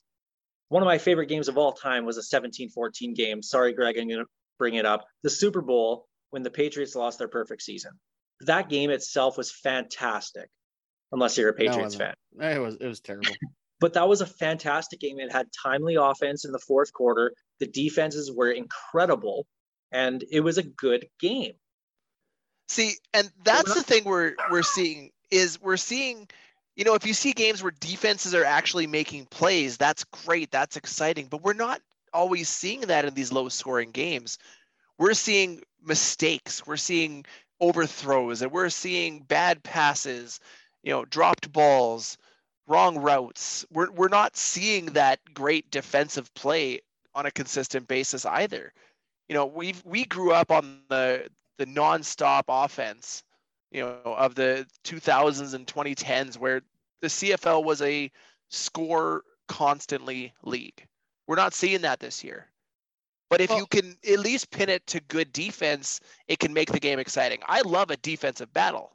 one 0.68 0.82
of 0.82 0.86
my 0.86 0.98
favorite 0.98 1.26
games 1.26 1.48
of 1.48 1.58
all 1.58 1.72
time 1.72 2.04
was 2.04 2.18
a 2.18 2.40
17-14 2.40 3.14
game 3.14 3.42
sorry 3.42 3.72
greg 3.72 3.96
i'm 3.98 4.08
going 4.08 4.20
to 4.20 4.26
bring 4.58 4.74
it 4.74 4.86
up 4.86 5.04
the 5.22 5.30
super 5.30 5.62
bowl 5.62 6.06
when 6.30 6.42
the 6.42 6.50
patriots 6.50 6.94
lost 6.94 7.18
their 7.18 7.28
perfect 7.28 7.62
season 7.62 7.92
that 8.40 8.68
game 8.68 8.90
itself 8.90 9.36
was 9.36 9.52
fantastic 9.52 10.48
unless 11.12 11.38
you're 11.38 11.50
a 11.50 11.54
patriots 11.54 11.96
wasn't. 11.96 12.14
fan 12.38 12.52
It 12.56 12.60
was 12.60 12.76
it 12.76 12.86
was 12.86 13.00
terrible. 13.00 13.32
but 13.80 13.94
that 13.94 14.08
was 14.08 14.20
a 14.20 14.26
fantastic 14.26 15.00
game. 15.00 15.18
It 15.18 15.32
had 15.32 15.48
timely 15.62 15.96
offense 15.96 16.44
in 16.44 16.52
the 16.52 16.58
fourth 16.58 16.92
quarter. 16.92 17.32
The 17.60 17.66
defenses 17.66 18.32
were 18.32 18.50
incredible, 18.50 19.46
and 19.92 20.24
it 20.30 20.40
was 20.40 20.58
a 20.58 20.62
good 20.62 21.08
game. 21.20 21.54
See, 22.68 22.94
and 23.14 23.30
that's 23.44 23.74
the 23.74 23.82
thing 23.82 24.04
we're 24.04 24.34
we're 24.50 24.62
seeing 24.62 25.10
is 25.30 25.60
we're 25.60 25.76
seeing, 25.76 26.28
you 26.74 26.84
know, 26.84 26.94
if 26.94 27.06
you 27.06 27.14
see 27.14 27.32
games 27.32 27.62
where 27.62 27.72
defenses 27.80 28.34
are 28.34 28.44
actually 28.44 28.86
making 28.86 29.26
plays, 29.26 29.76
that's 29.76 30.04
great, 30.04 30.50
that's 30.50 30.76
exciting. 30.76 31.26
But 31.26 31.42
we're 31.42 31.52
not 31.52 31.80
always 32.12 32.48
seeing 32.48 32.80
that 32.82 33.04
in 33.04 33.14
these 33.14 33.32
low 33.32 33.48
scoring 33.48 33.90
games. 33.92 34.38
We're 34.98 35.14
seeing 35.14 35.62
mistakes, 35.84 36.66
we're 36.66 36.76
seeing 36.76 37.24
overthrows, 37.60 38.42
and 38.42 38.50
we're 38.50 38.70
seeing 38.70 39.20
bad 39.20 39.62
passes, 39.62 40.40
you 40.82 40.90
know, 40.90 41.04
dropped 41.04 41.52
balls, 41.52 42.18
wrong 42.66 42.98
routes. 42.98 43.64
We're 43.70 43.90
we're 43.92 44.08
not 44.08 44.36
seeing 44.36 44.86
that 44.86 45.20
great 45.34 45.70
defensive 45.70 46.32
play 46.34 46.80
on 47.14 47.26
a 47.26 47.30
consistent 47.30 47.86
basis 47.88 48.26
either. 48.26 48.72
You 49.28 49.34
know, 49.34 49.46
we 49.46 49.74
we 49.84 50.04
grew 50.04 50.32
up 50.32 50.50
on 50.50 50.80
the 50.88 51.28
the 51.58 51.66
nonstop 51.66 52.44
offense, 52.48 53.24
you 53.70 53.82
know, 53.82 54.00
of 54.04 54.34
the 54.34 54.66
2000s 54.84 55.54
and 55.54 55.66
2010s 55.66 56.38
where 56.38 56.62
the 57.00 57.08
CFL 57.08 57.64
was 57.64 57.82
a 57.82 58.10
score 58.48 59.22
constantly 59.48 60.32
league. 60.42 60.86
We're 61.26 61.36
not 61.36 61.54
seeing 61.54 61.82
that 61.82 62.00
this 62.00 62.22
year. 62.22 62.48
But 63.28 63.40
if 63.40 63.50
well, 63.50 63.58
you 63.58 63.66
can 63.66 63.96
at 64.08 64.20
least 64.20 64.50
pin 64.50 64.68
it 64.68 64.86
to 64.88 65.00
good 65.00 65.32
defense, 65.32 66.00
it 66.28 66.38
can 66.38 66.52
make 66.52 66.70
the 66.70 66.78
game 66.78 66.98
exciting. 66.98 67.40
I 67.46 67.62
love 67.62 67.90
a 67.90 67.96
defensive 67.96 68.52
battle. 68.52 68.92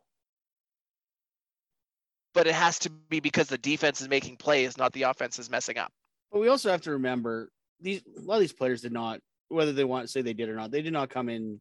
But 2.34 2.48
it 2.48 2.56
has 2.56 2.80
to 2.80 2.90
be 2.90 3.20
because 3.20 3.48
the 3.48 3.58
defense 3.58 4.00
is 4.00 4.08
making 4.08 4.38
plays, 4.38 4.78
not 4.78 4.94
the 4.94 5.04
offense 5.04 5.38
is 5.38 5.50
messing 5.50 5.78
up. 5.78 5.92
But 6.32 6.40
we 6.40 6.48
also 6.48 6.72
have 6.72 6.82
to 6.84 6.92
remember 6.92 7.50
these 7.82 8.02
a 8.18 8.22
lot 8.22 8.36
of 8.36 8.42
these 8.42 8.54
players 8.54 8.82
did 8.82 8.94
not, 8.94 9.20
whether 9.52 9.74
they 9.74 9.84
want 9.84 10.06
to 10.06 10.12
say 10.12 10.22
they 10.22 10.34
did 10.34 10.50
or 10.50 10.56
not, 10.56 10.72
they 10.72 10.82
did 10.82 10.94
not 10.94 11.10
come 11.10 11.30
in 11.30 11.60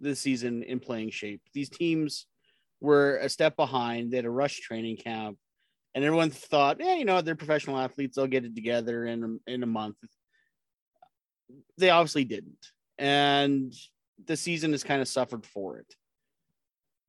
this 0.00 0.20
season 0.20 0.62
in 0.62 0.80
playing 0.80 1.10
shape. 1.10 1.40
These 1.54 1.70
teams 1.70 2.26
were 2.80 3.16
a 3.18 3.28
step 3.28 3.56
behind. 3.56 4.10
They 4.10 4.16
had 4.16 4.24
a 4.24 4.30
rush 4.30 4.60
training 4.60 4.98
camp, 4.98 5.38
and 5.94 6.04
everyone 6.04 6.30
thought, 6.30 6.78
yeah, 6.80 6.94
you 6.94 7.04
know, 7.04 7.20
they're 7.20 7.34
professional 7.36 7.78
athletes. 7.78 8.16
They'll 8.16 8.26
get 8.26 8.44
it 8.44 8.54
together 8.54 9.04
in 9.06 9.40
a, 9.46 9.50
in 9.52 9.62
a 9.62 9.66
month 9.66 9.96
they 11.78 11.90
obviously 11.90 12.24
didn't. 12.24 12.66
And 12.98 13.74
the 14.24 14.36
season 14.36 14.72
has 14.72 14.84
kind 14.84 15.02
of 15.02 15.08
suffered 15.08 15.46
for 15.46 15.78
it. 15.78 15.94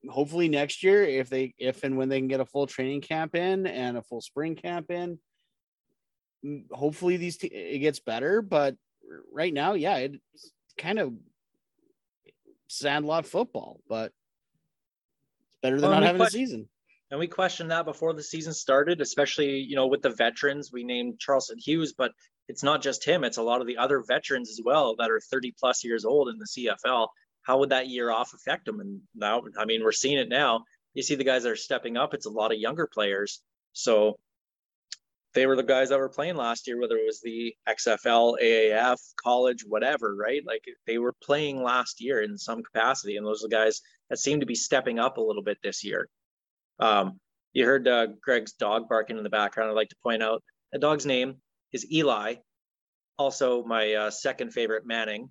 Hopefully 0.10 0.50
next 0.50 0.84
year, 0.84 1.04
if 1.04 1.30
they 1.30 1.54
if 1.58 1.84
and 1.84 1.98
when 1.98 2.10
they 2.10 2.20
can 2.20 2.28
get 2.28 2.42
a 2.42 2.46
full 2.46 2.68
training 2.68 3.02
camp 3.02 3.36
in 3.36 3.66
and 3.68 3.98
a 3.98 4.02
full 4.02 4.20
spring 4.20 4.56
camp 4.56 4.92
in, 4.92 5.18
hopefully 6.72 7.16
these 7.16 7.38
t- 7.38 7.48
it 7.48 7.80
gets 7.80 8.00
better. 8.00 8.42
But 8.42 8.76
right 9.32 9.54
now, 9.54 9.74
yeah, 9.74 9.98
it's 9.98 10.52
kind 10.78 11.00
of 11.00 11.14
sandlot 12.68 13.26
football, 13.26 13.80
but 13.88 14.12
it's 15.48 15.60
better 15.62 15.80
than 15.80 15.90
well, 15.90 16.00
not 16.00 16.06
having 16.06 16.20
question, 16.20 16.42
a 16.42 16.46
season. 16.46 16.70
And 17.12 17.20
we 17.20 17.28
questioned 17.28 17.72
that 17.72 17.86
before 17.86 18.14
the 18.14 18.24
season 18.24 18.54
started, 18.54 19.02
especially 19.02 19.58
you 19.60 19.76
know 19.76 19.88
with 19.88 20.02
the 20.02 20.10
veterans. 20.10 20.72
We 20.72 20.84
named 20.84 21.20
Charleston 21.20 21.58
Hughes, 21.60 21.94
but 21.94 22.12
it's 22.48 22.64
not 22.64 22.82
just 22.82 23.06
him, 23.06 23.24
it's 23.24 23.38
a 23.38 23.44
lot 23.44 23.62
of 23.62 23.68
the 23.68 23.78
other 23.78 24.04
veterans 24.06 24.50
as 24.50 24.60
well 24.64 24.96
that 24.98 25.10
are 25.10 25.20
30 25.20 25.54
plus 25.58 25.84
years 25.84 26.06
old 26.06 26.30
in 26.30 26.38
the 26.38 26.46
CFL. 26.46 27.08
How 27.44 27.60
would 27.60 27.70
that 27.70 27.88
year 27.88 28.12
off 28.12 28.34
affect 28.34 28.66
them? 28.66 28.80
And 28.80 29.02
now, 29.16 29.42
I 29.58 29.66
mean, 29.66 29.84
we're 29.84 29.92
seeing 29.92 30.18
it 30.18 30.30
now. 30.30 30.64
You 30.94 31.04
see 31.04 31.16
the 31.16 31.24
guys 31.24 31.44
that 31.44 31.52
are 31.52 31.56
stepping 31.56 31.98
up, 31.98 32.14
it's 32.14 32.26
a 32.26 32.32
lot 32.32 32.52
of 32.52 32.60
younger 32.60 32.88
players. 32.88 33.42
So 33.74 34.18
they 35.34 35.48
were 35.48 35.56
the 35.56 35.64
guys 35.64 35.90
that 35.90 36.00
were 36.00 36.10
playing 36.10 36.36
last 36.36 36.68
year, 36.68 36.80
whether 36.80 36.96
it 36.96 37.06
was 37.06 37.22
the 37.22 37.56
XFL, 37.68 38.38
AAF, 38.42 38.98
college, 39.24 39.64
whatever, 39.68 40.16
right? 40.16 40.42
Like 40.46 40.64
they 40.86 40.98
were 40.98 41.14
playing 41.24 41.64
last 41.64 42.02
year 42.02 42.22
in 42.22 42.38
some 42.38 42.62
capacity. 42.64 43.18
And 43.18 43.26
those 43.26 43.44
are 43.44 43.48
the 43.48 43.56
guys 43.56 43.82
that 44.10 44.20
seem 44.20 44.40
to 44.42 44.46
be 44.46 44.56
stepping 44.56 45.00
up 45.00 45.18
a 45.18 45.22
little 45.22 45.44
bit 45.44 45.58
this 45.64 45.84
year. 45.84 46.08
Um, 46.80 47.20
you 47.54 47.66
heard 47.66 47.88
uh, 47.88 48.08
Greg's 48.22 48.54
dog 48.54 48.88
barking 48.90 49.18
in 49.18 49.24
the 49.24 49.30
background. 49.30 49.70
I'd 49.70 49.76
like 49.76 49.90
to 49.90 49.96
point 50.04 50.24
out 50.24 50.44
the 50.72 50.80
dog's 50.80 51.06
name 51.06 51.36
is 51.72 51.92
Eli, 51.92 52.36
also 53.18 53.64
my 53.64 53.94
uh, 53.94 54.12
second 54.12 54.54
favorite 54.54 54.86
Manning, 54.86 55.30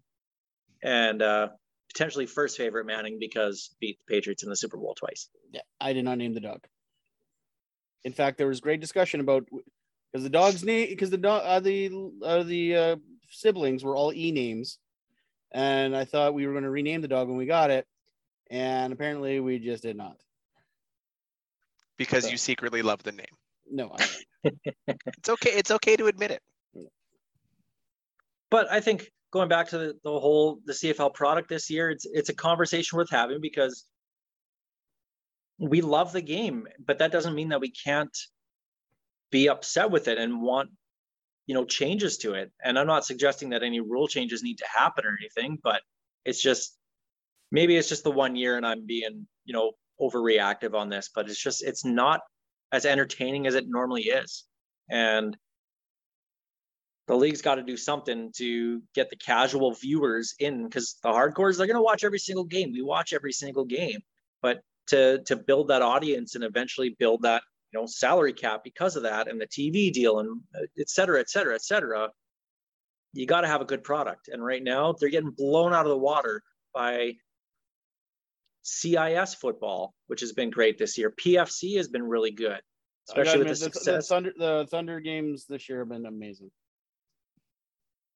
and 0.83 1.21
uh, 1.23 1.49
potentially 1.93 2.27
first 2.27 2.57
favorite 2.57 2.87
Manning 2.87 3.19
because 3.19 3.75
beat 3.81 3.99
the 3.99 4.15
Patriots 4.15 4.43
in 4.43 4.51
the 4.51 4.57
Super 4.57 4.77
Bowl 4.77 4.95
twice. 4.99 5.29
Yeah, 5.53 5.63
I 5.81 5.93
did 5.93 6.05
not 6.05 6.19
name 6.19 6.35
the 6.35 6.41
dog. 6.41 6.65
In 8.05 8.13
fact, 8.13 8.39
there 8.39 8.49
was 8.49 8.61
great 8.61 8.81
discussion 8.81 9.21
about 9.21 9.49
because 10.13 10.25
the 10.25 10.31
dog's 10.31 10.65
name 10.65 10.89
because 10.89 11.11
the 11.11 11.17
dog 11.17 11.43
uh, 11.45 11.61
the 11.61 11.91
uh, 12.25 12.43
the 12.43 12.77
uh, 12.77 12.97
siblings 13.31 13.83
were 13.83 13.97
all 13.97 14.13
E 14.13 14.31
names, 14.31 14.79
and 15.53 15.97
I 15.97 16.05
thought 16.05 16.35
we 16.35 16.47
were 16.47 16.53
going 16.53 16.65
to 16.65 16.71
rename 16.71 17.01
the 17.01 17.09
dog 17.09 17.29
when 17.29 17.37
we 17.37 17.47
got 17.47 17.71
it, 17.71 17.87
and 18.51 18.93
apparently 18.93 19.41
we 19.41 19.59
just 19.59 19.83
did 19.83 19.97
not. 19.97 20.17
Because 21.97 22.25
so. 22.25 22.31
you 22.31 22.37
secretly 22.37 22.83
love 22.83 23.03
the 23.03 23.13
name. 23.13 23.27
No, 23.71 23.95
I 23.97 24.07
it's 24.87 25.29
okay. 25.29 25.51
It's 25.51 25.71
okay 25.71 25.97
to 25.97 26.07
admit 26.07 26.31
it. 26.31 26.43
But 28.51 28.71
I 28.71 28.81
think 28.81 29.11
going 29.33 29.49
back 29.49 29.69
to 29.69 29.79
the, 29.79 29.95
the 30.05 30.11
whole 30.11 30.59
the 30.67 30.75
CFL 30.75 31.15
product 31.15 31.49
this 31.49 31.71
year, 31.71 31.91
it's 31.91 32.07
it's 32.13 32.29
a 32.29 32.35
conversation 32.35 32.99
worth 32.99 33.11
having 33.11 33.41
because 33.41 33.87
we 35.59 35.81
love 35.81 36.13
the 36.13 36.21
game, 36.21 36.67
but 36.85 36.99
that 36.99 37.13
doesn't 37.13 37.35
mean 37.35 37.51
that 37.51 37.61
we 37.61 37.71
can't 37.71 38.17
be 39.33 39.49
upset 39.49 39.91
with 39.91 40.07
it 40.07 40.19
and 40.19 40.41
want 40.41 40.71
you 41.47 41.55
know 41.55 41.65
changes 41.65 42.19
to 42.19 42.35
it. 42.35 42.53
And 42.63 42.79
I'm 42.79 42.87
not 42.87 43.05
suggesting 43.05 43.51
that 43.51 43.65
any 43.65 43.81
rule 43.81 44.07
changes 44.07 44.45
need 44.45 44.59
to 44.59 44.67
happen 44.73 45.05
or 45.05 45.17
anything, 45.21 45.59
but 45.63 45.81
it's 46.25 46.41
just 46.41 46.77
maybe 47.51 47.77
it's 47.77 47.89
just 47.89 48.05
the 48.05 48.13
one 48.13 48.37
year 48.37 48.57
and 48.57 48.65
I'm 48.65 48.87
being 48.87 49.27
you 49.45 49.53
know 49.53 49.73
overreactive 50.01 50.75
on 50.75 50.89
this, 50.89 51.11
but 51.13 51.29
it's 51.29 51.43
just 51.43 51.65
it's 51.65 51.85
not 51.85 52.21
as 52.71 52.87
entertaining 52.87 53.47
as 53.47 53.57
it 53.57 53.65
normally 53.69 54.03
is. 54.03 54.45
And 54.89 55.37
the 57.09 57.17
league's 57.17 57.43
got 57.43 57.57
to 57.57 57.63
do 57.63 57.77
something 57.77 58.31
to 58.37 58.81
get 58.95 59.11
the 59.11 59.17
casual 59.17 59.73
viewers 59.73 60.35
in 60.39 60.65
because 60.65 60.97
the 61.03 61.09
hardcores 61.09 61.59
they're 61.59 61.67
going 61.67 61.77
to 61.77 61.83
watch 61.83 62.05
every 62.05 62.19
single 62.19 62.45
game. 62.45 62.73
We 62.73 62.83
watch 62.83 63.13
every 63.13 63.33
single 63.33 63.65
game, 63.65 64.01
but 64.41 64.61
to 64.89 65.23
to 65.25 65.37
build 65.37 65.69
that 65.69 65.83
audience 65.83 66.35
and 66.35 66.45
eventually 66.45 66.95
build 66.99 67.23
that 67.23 67.43
you 67.73 67.81
know 67.81 67.87
salary 67.87 68.33
cap 68.33 68.63
because 68.65 68.97
of 68.97 69.05
that 69.05 69.29
and 69.29 69.41
the 69.41 69.47
TV 69.47 69.93
deal 69.93 70.19
and 70.21 70.41
uh, 70.55 70.67
et 70.79 70.91
cetera, 70.91 71.21
et 71.21 71.31
cetera, 71.31 71.55
et 71.55 71.63
cetera, 71.63 72.11
you 73.13 73.27
got 73.27 73.43
to 73.43 73.49
have 73.49 73.61
a 73.61 73.65
good 73.65 73.85
product. 73.85 74.29
And 74.29 74.45
right 74.45 74.63
now 74.63 74.95
they're 74.99 75.09
getting 75.09 75.31
blown 75.31 75.73
out 75.73 75.87
of 75.87 75.91
the 75.91 75.99
water 75.99 76.43
by 76.75 77.15
CIS 78.63 79.35
football, 79.35 79.95
which 80.07 80.21
has 80.21 80.33
been 80.33 80.51
great 80.51 80.79
this 80.79 80.97
year. 80.97 81.11
PFC 81.11 81.77
has 81.77 81.89
been 81.89 82.03
really 82.03 82.31
good, 82.31 82.61
especially 83.09 83.39
with 83.39 83.49
the, 83.49 83.55
the 83.55 83.57
success. 83.57 84.09
The 84.09 84.15
Thunder, 84.15 84.33
the 84.37 84.67
Thunder 84.71 85.01
games 85.01 85.47
this 85.49 85.69
year 85.69 85.81
have 85.81 85.89
been 85.89 86.07
amazing. 86.07 86.51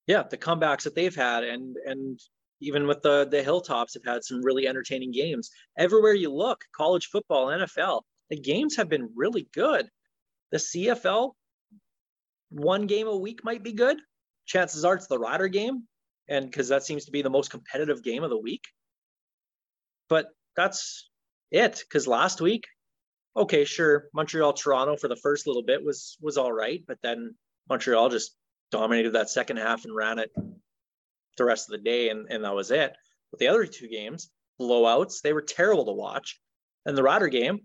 Yeah, 0.07 0.23
the 0.23 0.39
comebacks 0.39 0.85
that 0.85 0.95
they've 0.95 1.15
had, 1.15 1.43
and 1.43 1.77
and 1.85 2.21
even 2.61 2.87
with 2.87 3.03
the 3.03 3.27
the 3.29 3.43
Hilltops, 3.43 3.95
have 3.95 4.05
had 4.05 4.25
some 4.25 4.45
really 4.45 4.69
entertaining 4.69 5.11
games. 5.11 5.51
Everywhere 5.77 6.15
you 6.15 6.33
look, 6.33 6.61
college 6.75 7.07
football, 7.07 7.47
NFL, 7.47 8.03
the 8.31 8.39
games 8.39 8.77
have 8.77 8.89
been 8.89 9.11
really 9.15 9.49
good. 9.55 9.89
The 10.53 10.59
CFL, 10.59 11.33
one 12.51 12.87
game 12.87 13.07
a 13.07 13.17
week 13.17 13.45
might 13.45 13.63
be 13.63 13.73
good. 13.73 13.99
Chances 14.47 14.85
are 14.85 14.95
it's 14.95 15.09
the 15.09 15.19
Rider 15.19 15.49
game, 15.49 15.85
and 16.29 16.47
because 16.47 16.69
that 16.69 16.85
seems 16.85 17.07
to 17.07 17.11
be 17.11 17.23
the 17.23 17.31
most 17.31 17.51
competitive 17.51 18.03
game 18.03 18.23
of 18.23 18.31
the 18.31 18.39
week. 18.39 18.65
But 20.09 20.27
that's 20.57 21.09
it. 21.51 21.83
Because 21.87 22.07
last 22.07 22.41
week, 22.41 22.65
okay, 23.37 23.65
sure, 23.65 24.09
Montreal 24.15 24.53
Toronto 24.53 24.97
for 24.97 25.09
the 25.09 25.17
first 25.17 25.47
little 25.47 25.65
bit 25.65 25.85
was 25.85 26.17
was 26.21 26.39
all 26.39 26.53
right, 26.53 26.83
but 26.87 26.99
then 27.03 27.35
Montreal 27.69 28.09
just 28.09 28.37
dominated 28.71 29.13
that 29.13 29.31
second 29.31 29.59
half 29.59 29.85
and 29.85 29.95
ran 29.95 30.19
it 30.19 30.31
the 31.37 31.45
rest 31.45 31.69
of 31.69 31.73
the 31.73 31.85
day, 31.85 32.09
and, 32.09 32.27
and 32.31 32.45
that 32.45 32.55
was 32.55 32.71
it. 32.71 32.97
But 33.31 33.41
the 33.41 33.49
other 33.49 33.67
two 33.67 33.89
games, 33.89 34.31
blowouts, 34.61 35.21
they 35.23 35.33
were 35.33 35.43
terrible 35.43 35.85
to 35.87 35.93
watch. 35.93 36.41
And 36.85 36.97
the 36.97 37.03
Rider 37.03 37.29
game, 37.29 37.61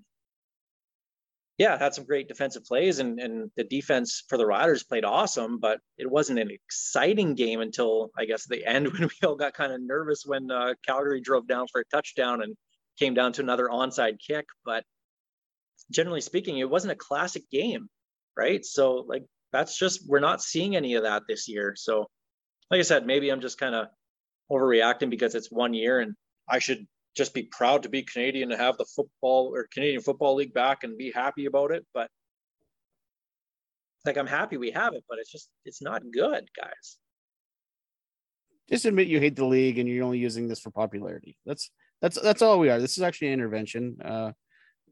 yeah, 1.62 1.78
had 1.78 1.94
some 1.94 2.06
great 2.06 2.28
defensive 2.28 2.66
plays, 2.66 2.98
and, 2.98 3.20
and 3.20 3.52
the 3.56 3.64
defense 3.64 4.24
for 4.28 4.36
the 4.36 4.48
Riders 4.48 4.82
played 4.82 5.06
awesome, 5.06 5.60
but 5.60 5.80
it 6.00 6.10
wasn't 6.10 6.40
an 6.40 6.50
exciting 6.50 7.36
game 7.36 7.62
until 7.62 8.10
I 8.18 8.26
guess 8.26 8.48
the 8.48 8.66
end 8.66 8.88
when 8.92 9.04
we 9.04 9.28
all 9.28 9.36
got 9.36 9.54
kind 9.54 9.72
of 9.72 9.80
nervous 9.80 10.24
when 10.26 10.50
uh, 10.50 10.74
Calgary 10.88 11.22
drove 11.22 11.48
down 11.48 11.68
for 11.72 11.82
a 11.82 11.86
touchdown 11.96 12.42
and 12.42 12.58
came 12.98 13.14
down 13.14 13.34
to 13.34 13.44
another 13.44 13.68
onside 13.72 14.18
kick. 14.28 14.48
But 14.66 14.84
generally 15.92 16.22
speaking, 16.22 16.58
it 16.58 16.68
wasn't 16.68 16.94
a 16.94 16.96
classic 16.96 17.44
game, 17.52 17.90
right? 18.36 18.66
So, 18.66 19.06
like, 19.08 19.26
that's 19.54 19.78
just, 19.78 20.10
we're 20.10 20.20
not 20.20 20.42
seeing 20.42 20.76
any 20.76 20.96
of 20.96 21.04
that 21.04 21.22
this 21.30 21.48
year. 21.48 21.76
So, 21.78 22.08
like 22.72 22.80
I 22.80 22.82
said, 22.82 23.06
maybe 23.06 23.30
I'm 23.30 23.42
just 23.42 23.60
kind 23.60 23.76
of 23.76 23.86
overreacting 24.52 25.12
because 25.12 25.36
it's 25.36 25.52
one 25.52 25.76
year 25.76 26.00
and 26.00 26.16
I 26.50 26.58
should 26.58 26.88
just 27.16 27.34
be 27.34 27.44
proud 27.44 27.84
to 27.84 27.90
be 27.90 28.04
Canadian 28.04 28.50
to 28.50 28.58
have 28.58 28.78
the 28.78 28.86
football 28.96 29.54
or 29.54 29.68
Canadian 29.74 30.02
Football 30.02 30.36
League 30.36 30.54
back 30.54 30.84
and 30.84 30.98
be 30.98 31.12
happy 31.12 31.46
about 31.46 31.72
it. 31.72 31.86
But 31.94 32.10
like 34.06 34.18
I'm 34.18 34.28
happy 34.28 34.58
we 34.58 34.72
have 34.72 34.94
it, 34.94 35.04
but 35.10 35.20
it's 35.20 35.32
just 35.32 35.50
it's 35.66 35.82
not 35.82 36.04
good, 36.12 36.48
guys. 36.60 36.98
Just 38.70 38.86
admit 38.86 39.08
you 39.08 39.20
hate 39.20 39.36
the 39.36 39.46
league 39.46 39.80
and 39.80 39.90
you're 39.90 40.06
only 40.06 40.20
using 40.20 40.48
this 40.48 40.60
for 40.60 40.72
popularity. 40.72 41.38
That's 41.46 41.70
that's 42.02 42.20
that's 42.22 42.42
all 42.42 42.60
we 42.60 42.70
are. 42.70 42.80
This 42.80 42.98
is 42.98 43.04
actually 43.04 43.28
an 43.28 43.34
intervention. 43.34 43.98
Uh, 44.04 44.32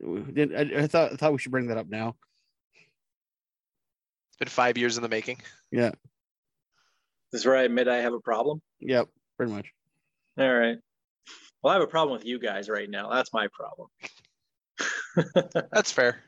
I, 0.03 0.71
I 0.77 0.87
thought 0.87 1.13
I 1.13 1.15
thought 1.15 1.31
we 1.31 1.39
should 1.39 1.51
bring 1.51 1.67
that 1.67 1.77
up 1.77 1.87
now. 1.87 2.15
It's 4.29 4.37
been 4.37 4.47
five 4.49 4.77
years 4.77 4.97
in 4.97 5.03
the 5.03 5.09
making. 5.09 5.37
Yeah. 5.71 5.91
This 7.31 7.41
is 7.41 7.45
where 7.45 7.57
I 7.57 7.63
admit 7.63 7.87
I 7.87 7.97
have 7.97 8.13
a 8.13 8.19
problem. 8.19 8.61
Yep, 8.79 9.07
pretty 9.37 9.51
much. 9.51 9.71
All 10.37 10.53
right. 10.53 10.77
Well, 11.61 11.71
I 11.71 11.75
have 11.75 11.83
a 11.83 11.87
problem 11.87 12.17
with 12.17 12.25
you 12.25 12.39
guys 12.39 12.69
right 12.69 12.89
now. 12.89 13.09
That's 13.09 13.33
my 13.33 13.47
problem. 13.51 13.89
That's 15.71 15.91
fair. 15.91 16.23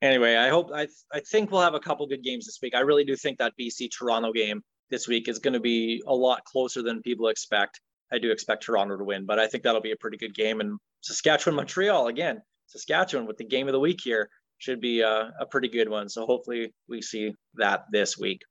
anyway, 0.00 0.36
I 0.36 0.48
hope 0.48 0.70
I 0.74 0.88
I 1.12 1.20
think 1.20 1.50
we'll 1.50 1.60
have 1.60 1.74
a 1.74 1.80
couple 1.80 2.06
good 2.06 2.24
games 2.24 2.46
this 2.46 2.58
week. 2.62 2.74
I 2.74 2.80
really 2.80 3.04
do 3.04 3.14
think 3.16 3.38
that 3.38 3.52
BC 3.58 3.90
Toronto 3.96 4.32
game 4.32 4.62
this 4.90 5.06
week 5.06 5.28
is 5.28 5.38
going 5.38 5.54
to 5.54 5.60
be 5.60 6.02
a 6.06 6.14
lot 6.14 6.44
closer 6.44 6.82
than 6.82 7.00
people 7.02 7.28
expect. 7.28 7.80
I 8.12 8.18
do 8.18 8.30
expect 8.30 8.64
Toronto 8.64 8.96
to 8.98 9.04
win, 9.04 9.24
but 9.24 9.38
I 9.38 9.46
think 9.46 9.64
that'll 9.64 9.80
be 9.80 9.92
a 9.92 9.96
pretty 9.96 10.18
good 10.18 10.34
game. 10.34 10.60
And 10.60 10.78
Saskatchewan 11.00 11.56
Montreal 11.56 12.08
again, 12.08 12.42
Saskatchewan 12.66 13.26
with 13.26 13.38
the 13.38 13.44
game 13.44 13.68
of 13.68 13.72
the 13.72 13.80
week 13.80 14.00
here 14.02 14.28
should 14.58 14.80
be 14.80 15.00
a, 15.00 15.32
a 15.40 15.46
pretty 15.46 15.68
good 15.68 15.88
one. 15.88 16.08
So 16.08 16.26
hopefully 16.26 16.74
we 16.88 17.02
see 17.02 17.34
that 17.54 17.86
this 17.90 18.18
week. 18.18 18.42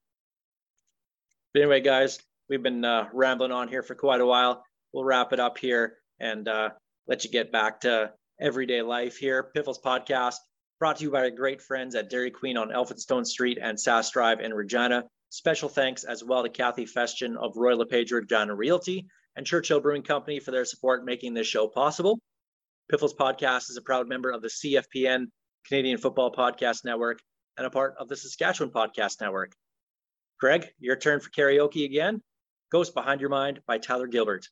But 1.53 1.61
anyway, 1.61 1.81
guys, 1.81 2.19
we've 2.51 2.61
been 2.61 2.83
uh, 2.83 3.07
rambling 3.13 3.53
on 3.53 3.69
here 3.69 3.81
for 3.81 3.95
quite 3.95 4.19
a 4.19 4.25
while. 4.25 4.65
We'll 4.91 5.05
wrap 5.05 5.31
it 5.31 5.39
up 5.39 5.57
here 5.57 5.93
and 6.19 6.45
uh, 6.49 6.71
let 7.07 7.23
you 7.23 7.31
get 7.31 7.49
back 7.49 7.79
to 7.81 8.11
everyday 8.41 8.81
life 8.81 9.15
here. 9.15 9.51
Piffles 9.55 9.79
Podcast 9.79 10.35
brought 10.77 10.97
to 10.97 11.03
you 11.05 11.11
by 11.11 11.19
our 11.19 11.29
great 11.29 11.61
friends 11.61 11.95
at 11.95 12.09
Dairy 12.09 12.29
Queen 12.29 12.57
on 12.57 12.67
Elphinstone 12.67 13.25
Street 13.25 13.57
and 13.61 13.77
Sask 13.77 14.11
Drive 14.11 14.41
in 14.41 14.53
Regina. 14.53 15.05
Special 15.29 15.69
thanks 15.69 16.03
as 16.03 16.25
well 16.25 16.43
to 16.43 16.49
Kathy 16.49 16.85
Festian 16.85 17.37
of 17.37 17.55
Royal 17.55 17.77
LePage 17.77 18.11
Regina 18.11 18.53
Realty 18.53 19.05
and 19.37 19.47
Churchill 19.47 19.79
Brewing 19.79 20.03
Company 20.03 20.41
for 20.41 20.51
their 20.51 20.65
support 20.65 21.05
making 21.05 21.33
this 21.33 21.47
show 21.47 21.69
possible. 21.69 22.19
Piffles 22.89 23.13
Podcast 23.13 23.69
is 23.69 23.77
a 23.77 23.81
proud 23.81 24.09
member 24.09 24.29
of 24.29 24.41
the 24.41 24.49
CFPN 24.49 25.27
Canadian 25.69 25.99
Football 25.99 26.33
Podcast 26.33 26.83
Network 26.83 27.19
and 27.57 27.65
a 27.65 27.69
part 27.69 27.95
of 27.97 28.09
the 28.09 28.17
Saskatchewan 28.17 28.73
Podcast 28.73 29.21
Network. 29.21 29.53
Greg, 30.37 30.67
your 30.79 30.97
turn 30.97 31.21
for 31.21 31.29
karaoke 31.29 31.85
again. 31.85 32.21
Ghost 32.71 32.93
Behind 32.93 33.19
Your 33.19 33.29
Mind 33.29 33.59
by 33.67 33.77
Tyler 33.77 34.07
Gilbert. 34.07 34.47